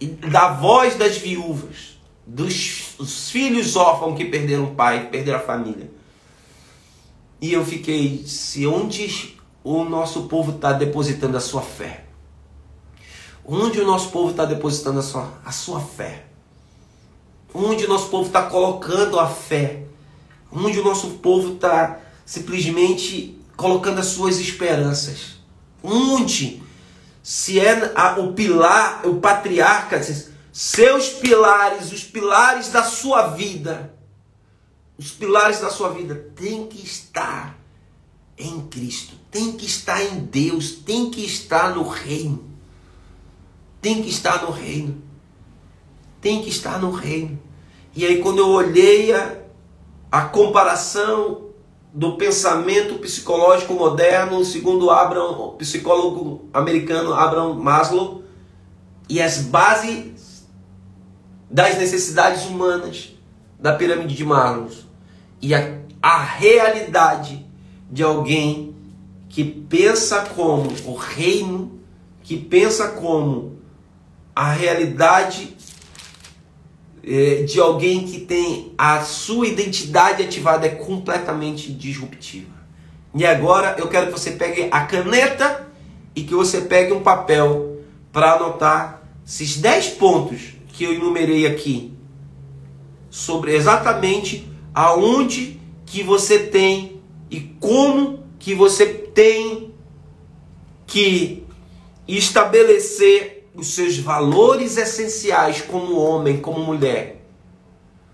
e 0.00 0.06
da 0.06 0.52
voz 0.52 0.94
das 0.94 1.16
viúvas, 1.16 1.98
dos 2.24 3.28
filhos 3.32 3.74
órfãos 3.74 4.16
que 4.16 4.26
perderam 4.26 4.66
o 4.66 4.74
pai, 4.76 5.08
perderam 5.08 5.40
a 5.40 5.42
família. 5.42 5.90
E 7.40 7.52
eu 7.52 7.64
fiquei, 7.64 8.22
se 8.28 8.64
onde 8.64 9.36
o 9.64 9.82
nosso 9.82 10.28
povo 10.28 10.52
está 10.52 10.72
depositando 10.72 11.36
a 11.36 11.40
sua 11.40 11.62
fé? 11.62 12.04
Onde 13.44 13.80
o 13.80 13.84
nosso 13.84 14.10
povo 14.10 14.30
está 14.30 14.44
depositando 14.44 15.00
a 15.00 15.02
sua, 15.02 15.32
a 15.44 15.50
sua 15.50 15.80
fé? 15.80 16.26
Onde 17.52 17.86
o 17.86 17.88
nosso 17.88 18.06
povo 18.08 18.28
está 18.28 18.44
colocando 18.44 19.18
a 19.18 19.26
fé? 19.26 19.86
Onde 20.56 20.80
o 20.80 20.84
nosso 20.84 21.10
povo 21.18 21.54
está 21.54 22.00
simplesmente 22.24 23.38
colocando 23.58 23.98
as 23.98 24.06
suas 24.06 24.40
esperanças? 24.40 25.36
Onde? 25.82 26.62
Se 27.22 27.60
é 27.60 27.92
a, 27.94 28.18
o 28.18 28.32
pilar, 28.32 29.06
o 29.06 29.20
patriarca, 29.20 30.00
seus 30.50 31.10
pilares, 31.10 31.92
os 31.92 32.04
pilares 32.04 32.70
da 32.70 32.82
sua 32.82 33.28
vida, 33.28 33.92
os 34.96 35.10
pilares 35.10 35.60
da 35.60 35.68
sua 35.68 35.90
vida 35.90 36.14
tem 36.34 36.66
que 36.66 36.82
estar 36.82 37.58
em 38.38 38.62
Cristo, 38.68 39.14
tem 39.30 39.52
que 39.52 39.66
estar 39.66 40.02
em 40.02 40.20
Deus, 40.20 40.70
tem 40.70 41.10
que 41.10 41.22
estar 41.22 41.74
no 41.74 41.86
reino. 41.86 42.50
Tem 43.82 44.02
que 44.02 44.08
estar 44.08 44.42
no 44.42 44.50
reino. 44.50 45.02
Tem 46.20 46.42
que 46.42 46.48
estar 46.48 46.80
no 46.80 46.90
reino. 46.90 47.38
E 47.94 48.06
aí 48.06 48.22
quando 48.22 48.38
eu 48.38 48.48
olhei 48.48 49.12
a, 49.12 49.45
a 50.16 50.22
comparação 50.22 51.50
do 51.92 52.16
pensamento 52.16 52.94
psicológico 52.94 53.74
moderno, 53.74 54.42
segundo 54.46 54.90
Abraham, 54.90 55.32
o 55.32 55.52
psicólogo 55.52 56.48
americano 56.54 57.12
Abraham 57.12 57.52
Maslow, 57.52 58.22
e 59.10 59.20
as 59.20 59.42
bases 59.42 60.48
das 61.50 61.76
necessidades 61.76 62.46
humanas 62.46 63.14
da 63.60 63.74
pirâmide 63.74 64.14
de 64.14 64.24
Maslow 64.24 64.70
e 65.42 65.54
a, 65.54 65.80
a 66.00 66.22
realidade 66.22 67.46
de 67.90 68.02
alguém 68.02 68.74
que 69.28 69.44
pensa 69.44 70.22
como 70.34 70.72
o 70.86 70.94
reino, 70.94 71.78
que 72.22 72.38
pensa 72.38 72.88
como 72.88 73.58
a 74.34 74.50
realidade 74.50 75.55
de 77.46 77.60
alguém 77.60 78.04
que 78.04 78.20
tem 78.20 78.72
a 78.76 79.00
sua 79.02 79.46
identidade 79.46 80.24
ativada 80.24 80.66
é 80.66 80.70
completamente 80.70 81.72
disruptiva. 81.72 82.56
E 83.14 83.24
agora 83.24 83.76
eu 83.78 83.88
quero 83.88 84.06
que 84.06 84.12
você 84.12 84.32
pegue 84.32 84.68
a 84.70 84.80
caneta 84.80 85.68
e 86.16 86.22
que 86.22 86.34
você 86.34 86.62
pegue 86.62 86.92
um 86.92 87.02
papel 87.02 87.80
para 88.12 88.32
anotar 88.32 89.02
esses 89.24 89.58
10 89.58 89.90
pontos 89.90 90.54
que 90.68 90.84
eu 90.84 90.94
enumerei 90.94 91.46
aqui 91.46 91.92
sobre 93.08 93.54
exatamente 93.54 94.46
aonde 94.74 95.60
que 95.86 96.02
você 96.02 96.40
tem 96.40 97.00
e 97.30 97.40
como 97.40 98.24
que 98.38 98.52
você 98.52 98.86
tem 98.86 99.72
que 100.86 101.44
estabelecer 102.06 103.35
os 103.56 103.74
seus 103.74 103.98
valores 103.98 104.76
essenciais 104.76 105.62
como 105.62 105.96
homem, 105.96 106.40
como 106.40 106.60
mulher. 106.60 107.24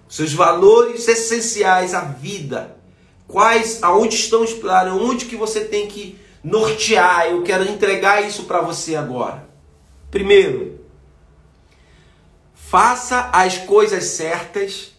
Seus 0.09 0.32
valores 0.32 1.09
essenciais 1.09 1.95
à 1.95 2.03
vida. 2.03 2.76
Quais, 3.26 3.82
aonde 3.82 4.14
estão 4.14 4.43
os 4.43 4.55
onde 4.93 5.24
que 5.24 5.36
você 5.36 5.64
tem 5.64 5.86
que 5.86 6.18
nortear. 6.43 7.26
Eu 7.26 7.43
quero 7.43 7.64
entregar 7.64 8.26
isso 8.26 8.45
para 8.45 8.61
você 8.61 8.95
agora. 8.95 9.49
Primeiro, 10.11 10.80
faça 12.55 13.30
as 13.32 13.59
coisas 13.59 14.05
certas 14.05 14.93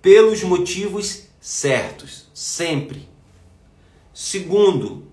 pelos 0.00 0.42
motivos 0.42 1.24
certos, 1.40 2.28
sempre. 2.32 3.08
Segundo, 4.14 5.06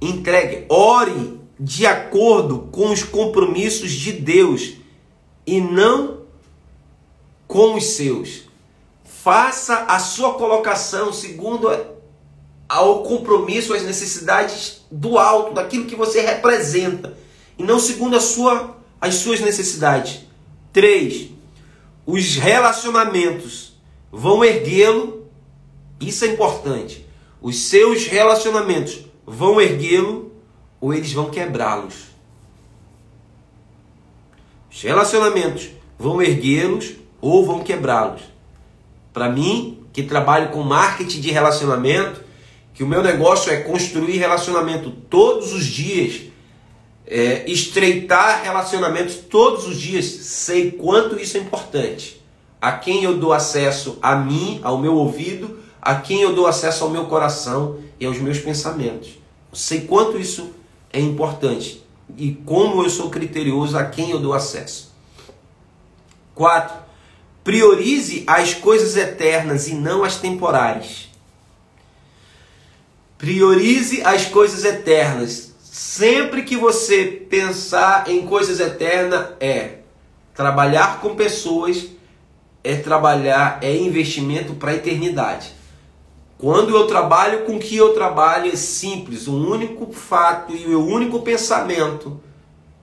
entregue, 0.00 0.66
ore 0.68 1.40
de 1.64 1.86
acordo 1.86 2.68
com 2.70 2.92
os 2.92 3.02
compromissos 3.02 3.90
de 3.90 4.12
Deus 4.12 4.74
e 5.46 5.62
não 5.62 6.18
com 7.48 7.74
os 7.74 7.84
seus. 7.96 8.42
Faça 9.02 9.84
a 9.84 9.98
sua 9.98 10.34
colocação 10.34 11.10
segundo 11.10 11.70
ao 12.68 13.02
compromisso, 13.02 13.72
as 13.72 13.82
necessidades 13.82 14.84
do 14.90 15.16
alto, 15.16 15.54
daquilo 15.54 15.86
que 15.86 15.96
você 15.96 16.20
representa, 16.20 17.16
e 17.58 17.62
não 17.62 17.78
segundo 17.78 18.14
a 18.14 18.20
sua, 18.20 18.76
as 19.00 19.14
suas 19.14 19.40
necessidades. 19.40 20.20
3. 20.70 21.30
Os 22.04 22.36
relacionamentos 22.36 23.72
vão 24.12 24.44
erguê-lo, 24.44 25.26
isso 25.98 26.26
é 26.26 26.28
importante. 26.28 27.06
Os 27.40 27.56
seus 27.56 28.06
relacionamentos 28.06 29.06
vão 29.26 29.58
erguê-lo 29.58 30.33
ou 30.84 30.92
eles 30.92 31.14
vão 31.14 31.30
quebrá-los. 31.30 31.94
Os 34.70 34.82
relacionamentos 34.82 35.70
vão 35.98 36.20
erguê-los 36.20 36.96
ou 37.22 37.46
vão 37.46 37.64
quebrá-los. 37.64 38.20
Para 39.10 39.30
mim, 39.30 39.82
que 39.94 40.02
trabalho 40.02 40.50
com 40.50 40.62
marketing 40.62 41.22
de 41.22 41.30
relacionamento, 41.30 42.22
que 42.74 42.84
o 42.84 42.86
meu 42.86 43.02
negócio 43.02 43.50
é 43.50 43.62
construir 43.62 44.18
relacionamento 44.18 44.90
todos 44.90 45.54
os 45.54 45.64
dias, 45.64 46.24
é, 47.06 47.50
estreitar 47.50 48.42
relacionamentos 48.42 49.14
todos 49.14 49.66
os 49.66 49.80
dias, 49.80 50.04
sei 50.04 50.70
quanto 50.72 51.18
isso 51.18 51.38
é 51.38 51.40
importante. 51.40 52.22
A 52.60 52.72
quem 52.72 53.04
eu 53.04 53.16
dou 53.16 53.32
acesso 53.32 53.98
a 54.02 54.14
mim, 54.16 54.60
ao 54.62 54.76
meu 54.76 54.96
ouvido, 54.96 55.60
a 55.80 55.94
quem 55.94 56.20
eu 56.20 56.34
dou 56.34 56.46
acesso 56.46 56.84
ao 56.84 56.90
meu 56.90 57.06
coração 57.06 57.78
e 57.98 58.04
aos 58.04 58.18
meus 58.18 58.38
pensamentos. 58.38 59.18
sei 59.50 59.82
quanto 59.82 60.18
isso 60.18 60.52
é 60.94 61.00
importante 61.00 61.84
e 62.16 62.32
como 62.32 62.84
eu 62.84 62.88
sou 62.88 63.10
criterioso 63.10 63.76
a 63.76 63.84
quem 63.84 64.10
eu 64.10 64.20
dou 64.20 64.32
acesso. 64.32 64.92
4. 66.34 66.76
Priorize 67.42 68.22
as 68.26 68.54
coisas 68.54 68.96
eternas 68.96 69.66
e 69.68 69.74
não 69.74 70.04
as 70.04 70.16
temporais. 70.16 71.10
Priorize 73.18 74.02
as 74.02 74.26
coisas 74.26 74.64
eternas. 74.64 75.52
Sempre 75.60 76.42
que 76.42 76.56
você 76.56 77.04
pensar 77.04 78.08
em 78.08 78.24
coisas 78.26 78.60
eternas, 78.60 79.30
é 79.40 79.78
trabalhar 80.32 81.00
com 81.00 81.16
pessoas, 81.16 81.86
é 82.62 82.76
trabalhar, 82.76 83.58
é 83.60 83.76
investimento 83.76 84.54
para 84.54 84.70
a 84.70 84.74
eternidade. 84.74 85.52
Quando 86.44 86.76
eu 86.76 86.86
trabalho 86.86 87.46
com 87.46 87.56
o 87.56 87.58
que 87.58 87.74
eu 87.74 87.94
trabalho 87.94 88.52
é 88.52 88.54
simples, 88.54 89.26
o 89.26 89.34
único 89.34 89.90
fato 89.94 90.54
e 90.54 90.74
o 90.74 90.86
único 90.86 91.22
pensamento 91.22 92.20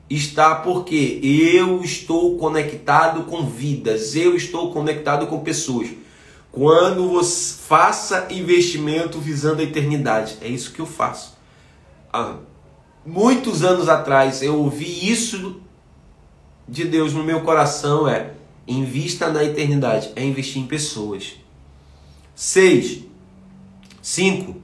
está 0.09 0.55
porque 0.55 1.20
eu 1.22 1.80
estou 1.84 2.39
conectado 2.39 3.26
com 3.26 3.45
vidas, 3.45 4.16
eu 4.16 4.36
estou 4.36 4.74
conectado 4.74 5.28
com 5.28 5.41
pessoas. 5.41 5.89
Quando 6.51 7.09
você 7.09 7.55
faça 7.68 8.30
investimento 8.32 9.20
visando 9.20 9.62
a 9.62 9.64
eternidade, 9.64 10.39
é 10.41 10.47
isso 10.47 10.74
que 10.74 10.80
eu 10.80 10.88
faço. 10.88 11.38
Há 12.12 12.38
muitos 13.05 13.64
anos 13.64 13.88
atrás 13.88 14.41
eu 14.41 14.57
ouvi 14.57 15.07
isso 15.07 15.62
de 16.68 16.84
Deus 16.84 17.14
no 17.14 17.24
meu 17.24 17.41
coração 17.41 18.07
é 18.07 18.32
invista 18.68 19.30
na 19.30 19.43
eternidade, 19.43 20.12
é 20.16 20.26
investir 20.26 20.64
em 20.64 20.66
pessoas. 20.66 21.34
6. 22.34 23.11
5. 24.02 24.56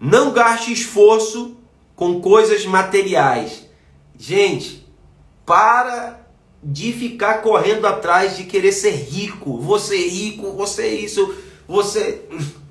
Não 0.00 0.32
gaste 0.32 0.72
esforço 0.72 1.56
com 1.94 2.20
coisas 2.20 2.64
materiais. 2.66 3.68
Gente, 4.18 4.86
para 5.44 6.20
de 6.62 6.92
ficar 6.92 7.42
correndo 7.42 7.86
atrás 7.86 8.36
de 8.36 8.44
querer 8.44 8.72
ser 8.72 8.92
rico. 8.92 9.58
Você 9.58 9.96
é 9.96 10.08
rico, 10.08 10.52
você 10.52 10.82
é 10.82 10.94
isso, 10.94 11.34
você. 11.66 12.22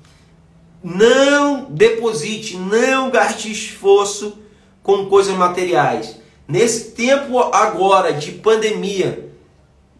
Não 0.84 1.66
deposite, 1.70 2.56
não 2.56 3.08
gaste 3.08 3.52
esforço 3.52 4.36
com 4.82 5.06
coisas 5.06 5.32
materiais. 5.36 6.16
Nesse 6.48 6.90
tempo 6.90 7.38
agora 7.38 8.12
de 8.12 8.32
pandemia, 8.32 9.32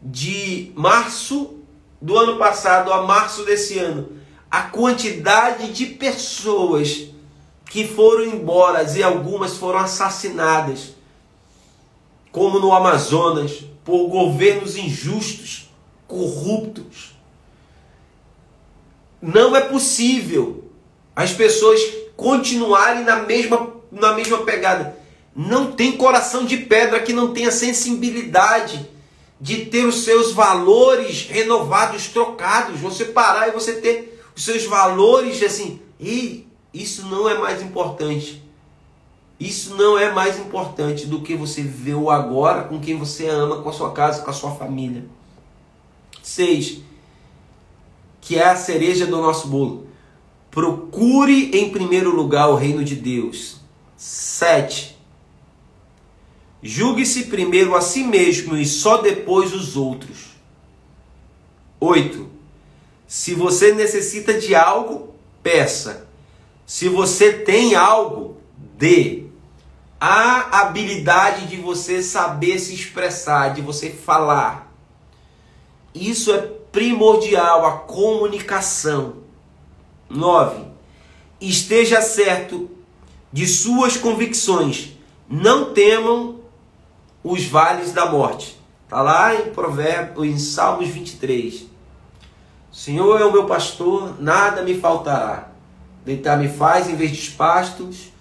de 0.02 0.72
março 0.74 1.58
do 2.00 2.18
ano 2.18 2.36
passado 2.36 2.92
a 2.92 3.02
março 3.02 3.44
desse 3.44 3.78
ano, 3.78 4.08
a 4.52 4.64
quantidade 4.64 5.72
de 5.72 5.86
pessoas 5.86 7.06
que 7.64 7.88
foram 7.88 8.26
embora 8.26 8.82
e 8.94 9.02
algumas 9.02 9.56
foram 9.56 9.78
assassinadas, 9.78 10.90
como 12.30 12.58
no 12.58 12.70
Amazonas, 12.70 13.64
por 13.82 14.08
governos 14.08 14.76
injustos, 14.76 15.70
corruptos. 16.06 17.16
Não 19.22 19.56
é 19.56 19.62
possível 19.62 20.70
as 21.16 21.32
pessoas 21.32 21.80
continuarem 22.14 23.04
na 23.04 23.16
mesma, 23.22 23.70
na 23.90 24.12
mesma 24.12 24.42
pegada. 24.44 24.98
Não 25.34 25.72
tem 25.72 25.92
coração 25.92 26.44
de 26.44 26.58
pedra 26.58 27.00
que 27.00 27.14
não 27.14 27.32
tenha 27.32 27.50
sensibilidade 27.50 28.86
de 29.40 29.64
ter 29.64 29.86
os 29.86 30.04
seus 30.04 30.32
valores 30.32 31.26
renovados, 31.26 32.08
trocados. 32.08 32.78
Você 32.80 33.06
parar 33.06 33.48
e 33.48 33.52
você 33.52 33.80
ter 33.80 34.11
os 34.34 34.44
seus 34.44 34.64
valores 34.64 35.42
assim. 35.42 35.80
E 36.00 36.46
isso 36.72 37.06
não 37.06 37.28
é 37.28 37.38
mais 37.38 37.62
importante 37.62 38.42
isso 39.42 39.74
não 39.74 39.98
é 39.98 40.12
mais 40.12 40.38
importante 40.38 41.06
do 41.06 41.20
que 41.20 41.34
você 41.34 41.62
viver 41.62 41.96
o 41.96 42.08
agora 42.08 42.62
com 42.62 42.78
quem 42.78 42.96
você 42.96 43.26
ama, 43.26 43.60
com 43.60 43.68
a 43.68 43.72
sua 43.72 43.90
casa, 43.90 44.22
com 44.22 44.30
a 44.30 44.32
sua 44.32 44.52
família. 44.52 45.04
Seis, 46.22 46.80
que 48.20 48.36
é 48.36 48.44
a 48.44 48.54
cereja 48.54 49.04
do 49.04 49.20
nosso 49.20 49.48
bolo. 49.48 49.88
Procure 50.48 51.50
em 51.58 51.70
primeiro 51.70 52.14
lugar 52.14 52.50
o 52.50 52.54
reino 52.54 52.84
de 52.84 52.94
Deus. 52.94 53.56
Sete, 53.96 54.96
julgue-se 56.62 57.24
primeiro 57.24 57.74
a 57.74 57.80
si 57.80 58.04
mesmo 58.04 58.56
e 58.56 58.64
só 58.64 58.98
depois 58.98 59.52
os 59.52 59.76
outros. 59.76 60.36
Oito, 61.80 62.28
se 63.12 63.34
você 63.34 63.74
necessita 63.74 64.32
de 64.32 64.54
algo, 64.54 65.14
peça. 65.42 66.08
Se 66.64 66.88
você 66.88 67.30
tem 67.30 67.74
algo, 67.74 68.38
dê 68.56 69.24
a 70.00 70.62
habilidade 70.62 71.46
de 71.46 71.58
você 71.58 72.02
saber 72.02 72.58
se 72.58 72.72
expressar, 72.72 73.52
de 73.52 73.60
você 73.60 73.90
falar. 73.90 74.74
Isso 75.94 76.32
é 76.32 76.38
primordial, 76.72 77.66
a 77.66 77.72
comunicação. 77.80 79.16
9. 80.08 80.64
Esteja 81.38 82.00
certo 82.00 82.70
de 83.30 83.46
suas 83.46 83.94
convicções. 83.94 84.96
Não 85.28 85.74
temam 85.74 86.40
os 87.22 87.44
vales 87.44 87.92
da 87.92 88.06
morte. 88.06 88.58
Está 88.84 89.02
lá 89.02 89.34
em 89.34 89.52
Provérbios, 89.52 90.26
em 90.26 90.38
Salmos 90.38 90.88
23. 90.88 91.71
Senhor 92.72 93.20
é 93.20 93.24
o 93.24 93.32
meu 93.32 93.44
pastor, 93.44 94.20
nada 94.20 94.62
me 94.62 94.74
faltará. 94.74 95.50
Deitar-me 96.04 96.48
faz 96.48 96.88
em 96.88 96.96
vez 96.96 97.12
de 97.12 97.30
pastos 97.32 98.12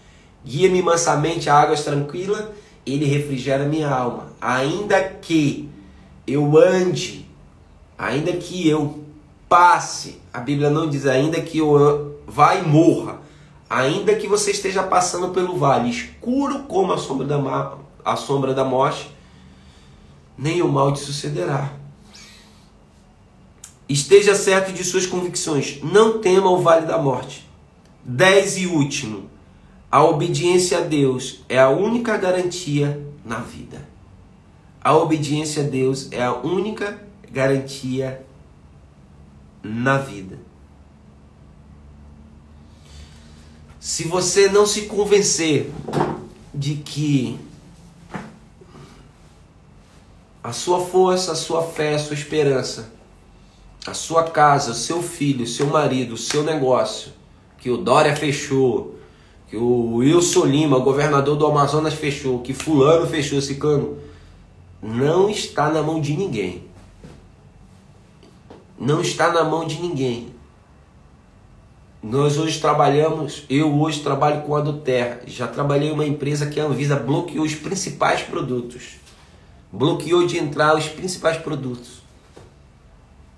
Guia-me 0.43 0.81
mansamente 0.81 1.49
a 1.49 1.55
águas 1.55 1.83
tranquilas, 1.83 2.45
ele 2.85 3.05
refrigera 3.05 3.65
minha 3.65 3.89
alma. 3.89 4.27
Ainda 4.41 4.99
que 5.03 5.69
eu 6.25 6.57
ande, 6.57 7.29
ainda 7.97 8.31
que 8.33 8.67
eu 8.67 9.03
passe, 9.47 10.19
a 10.33 10.39
Bíblia 10.39 10.69
não 10.69 10.89
diz 10.89 11.05
ainda 11.05 11.39
que 11.41 11.59
eu 11.59 12.19
vá 12.25 12.55
e 12.55 12.63
morra, 12.63 13.19
ainda 13.69 14.15
que 14.15 14.27
você 14.27 14.49
esteja 14.49 14.81
passando 14.81 15.29
pelo 15.29 15.57
vale 15.57 15.89
escuro 15.89 16.59
como 16.63 16.91
a 16.91 16.97
sombra 16.97 17.27
da, 17.27 17.73
a 18.03 18.15
sombra 18.15 18.53
da 18.53 18.63
morte, 18.63 19.15
nem 20.35 20.61
o 20.63 20.67
mal 20.67 20.91
te 20.91 21.01
sucederá. 21.01 21.69
Esteja 23.91 24.33
certo 24.35 24.71
de 24.71 24.85
suas 24.85 25.05
convicções, 25.05 25.81
não 25.83 26.19
tema 26.19 26.49
o 26.49 26.61
vale 26.61 26.85
da 26.85 26.97
morte. 26.97 27.45
10 28.05 28.59
e 28.59 28.67
último, 28.67 29.29
a 29.91 30.01
obediência 30.01 30.77
a 30.77 30.81
Deus 30.81 31.41
é 31.49 31.59
a 31.59 31.67
única 31.67 32.15
garantia 32.15 33.05
na 33.25 33.39
vida. 33.39 33.85
A 34.81 34.95
obediência 34.95 35.61
a 35.61 35.67
Deus 35.67 36.09
é 36.09 36.23
a 36.23 36.33
única 36.33 37.05
garantia 37.29 38.25
na 39.61 39.97
vida. 39.97 40.39
Se 43.77 44.05
você 44.05 44.47
não 44.47 44.65
se 44.65 44.83
convencer 44.83 45.69
de 46.53 46.75
que 46.75 47.37
a 50.41 50.53
sua 50.53 50.79
força, 50.79 51.33
a 51.33 51.35
sua 51.35 51.63
fé, 51.63 51.95
a 51.95 51.99
sua 51.99 52.13
esperança, 52.13 53.00
a 53.86 53.93
sua 53.93 54.23
casa, 54.25 54.71
o 54.71 54.75
seu 54.75 55.01
filho, 55.01 55.43
o 55.43 55.47
seu 55.47 55.67
marido, 55.67 56.13
o 56.13 56.17
seu 56.17 56.43
negócio, 56.43 57.11
que 57.57 57.69
o 57.69 57.77
Dória 57.77 58.15
fechou, 58.15 58.95
que 59.47 59.57
o 59.57 59.95
Wilson 59.95 60.45
Lima, 60.45 60.79
governador 60.79 61.36
do 61.36 61.45
Amazonas, 61.45 61.93
fechou, 61.93 62.39
que 62.39 62.53
fulano 62.53 63.07
fechou 63.07 63.39
esse 63.39 63.55
cano, 63.55 63.97
não 64.82 65.29
está 65.29 65.69
na 65.69 65.82
mão 65.82 65.99
de 65.99 66.15
ninguém. 66.15 66.63
Não 68.79 69.01
está 69.01 69.32
na 69.32 69.43
mão 69.43 69.65
de 69.65 69.79
ninguém. 69.79 70.34
Nós 72.01 72.39
hoje 72.39 72.59
trabalhamos, 72.59 73.43
eu 73.47 73.79
hoje 73.79 74.01
trabalho 74.01 74.41
com 74.41 74.55
a 74.55 74.61
do 74.61 74.73
Terra. 74.73 75.21
Já 75.27 75.47
trabalhei 75.47 75.89
em 75.89 75.93
uma 75.93 76.05
empresa 76.05 76.47
que 76.47 76.59
a 76.59 76.65
Anvisa 76.65 76.95
bloqueou 76.95 77.45
os 77.45 77.53
principais 77.53 78.21
produtos. 78.21 78.95
Bloqueou 79.71 80.25
de 80.25 80.39
entrar 80.39 80.75
os 80.75 80.88
principais 80.88 81.38
produtos. 81.38 82.00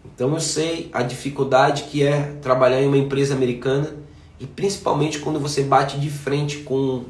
Então 0.06 0.34
eu 0.34 0.40
sei 0.40 0.90
a 0.94 1.02
dificuldade 1.02 1.84
que 1.84 2.04
é 2.04 2.34
trabalhar 2.42 2.82
em 2.82 2.88
uma 2.88 2.98
empresa 2.98 3.34
americana 3.34 3.96
e 4.40 4.46
principalmente 4.46 5.20
quando 5.20 5.40
você 5.40 5.64
bate 5.64 6.00
de 6.00 6.10
frente 6.10 6.60
com, 6.60 7.06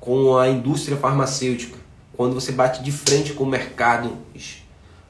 com 0.00 0.36
a 0.36 0.48
indústria 0.48 0.96
farmacêutica, 0.96 1.78
quando 2.16 2.34
você 2.34 2.52
bate 2.52 2.82
de 2.82 2.90
frente 2.90 3.32
com 3.32 3.44
o 3.44 3.46
mercado, 3.46 4.16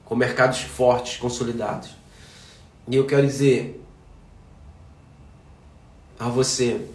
com 0.05 0.16
mercados 0.16 0.61
fortes, 0.61 1.16
consolidados. 1.16 1.91
E 2.89 2.97
eu 2.97 3.07
quero 3.07 3.27
dizer 3.27 3.81
a 6.18 6.29
você, 6.29 6.87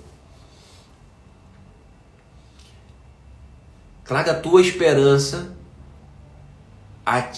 traga 4.04 4.32
a 4.32 4.40
tua 4.40 4.62
esperança, 4.62 5.56
a, 7.06 7.32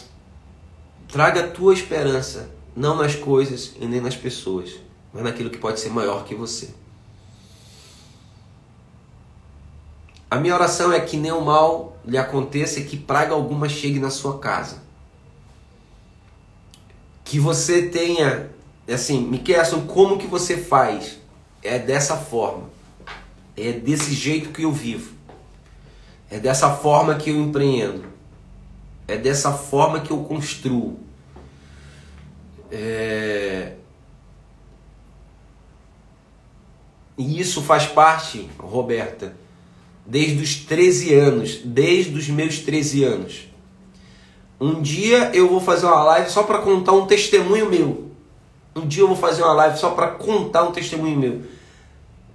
traga 1.11 1.45
a 1.45 1.47
tua 1.47 1.73
esperança, 1.73 2.49
não 2.75 2.95
nas 2.95 3.15
coisas 3.15 3.73
e 3.79 3.85
nem 3.85 4.01
nas 4.01 4.15
pessoas, 4.15 4.71
mas 5.13 5.23
naquilo 5.23 5.49
que 5.49 5.57
pode 5.57 5.79
ser 5.79 5.89
maior 5.89 6.23
que 6.23 6.35
você. 6.35 6.69
A 10.29 10.37
minha 10.37 10.55
oração 10.55 10.93
é 10.93 10.99
que 10.99 11.17
nenhum 11.17 11.41
mal 11.41 11.97
lhe 12.05 12.17
aconteça 12.17 12.79
e 12.79 12.85
que 12.85 12.97
praga 12.97 13.33
alguma 13.33 13.67
chegue 13.67 13.99
na 13.99 14.09
sua 14.09 14.39
casa 14.39 14.91
que 17.31 17.39
você 17.39 17.83
tenha, 17.83 18.49
assim, 18.93 19.21
Miquelson, 19.21 19.87
como 19.87 20.17
que 20.17 20.27
você 20.27 20.57
faz? 20.57 21.17
É 21.63 21.79
dessa 21.79 22.17
forma. 22.17 22.69
É 23.55 23.71
desse 23.71 24.13
jeito 24.13 24.49
que 24.49 24.63
eu 24.63 24.71
vivo. 24.73 25.13
É 26.29 26.39
dessa 26.39 26.69
forma 26.75 27.15
que 27.15 27.29
eu 27.29 27.37
empreendo. 27.37 28.03
É 29.07 29.17
dessa 29.17 29.51
forma 29.51 29.99
que 29.99 30.11
eu 30.11 30.23
construo. 30.23 30.99
É... 32.71 33.73
E 37.17 37.39
isso 37.39 37.61
faz 37.61 37.85
parte, 37.85 38.49
Roberta, 38.57 39.35
desde 40.05 40.41
os 40.41 40.55
13 40.55 41.13
anos, 41.13 41.57
desde 41.63 42.17
os 42.17 42.27
meus 42.29 42.59
13 42.59 43.03
anos. 43.03 43.47
Um 44.59 44.81
dia 44.81 45.31
eu 45.33 45.49
vou 45.49 45.59
fazer 45.59 45.85
uma 45.85 46.03
live 46.03 46.29
só 46.29 46.43
para 46.43 46.59
contar 46.59 46.93
um 46.93 47.05
testemunho 47.05 47.69
meu. 47.69 48.11
Um 48.75 48.87
dia 48.87 49.03
eu 49.03 49.07
vou 49.07 49.17
fazer 49.17 49.43
uma 49.43 49.53
live 49.53 49.77
só 49.77 49.91
para 49.91 50.07
contar 50.07 50.63
um 50.63 50.71
testemunho 50.71 51.17
meu. 51.17 51.41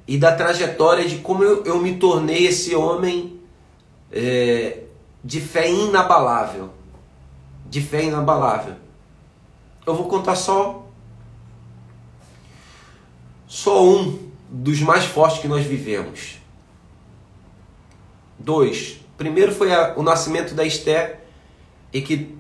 E 0.07 0.19
da 0.19 0.35
trajetória 0.35 1.09
de 1.09 1.19
como 1.19 1.43
eu, 1.43 1.65
eu 1.65 1.79
me 1.79 1.97
tornei 1.97 2.47
esse 2.47 2.75
homem 2.75 3.41
é, 4.13 4.83
de 5.27 5.41
fé 5.41 5.69
inabalável. 5.69 6.71
De 7.69 7.83
fé 7.83 8.05
inabalável. 8.05 8.77
Eu 9.85 9.93
vou 9.93 10.07
contar 10.07 10.37
só 10.37 10.87
só 13.45 13.85
um 13.85 14.31
dos 14.49 14.81
mais 14.81 15.05
fortes 15.05 15.41
que 15.41 15.49
nós 15.49 15.67
vivemos. 15.67 16.39
Dois. 18.39 19.01
Primeiro 19.19 19.53
foi 19.53 19.75
a, 19.75 19.95
o 19.97 20.03
nascimento 20.03 20.55
da 20.55 20.65
Esther 20.65 21.21
e 21.93 22.01
que 22.01 22.39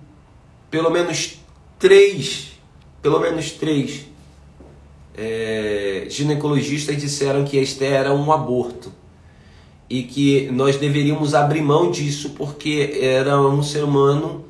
pelo 0.70 0.90
menos 0.90 1.40
três, 1.80 2.52
pelo 3.02 3.18
menos 3.18 3.50
três 3.50 4.06
é, 5.16 6.06
ginecologistas 6.08 6.96
disseram 6.96 7.44
que 7.44 7.56
este 7.56 7.84
era 7.84 8.14
um 8.14 8.30
aborto 8.30 8.92
e 9.88 10.02
que 10.02 10.50
nós 10.50 10.76
deveríamos 10.76 11.34
abrir 11.34 11.62
mão 11.62 11.90
disso 11.90 12.30
porque 12.30 12.98
era 13.00 13.40
um 13.40 13.62
ser 13.62 13.84
humano 13.84 14.44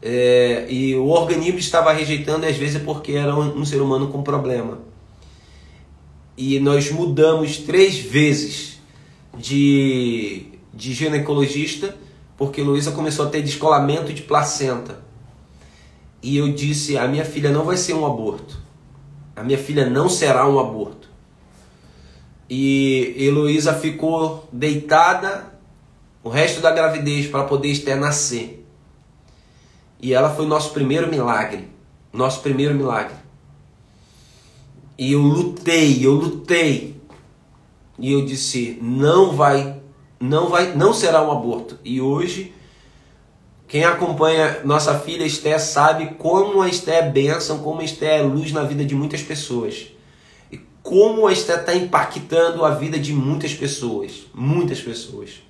é, 0.00 0.66
e 0.70 0.94
o 0.94 1.08
organismo 1.08 1.58
estava 1.58 1.92
rejeitando 1.92 2.44
e 2.44 2.48
às 2.48 2.56
vezes 2.56 2.76
é 2.76 2.78
porque 2.80 3.12
era 3.12 3.34
um, 3.34 3.60
um 3.60 3.64
ser 3.64 3.80
humano 3.80 4.08
com 4.08 4.22
problema. 4.22 4.78
E 6.36 6.60
nós 6.60 6.90
mudamos 6.90 7.56
três 7.58 7.98
vezes 7.98 8.78
de, 9.36 10.46
de 10.72 10.92
ginecologista 10.92 11.96
porque 12.36 12.60
Luísa 12.62 12.92
começou 12.92 13.26
a 13.26 13.30
ter 13.30 13.42
descolamento 13.42 14.12
de 14.12 14.22
placenta. 14.22 15.00
E 16.22 16.36
eu 16.36 16.52
disse: 16.52 16.98
a 16.98 17.08
minha 17.08 17.24
filha 17.24 17.50
não 17.50 17.64
vai 17.64 17.76
ser 17.76 17.94
um 17.94 18.04
aborto. 18.04 18.58
A 19.34 19.42
minha 19.42 19.58
filha 19.58 19.88
não 19.88 20.08
será 20.08 20.48
um 20.48 20.58
aborto. 20.58 21.05
E 22.48 23.14
Heloísa 23.18 23.74
ficou 23.74 24.48
deitada 24.52 25.52
o 26.22 26.28
resto 26.28 26.60
da 26.60 26.70
gravidez 26.70 27.26
para 27.26 27.44
poder 27.44 27.68
Esther 27.68 27.96
nascer. 27.96 28.64
E 30.00 30.12
ela 30.12 30.30
foi 30.30 30.46
nosso 30.46 30.72
primeiro 30.72 31.08
milagre. 31.08 31.68
Nosso 32.12 32.40
primeiro 32.40 32.74
milagre. 32.74 33.14
E 34.98 35.12
eu 35.12 35.20
lutei, 35.20 36.04
eu 36.04 36.12
lutei. 36.12 36.96
E 37.98 38.12
eu 38.12 38.24
disse: 38.24 38.78
não 38.80 39.32
vai 39.32 39.80
não 40.18 40.48
vai 40.48 40.74
não 40.74 40.94
será 40.94 41.22
um 41.22 41.30
aborto. 41.30 41.78
E 41.84 42.00
hoje 42.00 42.54
quem 43.68 43.84
acompanha 43.84 44.60
nossa 44.64 44.98
filha 44.98 45.24
Esté 45.24 45.58
sabe 45.58 46.14
como 46.14 46.62
a 46.62 46.68
Esté 46.68 46.98
é 46.98 47.10
bênção, 47.10 47.58
como 47.58 47.80
a 47.80 47.84
Esté 47.84 48.18
é 48.18 48.22
luz 48.22 48.52
na 48.52 48.62
vida 48.62 48.84
de 48.84 48.94
muitas 48.94 49.22
pessoas. 49.22 49.88
Como 50.86 51.26
a 51.26 51.32
está 51.32 51.74
impactando 51.74 52.64
a 52.64 52.70
vida 52.70 52.96
de 52.96 53.12
muitas 53.12 53.52
pessoas. 53.52 54.24
Muitas 54.32 54.80
pessoas. 54.80 55.42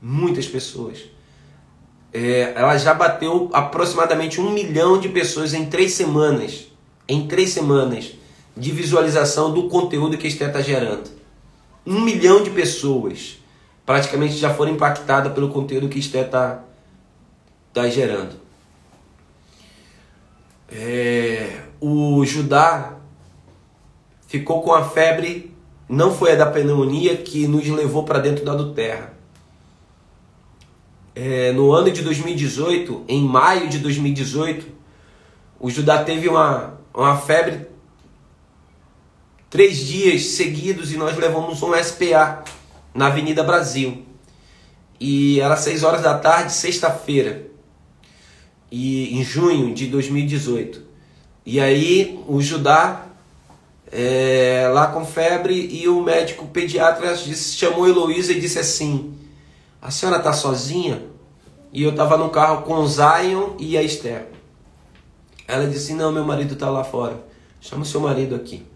Muitas 0.00 0.46
pessoas. 0.46 0.98
É, 2.12 2.52
ela 2.54 2.78
já 2.78 2.94
bateu 2.94 3.50
aproximadamente 3.52 4.40
um 4.40 4.52
milhão 4.52 5.00
de 5.00 5.08
pessoas 5.08 5.54
em 5.54 5.66
três 5.66 5.94
semanas. 5.94 6.68
Em 7.08 7.26
três 7.26 7.50
semanas 7.50 8.12
de 8.56 8.70
visualização 8.70 9.52
do 9.52 9.68
conteúdo 9.68 10.16
que 10.16 10.28
a 10.28 10.30
Esté 10.30 10.46
está 10.46 10.60
gerando. 10.60 11.10
Um 11.84 12.00
milhão 12.00 12.44
de 12.44 12.50
pessoas 12.50 13.38
praticamente 13.84 14.36
já 14.36 14.54
foram 14.54 14.70
impactadas 14.70 15.32
pelo 15.32 15.48
conteúdo 15.48 15.88
que 15.88 15.98
Esté 15.98 16.20
está 16.20 16.62
tá 17.72 17.88
gerando. 17.88 18.36
É, 20.70 21.62
o 21.80 22.24
Judá 22.24 23.00
ficou 24.34 24.62
com 24.62 24.72
a 24.72 24.82
febre, 24.82 25.54
não 25.88 26.12
foi 26.12 26.32
a 26.32 26.34
da 26.34 26.46
pneumonia 26.46 27.16
que 27.16 27.46
nos 27.46 27.68
levou 27.68 28.02
para 28.02 28.18
dentro 28.18 28.44
da 28.44 28.50
adulterra. 28.50 29.14
É, 31.14 31.52
no 31.52 31.70
ano 31.70 31.92
de 31.92 32.02
2018, 32.02 33.04
em 33.06 33.22
maio 33.22 33.68
de 33.68 33.78
2018, 33.78 34.66
o 35.60 35.70
Judá 35.70 36.02
teve 36.02 36.28
uma, 36.28 36.80
uma 36.92 37.16
febre 37.16 37.68
três 39.48 39.78
dias 39.86 40.24
seguidos 40.24 40.92
e 40.92 40.96
nós 40.96 41.16
levamos 41.16 41.62
um 41.62 41.72
SPA 41.80 42.42
na 42.92 43.06
Avenida 43.06 43.44
Brasil. 43.44 44.04
E 44.98 45.38
era 45.38 45.56
6 45.56 45.84
horas 45.84 46.02
da 46.02 46.18
tarde, 46.18 46.52
sexta-feira, 46.52 47.46
e 48.68 49.16
em 49.16 49.22
junho 49.22 49.72
de 49.72 49.86
2018. 49.86 50.82
E 51.46 51.60
aí 51.60 52.18
o 52.26 52.42
Judá 52.42 53.03
é, 53.96 54.68
lá 54.74 54.88
com 54.88 55.06
febre 55.06 55.68
e 55.70 55.88
o 55.88 56.02
médico 56.02 56.48
pediatra 56.48 57.16
disse, 57.16 57.56
chamou 57.56 57.86
Heloísa 57.86 58.32
e 58.32 58.40
disse 58.40 58.58
assim: 58.58 59.14
A 59.80 59.88
senhora 59.88 60.18
está 60.18 60.32
sozinha? 60.32 61.00
E 61.72 61.84
eu 61.84 61.90
estava 61.90 62.16
no 62.16 62.28
carro 62.28 62.62
com 62.62 62.74
o 62.74 62.88
Zion 62.88 63.50
e 63.56 63.78
a 63.78 63.82
Esther. 63.84 64.26
Ela 65.46 65.68
disse: 65.68 65.94
Não, 65.94 66.10
meu 66.10 66.24
marido 66.24 66.54
está 66.54 66.68
lá 66.68 66.82
fora. 66.82 67.24
Chama 67.60 67.82
o 67.82 67.86
seu 67.86 68.00
marido 68.00 68.34
aqui. 68.34 68.66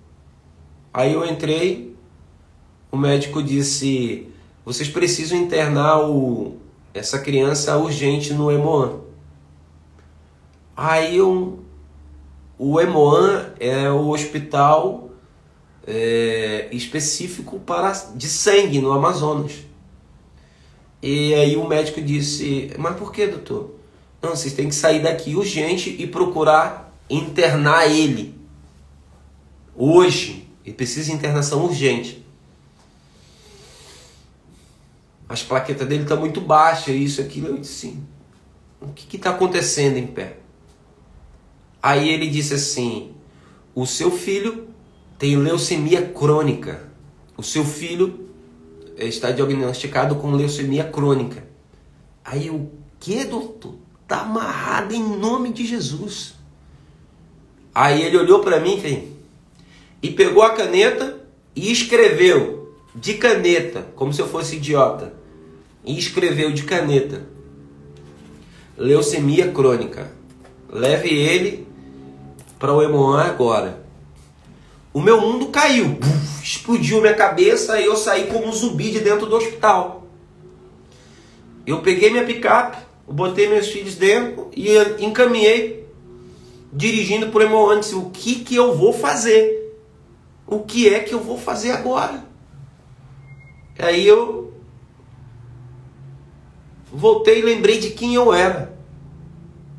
Aí 0.94 1.14
eu 1.14 1.24
entrei, 1.24 1.96
o 2.92 2.96
médico 2.96 3.42
disse: 3.42 4.28
Vocês 4.64 4.88
precisam 4.88 5.36
internar 5.36 5.98
o, 6.08 6.58
essa 6.94 7.18
criança 7.18 7.76
urgente 7.76 8.32
no 8.32 8.52
Emoan. 8.52 9.00
Aí 10.76 11.16
eu, 11.16 11.58
o 12.56 12.80
Emoan 12.80 13.46
é 13.58 13.90
o 13.90 14.10
hospital 14.10 15.07
é, 15.90 16.68
específico 16.70 17.58
para 17.60 17.92
de 18.14 18.28
sangue 18.28 18.78
no 18.78 18.92
Amazonas. 18.92 19.52
E 21.02 21.32
aí 21.34 21.56
o 21.56 21.66
médico 21.66 22.02
disse: 22.02 22.70
Mas 22.78 22.94
por 22.96 23.10
que, 23.10 23.26
doutor? 23.26 23.74
Não, 24.20 24.30
vocês 24.30 24.52
têm 24.52 24.68
que 24.68 24.74
sair 24.74 25.00
daqui 25.00 25.34
urgente 25.34 25.96
e 25.98 26.06
procurar 26.06 26.94
internar 27.08 27.90
ele. 27.90 28.34
Hoje. 29.74 30.46
Ele 30.64 30.74
precisa 30.74 31.06
de 31.06 31.12
internação 31.12 31.64
urgente. 31.64 32.22
As 35.26 35.42
plaquetas 35.42 35.88
dele 35.88 36.02
estão 36.02 36.20
muito 36.20 36.42
baixas, 36.42 36.94
isso, 36.94 37.22
aquilo. 37.22 37.46
Eu 37.48 37.56
disse 37.56 37.86
assim: 37.86 38.06
O 38.78 38.88
que 38.88 39.16
está 39.16 39.30
acontecendo 39.30 39.96
em 39.96 40.06
pé? 40.06 40.36
Aí 41.82 42.10
ele 42.10 42.28
disse 42.28 42.52
assim: 42.52 43.14
O 43.74 43.86
seu 43.86 44.10
filho 44.10 44.67
tem 45.18 45.36
leucemia 45.36 46.02
crônica. 46.02 46.88
O 47.36 47.42
seu 47.42 47.64
filho 47.64 48.28
está 48.96 49.30
diagnosticado 49.30 50.14
com 50.16 50.30
leucemia 50.30 50.84
crônica. 50.84 51.44
Aí 52.24 52.48
o 52.50 52.70
que, 53.00 53.24
doutor? 53.24 53.74
Tá 54.06 54.20
amarrado 54.20 54.94
em 54.94 55.02
nome 55.02 55.52
de 55.52 55.66
Jesus. 55.66 56.34
Aí 57.74 58.02
ele 58.02 58.16
olhou 58.16 58.40
para 58.40 58.60
mim 58.60 58.80
e 60.02 60.10
pegou 60.10 60.42
a 60.42 60.50
caneta 60.50 61.18
e 61.54 61.70
escreveu 61.70 62.74
de 62.94 63.14
caneta, 63.14 63.86
como 63.94 64.12
se 64.12 64.20
eu 64.20 64.28
fosse 64.28 64.56
idiota. 64.56 65.12
E 65.84 65.98
escreveu 65.98 66.52
de 66.52 66.62
caneta: 66.64 67.26
leucemia 68.76 69.50
crônica. 69.52 70.10
Leve 70.70 71.08
ele 71.08 71.66
para 72.58 72.72
o 72.72 72.82
Emoan 72.82 73.22
agora. 73.22 73.87
O 74.92 75.00
meu 75.00 75.20
mundo 75.20 75.48
caiu, 75.48 75.98
explodiu 76.42 77.00
minha 77.00 77.14
cabeça 77.14 77.80
e 77.80 77.84
eu 77.84 77.96
saí 77.96 78.26
como 78.26 78.46
um 78.46 78.52
zumbi 78.52 78.90
de 78.90 79.00
dentro 79.00 79.26
do 79.26 79.36
hospital. 79.36 80.06
Eu 81.66 81.82
peguei 81.82 82.10
minha 82.10 82.24
picape, 82.24 82.78
botei 83.06 83.48
meus 83.48 83.68
filhos 83.68 83.94
dentro 83.94 84.50
e 84.56 84.76
encaminhei 85.04 85.86
dirigindo 86.72 87.28
por 87.28 87.42
Emoan. 87.42 87.80
Disse, 87.80 87.94
o 87.94 88.10
que, 88.10 88.36
que 88.36 88.56
eu 88.56 88.74
vou 88.74 88.92
fazer? 88.92 89.76
O 90.46 90.60
que 90.60 90.88
é 90.88 91.00
que 91.00 91.12
eu 91.12 91.20
vou 91.20 91.38
fazer 91.38 91.72
agora? 91.72 92.24
Aí 93.78 94.06
eu 94.06 94.52
voltei 96.90 97.38
e 97.38 97.42
lembrei 97.42 97.78
de 97.78 97.90
quem 97.90 98.14
eu 98.14 98.32
era. 98.32 98.76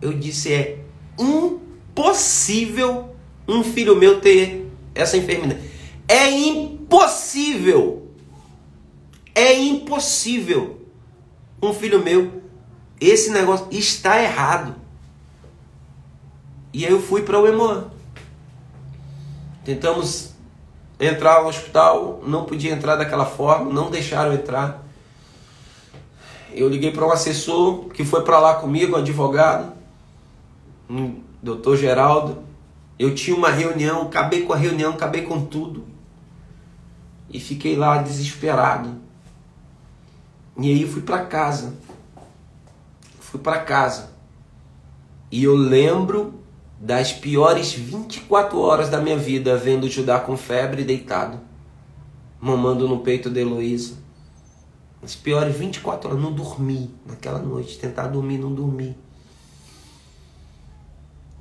Eu 0.02 0.14
disse: 0.14 0.54
é 0.54 0.80
impossível 1.18 3.10
um 3.48 3.64
filho 3.64 3.96
meu 3.96 4.22
ter 4.22 4.59
essa 4.94 5.18
enfermidade. 5.18 5.62
É 6.08 6.30
impossível. 6.30 8.08
É 9.34 9.54
impossível 9.58 10.82
um 11.62 11.74
filho 11.74 12.04
meu. 12.04 12.42
Esse 13.00 13.30
negócio 13.32 13.68
está 13.72 14.22
errado. 14.22 14.76
E 16.74 16.86
aí 16.86 16.92
eu 16.92 17.02
fui 17.02 17.22
para 17.22 17.40
o 17.40 17.48
Emoan. 17.48 17.86
Tentamos 19.64 20.34
entrar 21.00 21.42
no 21.42 21.50
hospital, 21.50 22.22
não 22.26 22.46
podia 22.46 22.74
entrar 22.74 22.96
daquela 22.96 23.26
forma, 23.26 23.72
não 23.72 23.90
deixaram 23.90 24.34
entrar. 24.34 24.86
Eu 26.52 26.68
liguei 26.68 26.92
para 26.92 27.06
um 27.06 27.12
assessor 27.12 27.86
que 27.90 28.04
foi 28.04 28.24
para 28.24 28.40
lá 28.40 28.56
comigo, 28.56 28.96
um 28.96 29.00
advogado, 29.00 29.74
um 30.90 31.22
doutor 31.42 31.78
Geraldo. 31.78 32.49
Eu 33.00 33.16
tinha 33.16 33.36
uma 33.36 33.50
reunião, 33.50 34.02
acabei 34.02 34.42
com 34.42 34.52
a 34.52 34.58
reunião, 34.58 34.92
acabei 34.92 35.22
com 35.22 35.46
tudo. 35.46 35.88
E 37.30 37.40
fiquei 37.40 37.78
lá 37.78 38.02
desesperado. 38.02 38.98
E 40.58 40.70
aí 40.70 40.86
fui 40.86 41.02
para 41.02 41.26
casa. 41.26 41.74
Fui 43.22 43.40
para 43.40 43.62
casa. 43.62 44.12
E 45.32 45.46
eu 45.46 45.56
lembro 45.56 46.34
das 46.78 47.14
piores 47.14 47.72
24 47.72 48.60
horas 48.60 48.90
da 48.90 49.00
minha 49.00 49.18
vida 49.18 49.56
vendo 49.56 49.90
Judá 49.90 50.20
com 50.20 50.36
febre 50.36 50.84
deitado, 50.84 51.40
mamando 52.42 52.88
no 52.88 53.00
peito 53.00 53.30
de 53.30 53.40
Heloísa. 53.40 53.96
As 55.02 55.16
piores 55.16 55.56
24 55.56 56.10
horas, 56.10 56.22
não 56.22 56.34
dormi 56.34 56.94
naquela 57.06 57.40
noite, 57.40 57.80
tentar 57.80 58.08
dormir, 58.08 58.38
não 58.38 58.54
dormi. 58.54 58.98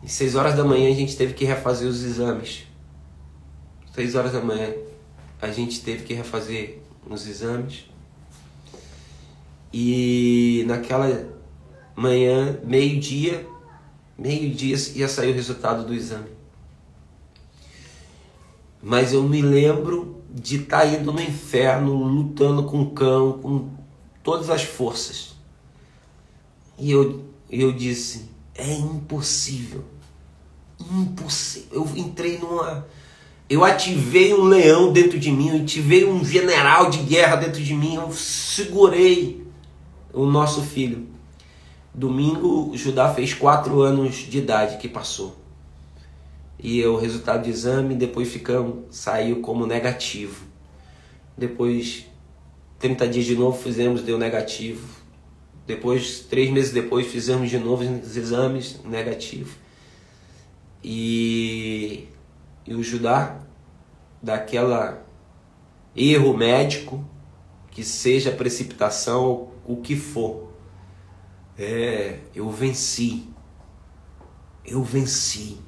E 0.02 0.08
6 0.08 0.34
horas 0.34 0.54
da 0.54 0.64
manhã 0.64 0.90
a 0.90 0.94
gente 0.94 1.16
teve 1.16 1.34
que 1.34 1.44
refazer 1.44 1.88
os 1.88 2.02
exames. 2.02 2.64
6 3.94 4.14
horas 4.14 4.32
da 4.32 4.40
manhã 4.40 4.72
a 5.40 5.50
gente 5.50 5.80
teve 5.80 6.04
que 6.04 6.14
refazer 6.14 6.80
os 7.08 7.26
exames. 7.26 7.84
E 9.72 10.64
naquela 10.66 11.28
manhã, 11.94 12.58
meio-dia, 12.64 13.46
meio-dia 14.16 14.76
ia 14.94 15.08
sair 15.08 15.30
o 15.30 15.34
resultado 15.34 15.86
do 15.86 15.94
exame. 15.94 16.30
Mas 18.82 19.12
eu 19.12 19.22
me 19.22 19.42
lembro 19.42 20.22
de 20.30 20.62
estar 20.62 20.80
tá 20.80 20.86
indo 20.86 21.12
no 21.12 21.20
inferno, 21.20 21.94
lutando 21.94 22.64
com 22.64 22.82
o 22.82 22.90
cão, 22.90 23.38
com 23.40 23.70
todas 24.22 24.48
as 24.50 24.62
forças. 24.62 25.34
E 26.78 26.90
eu, 26.90 27.24
eu 27.50 27.72
disse: 27.72 28.30
é 28.58 28.74
impossível. 28.74 29.84
Impossível. 30.92 31.68
Eu 31.72 31.96
entrei 31.96 32.38
numa. 32.38 32.86
Eu 33.48 33.64
ativei 33.64 34.34
um 34.34 34.42
leão 34.42 34.92
dentro 34.92 35.18
de 35.18 35.30
mim, 35.30 35.48
eu 35.48 35.62
ativei 35.62 36.04
um 36.04 36.22
general 36.22 36.90
de 36.90 36.98
guerra 36.98 37.36
dentro 37.36 37.62
de 37.62 37.72
mim, 37.72 37.94
eu 37.94 38.12
segurei 38.12 39.42
o 40.12 40.26
nosso 40.26 40.60
filho. 40.60 41.06
Domingo, 41.94 42.76
Judá 42.76 43.12
fez 43.14 43.32
quatro 43.32 43.80
anos 43.80 44.16
de 44.16 44.38
idade 44.38 44.76
que 44.76 44.86
passou. 44.86 45.34
E 46.58 46.84
o 46.84 46.96
resultado 46.96 47.44
do 47.44 47.48
exame 47.48 47.94
depois 47.94 48.28
ficamos, 48.28 48.84
saiu 48.90 49.40
como 49.40 49.64
negativo. 49.64 50.44
Depois, 51.36 52.04
30 52.78 53.08
dias 53.08 53.24
de 53.24 53.34
novo, 53.34 53.56
fizemos, 53.56 54.02
deu 54.02 54.18
negativo. 54.18 54.86
Depois, 55.68 56.20
três 56.20 56.50
meses 56.50 56.72
depois, 56.72 57.08
fizemos 57.08 57.50
de 57.50 57.58
novo 57.58 57.84
os 57.84 58.16
exames, 58.16 58.80
negativo. 58.86 59.54
E, 60.82 62.08
e 62.66 62.74
o 62.74 62.82
Judá, 62.82 63.38
daquela 64.22 65.04
erro 65.94 66.34
médico, 66.34 67.04
que 67.70 67.84
seja 67.84 68.30
precipitação, 68.30 69.50
o 69.66 69.76
que 69.76 69.94
for, 69.94 70.54
é, 71.58 72.20
eu 72.34 72.50
venci. 72.50 73.28
Eu 74.64 74.82
venci. 74.82 75.58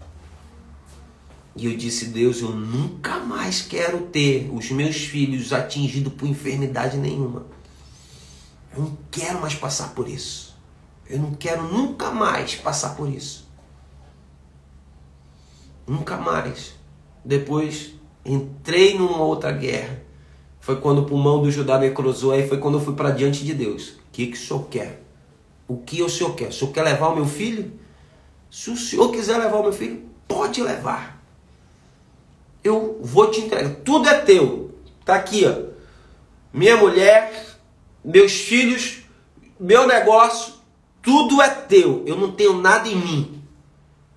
E 1.55 1.67
eu 1.67 1.77
disse, 1.77 2.07
Deus, 2.07 2.41
eu 2.41 2.53
nunca 2.53 3.19
mais 3.19 3.61
quero 3.61 4.07
ter 4.07 4.51
os 4.51 4.71
meus 4.71 4.97
filhos 4.97 5.53
atingidos 5.53 6.15
por 6.15 6.27
enfermidade 6.27 6.97
nenhuma. 6.97 7.60
Eu 8.75 8.83
não 8.83 8.99
quero 9.11 9.41
mais 9.41 9.55
passar 9.55 9.95
por 9.95 10.09
isso. 10.09 10.57
Eu 11.09 11.19
não 11.19 11.35
quero 11.35 11.63
nunca 11.65 12.11
mais 12.11 12.55
passar 12.55 12.95
por 12.95 13.09
isso. 13.09 13.49
Nunca 15.87 16.17
mais. 16.17 16.75
Depois 17.25 17.95
entrei 18.25 18.97
numa 18.97 19.19
outra 19.19 19.51
guerra. 19.51 20.03
Foi 20.61 20.77
quando 20.81 20.99
o 20.99 21.07
pulmão 21.07 21.43
do 21.43 21.51
Judá 21.51 21.79
necrosou. 21.79 22.33
Aí 22.33 22.47
foi 22.47 22.59
quando 22.59 22.79
eu 22.79 22.85
fui 22.85 22.95
para 22.95 23.11
diante 23.11 23.45
de 23.45 23.55
Deus. 23.55 23.91
O 23.91 24.13
que, 24.13 24.29
que 24.29 24.37
o 24.37 24.41
senhor 24.41 24.69
quer? 24.69 25.03
O 25.67 25.79
que 25.79 26.03
o 26.03 26.09
senhor 26.09 26.35
quer? 26.35 26.49
O 26.49 26.53
senhor 26.53 26.73
quer 26.73 26.83
levar 26.83 27.09
o 27.09 27.17
meu 27.17 27.27
filho? 27.27 27.73
Se 28.51 28.71
o 28.71 28.77
senhor 28.77 29.11
quiser 29.11 29.39
levar 29.39 29.59
o 29.59 29.63
meu 29.63 29.73
filho, 29.73 30.05
pode 30.29 30.63
levar. 30.63 31.21
Eu 32.63 33.01
vou 33.03 33.31
te 33.31 33.41
entregar. 33.41 33.75
Tudo 33.77 34.09
é 34.09 34.21
teu. 34.21 34.75
Tá 35.05 35.15
aqui, 35.15 35.47
ó. 35.47 35.71
Minha 36.53 36.77
mulher, 36.77 37.50
meus 38.05 38.33
filhos, 38.33 38.99
meu 39.59 39.87
negócio, 39.87 40.55
tudo 41.03 41.41
é 41.41 41.49
teu. 41.49 42.03
Eu 42.07 42.17
não 42.17 42.33
tenho 42.33 42.55
nada 42.55 42.89
em 42.89 42.97
mim. 42.97 43.43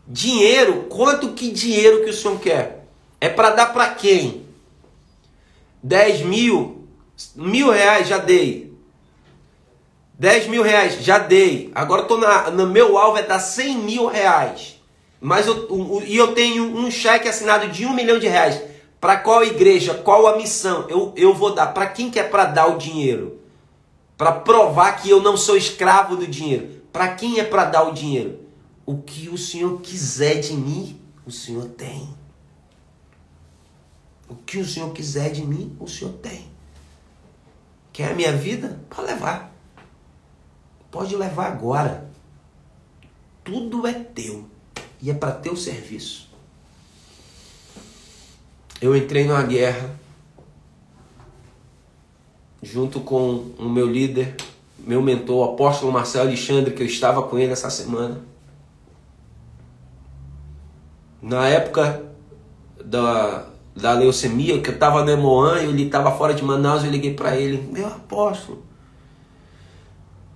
Dinheiro, 0.08 0.84
quanto 0.90 1.34
que 1.34 1.52
dinheiro 1.52 2.04
que 2.04 2.10
o 2.10 2.14
senhor 2.14 2.40
quer? 2.40 2.86
É 3.20 3.30
para 3.30 3.52
dar 3.52 3.68
para 3.68 3.90
quem? 3.90 4.46
10 5.82 6.22
mil, 6.22 6.88
mil 7.36 7.70
reais 7.70 8.08
já 8.08 8.18
dei. 8.18 8.74
10 10.20 10.48
mil 10.48 10.62
reais 10.62 11.04
já 11.04 11.18
dei. 11.18 11.72
Agora 11.74 12.04
tô 12.04 12.18
na, 12.18 12.52
no 12.52 12.68
meu 12.68 12.98
alvo 12.98 13.18
é 13.18 13.24
dar 13.24 13.40
100 13.40 13.78
mil 13.78 14.08
reais. 14.08 14.80
Mas 15.20 15.48
eu, 15.48 15.68
e 16.06 16.16
eu 16.18 16.34
tenho 16.34 16.64
um 16.64 16.92
cheque 16.92 17.28
assinado 17.28 17.70
de 17.70 17.86
um 17.86 17.94
milhão 17.94 18.20
de 18.20 18.28
reais. 18.28 18.62
Para 19.00 19.18
qual 19.18 19.44
igreja? 19.44 19.94
Qual 19.94 20.28
a 20.28 20.38
missão? 20.38 20.86
Eu, 20.90 21.14
eu 21.16 21.34
vou 21.34 21.54
dar. 21.54 21.68
Para 21.68 21.88
quem 21.88 22.10
que 22.10 22.20
é 22.20 22.24
para 22.24 22.46
dar 22.46 22.68
o 22.68 22.78
dinheiro? 22.78 23.40
Para 24.18 24.32
provar 24.32 25.02
que 25.02 25.10
eu 25.10 25.22
não 25.22 25.36
sou 25.36 25.58
escravo 25.58 26.16
do 26.16 26.28
dinheiro. 26.28 26.82
Para 26.92 27.16
quem 27.16 27.40
é 27.40 27.44
para 27.44 27.66
dar 27.66 27.84
o 27.84 27.94
dinheiro? 27.94 28.40
O 28.86 28.98
que 28.98 29.30
o 29.30 29.38
Senhor 29.38 29.82
quiser 29.82 30.40
de 30.40 30.54
mim, 30.54 31.00
o 31.26 31.32
Senhor 31.32 31.66
tem. 31.70 32.14
O 34.30 34.36
que 34.36 34.58
o 34.58 34.68
Senhor 34.68 34.92
quiser 34.92 35.32
de 35.32 35.46
mim, 35.46 35.76
o 35.80 35.88
Senhor 35.88 36.14
tem. 36.14 36.52
Quer 37.92 38.12
a 38.12 38.16
minha 38.16 38.36
vida? 38.36 38.80
Pode 38.90 39.08
levar. 39.08 39.54
Pode 40.90 41.16
levar 41.16 41.48
agora. 41.48 42.10
Tudo 43.44 43.86
é 43.88 43.94
teu. 43.94 44.50
E 45.02 45.10
é 45.10 45.14
para 45.14 45.32
teu 45.32 45.56
serviço. 45.56 46.30
Eu 48.82 48.96
entrei 48.96 49.26
numa 49.26 49.44
guerra 49.44 50.00
junto 52.64 53.02
com 53.02 53.52
o 53.60 53.70
meu 53.70 53.86
líder, 53.86 54.36
meu 54.80 55.02
mentor, 55.02 55.36
o 55.36 55.54
apóstolo 55.54 55.92
Marcelo 55.92 56.28
Alexandre, 56.28 56.74
que 56.74 56.82
eu 56.82 56.88
estava 56.88 57.22
com 57.24 57.38
ele 57.38 57.52
essa 57.52 57.70
semana. 57.70 58.22
Na 61.22 61.48
época 61.48 62.04
da, 62.84 63.46
da 63.76 63.94
leucemia, 63.94 64.62
que 64.62 64.70
eu 64.70 64.74
estava 64.74 65.04
no 65.04 65.12
Emoan, 65.12 65.60
ele 65.60 65.84
estava 65.84 66.12
fora 66.12 66.34
de 66.34 66.44
Manaus, 66.44 66.84
eu 66.84 66.90
liguei 66.90 67.14
para 67.14 67.36
ele, 67.36 67.62
meu 67.72 67.88
apóstolo, 67.88 68.64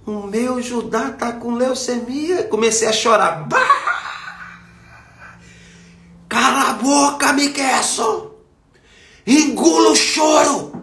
o 0.08 0.26
meu 0.26 0.62
Judá 0.62 1.12
tá 1.12 1.34
com 1.34 1.56
leucemia. 1.56 2.44
Comecei 2.44 2.88
a 2.88 2.94
chorar. 2.94 3.46
Bah! 3.46 3.60
Cala 6.30 6.70
a 6.70 6.74
boca, 6.76 7.34
Miquelson! 7.34 8.32
Engula 9.26 9.92
o 9.92 9.96
choro! 9.98 10.77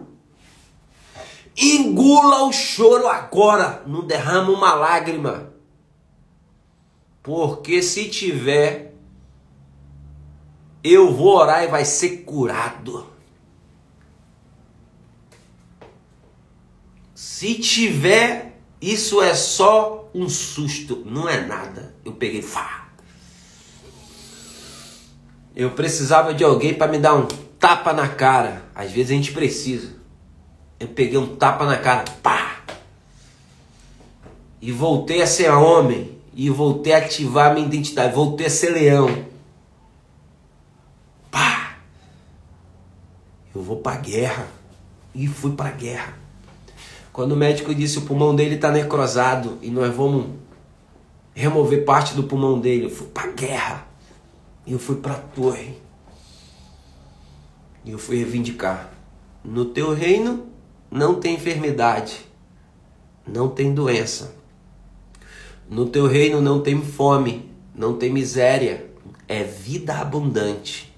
Engula 1.57 2.43
o 2.43 2.51
choro 2.51 3.07
agora! 3.07 3.83
Não 3.87 4.05
derrama 4.05 4.51
uma 4.51 4.73
lágrima. 4.73 5.53
Porque 7.23 7.81
se 7.81 8.09
tiver, 8.09 8.93
eu 10.83 11.13
vou 11.13 11.35
orar 11.35 11.63
e 11.63 11.67
vai 11.67 11.85
ser 11.85 12.23
curado. 12.23 13.07
Se 17.15 17.55
tiver, 17.55 18.59
isso 18.79 19.21
é 19.21 19.33
só 19.33 20.09
um 20.13 20.29
susto, 20.29 21.03
não 21.05 21.27
é 21.27 21.41
nada. 21.45 21.95
Eu 22.03 22.13
peguei, 22.13 22.41
fá. 22.41 22.89
Eu 25.55 25.71
precisava 25.71 26.33
de 26.33 26.43
alguém 26.43 26.73
para 26.73 26.91
me 26.91 26.99
dar 26.99 27.15
um 27.15 27.25
tapa 27.59 27.93
na 27.93 28.07
cara. 28.07 28.65
Às 28.75 28.91
vezes 28.91 29.11
a 29.11 29.15
gente 29.15 29.31
precisa. 29.31 29.95
Eu 30.79 30.87
peguei 30.89 31.17
um 31.17 31.35
tapa 31.35 31.65
na 31.65 31.77
cara, 31.77 32.03
pá! 32.21 32.63
E 34.61 34.71
voltei 34.71 35.21
a 35.21 35.27
ser 35.27 35.49
homem. 35.51 36.17
E 36.33 36.49
voltei 36.49 36.93
a 36.93 36.97
ativar 36.97 37.51
a 37.51 37.53
minha 37.53 37.65
identidade. 37.65 38.13
Voltei 38.13 38.47
a 38.47 38.49
ser 38.49 38.71
leão. 38.71 39.25
Pá! 41.31 41.77
Eu 43.53 43.61
vou 43.61 43.77
pra 43.77 43.95
guerra. 43.95 44.47
E 45.13 45.27
fui 45.27 45.51
pra 45.53 45.71
guerra. 45.71 46.17
Quando 47.13 47.31
o 47.31 47.37
médico 47.37 47.73
disse 47.73 47.99
o 47.99 48.01
pulmão 48.01 48.35
dele 48.35 48.55
está 48.55 48.69
necrosado 48.71 49.57
e 49.61 49.69
nós 49.69 49.95
vamos 49.95 50.31
remover 51.33 51.85
parte 51.85 52.13
do 52.13 52.23
pulmão 52.23 52.59
dele, 52.59 52.85
eu 52.85 52.89
fui 52.89 53.07
pra 53.07 53.27
guerra. 53.27 53.87
E 54.65 54.73
eu 54.73 54.79
fui 54.79 54.97
pra 54.97 55.13
torre. 55.13 55.77
E 57.85 57.91
eu 57.91 57.97
fui 57.97 58.17
reivindicar. 58.17 58.89
No 59.43 59.63
teu 59.65 59.93
reino 59.93 60.54
não 60.89 61.19
tem 61.19 61.35
enfermidade, 61.35 62.25
não 63.27 63.49
tem 63.49 63.73
doença. 63.73 64.35
No 65.69 65.87
teu 65.87 66.07
reino 66.07 66.41
não 66.41 66.61
tem 66.61 66.81
fome, 66.81 67.51
não 67.73 67.97
tem 67.97 68.11
miséria, 68.11 68.89
é 69.27 69.43
vida 69.43 69.97
abundante. 69.97 70.95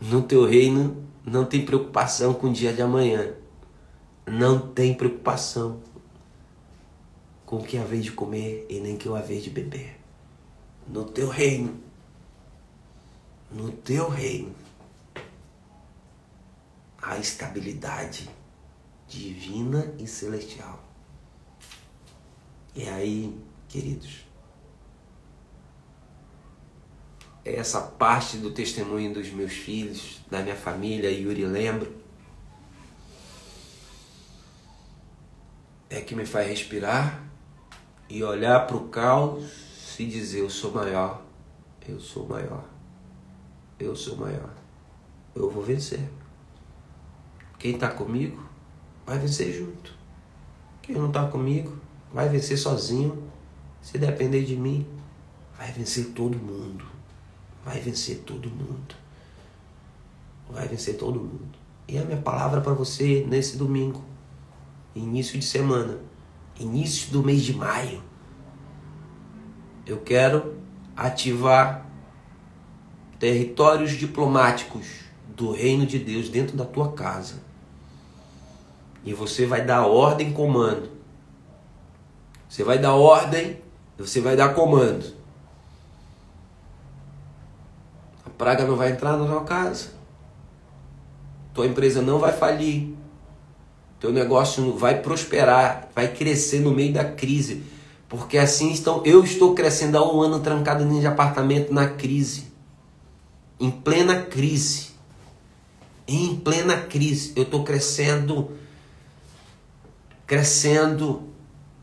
No 0.00 0.22
teu 0.22 0.46
reino 0.46 1.04
não 1.24 1.44
tem 1.44 1.64
preocupação 1.64 2.32
com 2.32 2.48
o 2.48 2.52
dia 2.52 2.72
de 2.72 2.80
amanhã 2.80 3.34
não 4.30 4.58
tem 4.58 4.94
preocupação 4.94 5.80
com 7.44 7.56
o 7.56 7.64
que 7.64 7.76
é 7.76 7.80
a 7.80 7.84
vez 7.84 8.04
de 8.04 8.12
comer 8.12 8.64
e 8.70 8.78
nem 8.78 8.96
que 8.96 9.08
é 9.08 9.16
a 9.16 9.20
vez 9.20 9.42
de 9.42 9.50
beber. 9.50 9.98
No 10.86 11.04
teu 11.04 11.28
reino, 11.28 11.74
no 13.50 13.72
teu 13.72 14.08
reino, 14.08 14.54
a 17.02 17.18
estabilidade 17.18 18.28
divina 19.08 19.92
e 19.98 20.06
celestial. 20.06 20.82
E 22.74 22.88
aí, 22.88 23.36
queridos, 23.68 24.24
essa 27.44 27.80
parte 27.80 28.36
do 28.36 28.52
testemunho 28.52 29.12
dos 29.12 29.30
meus 29.30 29.52
filhos, 29.52 30.20
da 30.30 30.40
minha 30.42 30.54
família, 30.54 31.10
Yuri 31.10 31.44
lembro, 31.44 32.00
é 35.88 36.00
que 36.00 36.14
me 36.14 36.24
faz 36.24 36.48
respirar 36.48 37.24
e 38.08 38.22
olhar 38.22 38.66
para 38.66 38.76
o 38.76 38.88
caos 38.88 39.98
e 39.98 40.06
dizer: 40.06 40.40
Eu 40.40 40.50
sou 40.50 40.72
maior, 40.72 41.22
eu 41.88 41.98
sou 41.98 42.28
maior, 42.28 42.64
eu 43.78 43.96
sou 43.96 44.16
maior, 44.16 44.54
eu 45.34 45.50
vou 45.50 45.64
vencer. 45.64 46.19
Quem 47.60 47.74
está 47.74 47.88
comigo 47.88 48.42
vai 49.06 49.18
vencer 49.18 49.52
junto. 49.52 49.94
Quem 50.80 50.96
não 50.96 51.08
está 51.08 51.28
comigo 51.28 51.76
vai 52.10 52.26
vencer 52.26 52.56
sozinho. 52.58 53.22
Se 53.82 53.98
depender 53.98 54.44
de 54.44 54.56
mim, 54.56 54.86
vai 55.58 55.70
vencer 55.70 56.06
todo 56.06 56.38
mundo. 56.38 56.86
Vai 57.62 57.78
vencer 57.78 58.22
todo 58.26 58.48
mundo. 58.48 58.94
Vai 60.50 60.66
vencer 60.66 60.96
todo 60.96 61.20
mundo. 61.20 61.58
E 61.86 61.98
a 61.98 62.04
minha 62.04 62.20
palavra 62.20 62.62
para 62.62 62.72
você 62.72 63.26
nesse 63.28 63.58
domingo 63.58 64.02
início 64.94 65.38
de 65.38 65.44
semana, 65.44 65.98
início 66.58 67.12
do 67.12 67.22
mês 67.22 67.42
de 67.42 67.54
maio, 67.54 68.02
eu 69.86 69.98
quero 69.98 70.56
ativar 70.96 71.86
territórios 73.18 73.92
diplomáticos 73.92 75.00
do 75.36 75.52
reino 75.52 75.84
de 75.84 75.98
Deus 75.98 76.30
dentro 76.30 76.56
da 76.56 76.64
tua 76.64 76.92
casa. 76.92 77.49
E 79.04 79.14
você 79.14 79.46
vai 79.46 79.64
dar 79.64 79.86
ordem, 79.86 80.32
comando. 80.32 80.90
Você 82.48 82.64
vai 82.64 82.78
dar 82.78 82.94
ordem, 82.94 83.60
você 83.96 84.20
vai 84.20 84.36
dar 84.36 84.54
comando. 84.54 85.14
A 88.26 88.30
praga 88.30 88.66
não 88.66 88.76
vai 88.76 88.90
entrar 88.90 89.16
na 89.16 89.24
tua 89.24 89.44
casa. 89.44 89.90
Tua 91.54 91.66
empresa 91.66 92.02
não 92.02 92.18
vai 92.18 92.32
falir. 92.32 92.94
Teu 94.00 94.12
negócio 94.12 94.76
vai 94.76 95.00
prosperar, 95.00 95.90
vai 95.94 96.08
crescer 96.08 96.60
no 96.60 96.70
meio 96.70 96.92
da 96.92 97.04
crise. 97.04 97.62
Porque 98.08 98.38
assim 98.38 98.72
estão. 98.72 99.02
Eu 99.04 99.22
estou 99.22 99.54
crescendo 99.54 99.96
há 99.96 100.12
um 100.12 100.20
ano 100.20 100.40
trancado 100.40 100.82
dentro 100.84 101.00
de 101.00 101.06
apartamento 101.06 101.72
na 101.72 101.88
crise. 101.88 102.50
Em 103.60 103.70
plena 103.70 104.22
crise. 104.22 104.88
Em 106.08 106.34
plena 106.34 106.78
crise. 106.78 107.32
Eu 107.36 107.44
estou 107.44 107.62
crescendo. 107.62 108.50
Crescendo. 110.30 111.24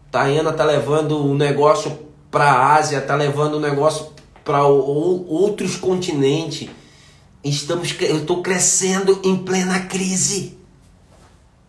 Tayana 0.09 0.53
tá 0.53 0.63
levando 0.63 1.17
o 1.17 1.35
negócio 1.35 1.99
para 2.31 2.45
a 2.45 2.75
Ásia, 2.75 3.01
tá 3.01 3.13
levando 3.13 3.55
o 3.55 3.59
negócio 3.59 4.07
para 4.41 4.65
outros 4.65 5.75
continentes. 5.75 6.69
Estamos, 7.43 7.93
eu 7.99 8.19
estou 8.19 8.41
crescendo 8.41 9.19
em 9.21 9.35
plena 9.35 9.81
crise. 9.81 10.57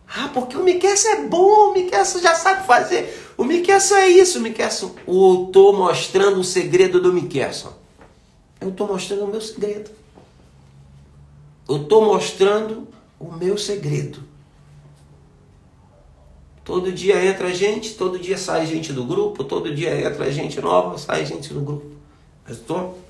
Ah, 0.07 0.31
porque 0.33 0.57
o 0.57 0.63
Miquel 0.63 0.95
é 0.95 1.23
bom, 1.23 1.71
o 1.71 1.73
Miquel 1.73 2.05
já 2.05 2.37
sabe 2.37 2.65
fazer. 2.65 3.33
O 3.37 3.43
Miquel 3.43 3.79
é 3.97 4.09
isso, 4.11 4.39
o 4.39 4.41
Miquel. 4.41 4.69
Eu 5.05 5.47
estou 5.49 5.77
mostrando 5.77 6.39
o 6.39 6.45
segredo 6.45 7.03
do 7.03 7.13
Miquel. 7.13 7.51
Eu 8.61 8.69
estou 8.69 8.87
mostrando 8.87 9.25
o 9.25 9.27
meu 9.27 9.41
segredo. 9.41 9.91
Eu 11.69 11.79
estou 11.79 12.05
mostrando 12.05 12.87
o 13.19 13.33
meu 13.33 13.59
segredo. 13.59 14.28
Todo 16.69 16.93
dia 16.93 17.25
entra 17.25 17.55
gente, 17.55 17.95
todo 17.95 18.19
dia 18.19 18.37
sai 18.37 18.67
gente 18.67 18.93
do 18.93 19.03
grupo, 19.03 19.43
todo 19.43 19.75
dia 19.75 20.07
entra 20.07 20.31
gente 20.31 20.61
nova, 20.61 20.99
sai 20.99 21.25
gente 21.25 21.55
do 21.55 21.63
grupo. 21.63 21.87
Mas 22.45 22.59
estou 22.59 23.03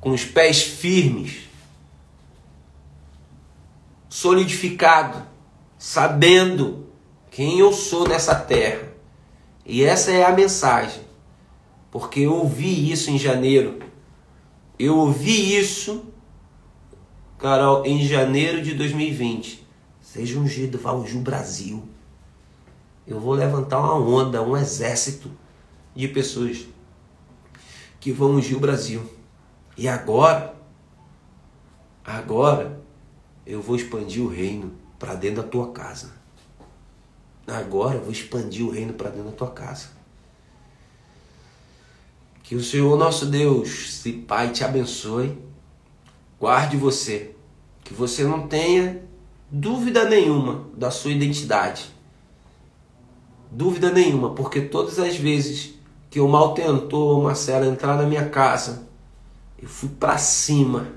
com 0.00 0.12
os 0.12 0.24
pés 0.24 0.62
firmes, 0.62 1.38
solidificado, 4.08 5.26
sabendo 5.76 6.86
quem 7.32 7.58
eu 7.58 7.72
sou 7.72 8.06
nessa 8.06 8.36
terra. 8.36 8.88
E 9.66 9.82
essa 9.82 10.12
é 10.12 10.24
a 10.24 10.30
mensagem. 10.30 11.02
Porque 11.90 12.20
eu 12.20 12.34
ouvi 12.34 12.92
isso 12.92 13.10
em 13.10 13.18
janeiro. 13.18 13.80
Eu 14.78 14.98
ouvi 14.98 15.58
isso, 15.58 16.04
Carol, 17.40 17.84
em 17.84 18.06
janeiro 18.06 18.62
de 18.62 18.72
2020. 18.72 19.61
Seja 20.12 20.38
ungido, 20.38 20.78
o 20.78 21.20
Brasil. 21.20 21.88
Eu 23.06 23.18
vou 23.18 23.32
levantar 23.32 23.78
uma 23.78 23.94
onda, 23.94 24.42
um 24.42 24.54
exército 24.54 25.30
de 25.96 26.06
pessoas 26.06 26.66
que 27.98 28.12
vão 28.12 28.32
ungir 28.32 28.54
o 28.54 28.60
Brasil. 28.60 29.10
E 29.74 29.88
agora, 29.88 30.54
agora, 32.04 32.78
eu 33.46 33.62
vou 33.62 33.74
expandir 33.74 34.22
o 34.22 34.28
reino 34.28 34.74
para 34.98 35.14
dentro 35.14 35.42
da 35.42 35.48
tua 35.48 35.72
casa. 35.72 36.12
Agora 37.46 37.96
eu 37.96 38.02
vou 38.02 38.12
expandir 38.12 38.66
o 38.66 38.70
reino 38.70 38.92
para 38.92 39.08
dentro 39.08 39.30
da 39.30 39.36
tua 39.36 39.50
casa. 39.50 39.92
Que 42.42 42.54
o 42.54 42.62
Senhor 42.62 42.98
nosso 42.98 43.24
Deus, 43.24 43.94
se 43.94 44.12
Pai, 44.12 44.50
te 44.50 44.62
abençoe, 44.62 45.38
guarde 46.38 46.76
você, 46.76 47.34
que 47.82 47.94
você 47.94 48.24
não 48.24 48.46
tenha 48.46 49.10
dúvida 49.52 50.08
nenhuma 50.08 50.64
da 50.74 50.90
sua 50.90 51.12
identidade. 51.12 51.92
Dúvida 53.50 53.92
nenhuma, 53.92 54.30
porque 54.30 54.62
todas 54.62 54.98
as 54.98 55.14
vezes 55.16 55.74
que 56.10 56.18
o 56.18 56.26
mal 56.26 56.54
tentou, 56.54 57.22
Marcelo, 57.22 57.66
entrar 57.66 57.98
na 57.98 58.04
minha 58.04 58.30
casa, 58.30 58.88
eu 59.62 59.68
fui 59.68 59.90
para 59.90 60.16
cima. 60.16 60.88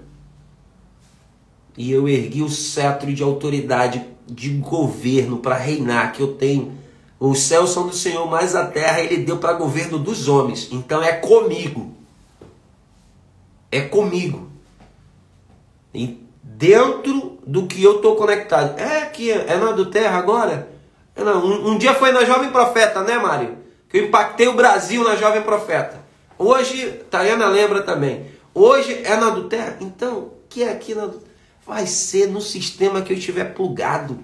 E 1.78 1.92
eu 1.92 2.08
ergui 2.08 2.42
o 2.42 2.50
cetro 2.50 3.14
de 3.14 3.22
autoridade, 3.22 4.06
de 4.26 4.50
governo 4.52 5.40
para 5.40 5.58
reinar 5.58 6.14
que 6.14 6.22
eu 6.22 6.36
tenho. 6.36 6.74
Os 7.20 7.40
céus 7.40 7.72
são 7.72 7.88
do 7.88 7.94
Senhor, 7.94 8.30
mas 8.30 8.56
a 8.56 8.66
terra 8.66 9.02
ele 9.02 9.18
deu 9.18 9.38
para 9.38 9.54
governo 9.54 10.00
dos 10.00 10.30
homens. 10.30 10.70
Então 10.72 11.04
é 11.04 11.12
comigo. 11.12 11.94
É 13.70 13.82
comigo. 13.82 14.48
E 15.94 16.25
dentro 16.58 17.38
do 17.46 17.68
que 17.68 17.84
eu 17.84 17.98
estou 17.98 18.16
conectado. 18.16 18.80
É 18.80 19.04
aqui, 19.04 19.32
é 19.32 19.58
na 19.58 19.72
do 19.72 19.88
terra 19.88 20.18
agora? 20.18 20.70
É. 21.16 21.22
Um, 21.24 21.72
um 21.72 21.78
dia 21.78 21.94
foi 21.94 22.12
na 22.12 22.24
Jovem 22.24 22.50
Profeta, 22.50 23.04
né, 23.04 23.18
Mário? 23.18 23.58
Que 23.90 23.98
eu 23.98 24.06
impactei 24.06 24.48
o 24.48 24.54
Brasil 24.54 25.04
na 25.04 25.16
Jovem 25.16 25.42
Profeta. 25.42 26.04
Hoje, 26.38 27.04
Tayana 27.10 27.48
lembra 27.48 27.82
também. 27.82 28.26
Hoje 28.54 29.02
é 29.04 29.16
na 29.16 29.30
do 29.30 29.48
terra. 29.48 29.78
Então, 29.82 30.32
que 30.50 30.64
é 30.64 30.72
aqui 30.72 30.96
na 30.96 31.06
do 31.06 31.22
Vai 31.66 31.88
ser 31.88 32.28
no 32.28 32.40
sistema 32.42 33.02
que 33.02 33.12
eu 33.12 33.18
estiver 33.18 33.54
plugado. 33.54 34.20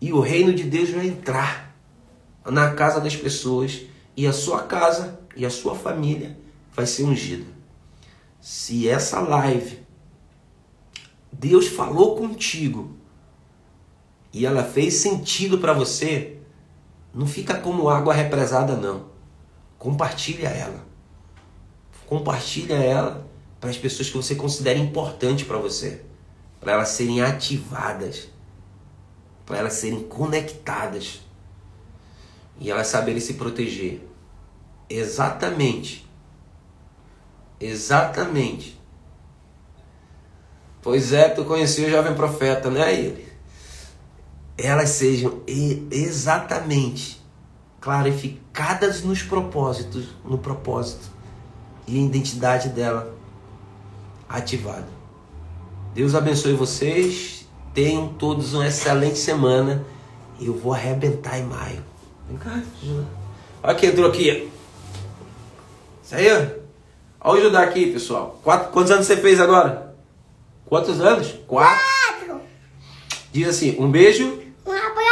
E 0.00 0.12
o 0.12 0.20
reino 0.20 0.52
de 0.52 0.64
Deus 0.64 0.90
vai 0.90 1.06
entrar 1.06 1.72
na 2.44 2.72
casa 2.72 3.00
das 3.00 3.14
pessoas. 3.14 3.82
E 4.16 4.26
a 4.26 4.32
sua 4.32 4.62
casa 4.62 5.18
e 5.36 5.46
a 5.46 5.50
sua 5.50 5.74
família 5.74 6.36
vai 6.74 6.84
ser 6.84 7.04
ungida. 7.04 7.46
Se 8.40 8.88
essa 8.88 9.20
live 9.20 9.81
Deus 11.32 11.66
falou 11.66 12.16
contigo 12.16 12.96
e 14.32 14.44
ela 14.44 14.62
fez 14.62 14.94
sentido 14.94 15.58
para 15.58 15.72
você, 15.72 16.38
não 17.14 17.26
fica 17.26 17.54
como 17.58 17.88
água 17.88 18.14
represada 18.14 18.76
não. 18.76 19.06
Compartilha 19.78 20.48
ela. 20.48 20.86
Compartilha 22.06 22.74
ela 22.74 23.26
para 23.60 23.70
as 23.70 23.76
pessoas 23.76 24.10
que 24.10 24.16
você 24.16 24.34
considera 24.34 24.78
importante 24.78 25.44
para 25.44 25.58
você, 25.58 26.04
para 26.60 26.72
elas 26.72 26.88
serem 26.90 27.22
ativadas, 27.22 28.28
para 29.44 29.58
elas 29.58 29.74
serem 29.74 30.02
conectadas 30.02 31.20
e 32.60 32.70
elas 32.70 32.86
saberem 32.86 33.20
se 33.20 33.34
proteger. 33.34 34.06
Exatamente. 34.88 36.08
Exatamente. 37.58 38.81
Pois 40.82 41.12
é, 41.12 41.28
tu 41.28 41.44
conheceu 41.44 41.86
o 41.86 41.90
jovem 41.90 42.12
profeta, 42.14 42.68
né, 42.68 42.92
ele? 42.92 43.28
Elas 44.58 44.90
sejam 44.90 45.40
exatamente 45.46 47.22
clarificadas 47.80 49.02
nos 49.02 49.22
propósitos, 49.22 50.06
no 50.24 50.38
propósito 50.38 51.10
e 51.86 51.98
a 51.98 52.02
identidade 52.02 52.68
dela 52.68 53.14
ativada. 54.28 54.88
Deus 55.94 56.14
abençoe 56.14 56.54
vocês. 56.54 57.46
Tenham 57.74 58.08
todos 58.08 58.54
uma 58.54 58.66
excelente 58.66 59.18
semana. 59.18 59.84
Eu 60.40 60.54
vou 60.54 60.72
arrebentar 60.72 61.38
em 61.38 61.44
maio. 61.44 61.82
Vem 62.28 62.36
cá, 62.38 62.62
Olha 63.62 63.74
quem 63.74 63.90
entrou 63.90 64.08
aqui. 64.08 64.50
Isso 66.02 66.14
aí, 66.14 66.28
ó. 66.32 66.62
Olha 67.20 67.40
o 67.40 67.44
Judá 67.44 67.62
aqui, 67.62 67.92
pessoal. 67.92 68.40
Quatro, 68.42 68.72
quantos 68.72 68.90
anos 68.90 69.06
você 69.06 69.16
fez 69.16 69.38
agora? 69.38 69.91
Quantos 70.72 71.02
anos? 71.02 71.34
Quatro. 71.46 71.78
Quatro. 72.26 72.40
Diz 73.30 73.46
assim, 73.46 73.76
um 73.78 73.90
beijo. 73.90 74.42
Um 74.64 74.72
abraço. 74.72 75.11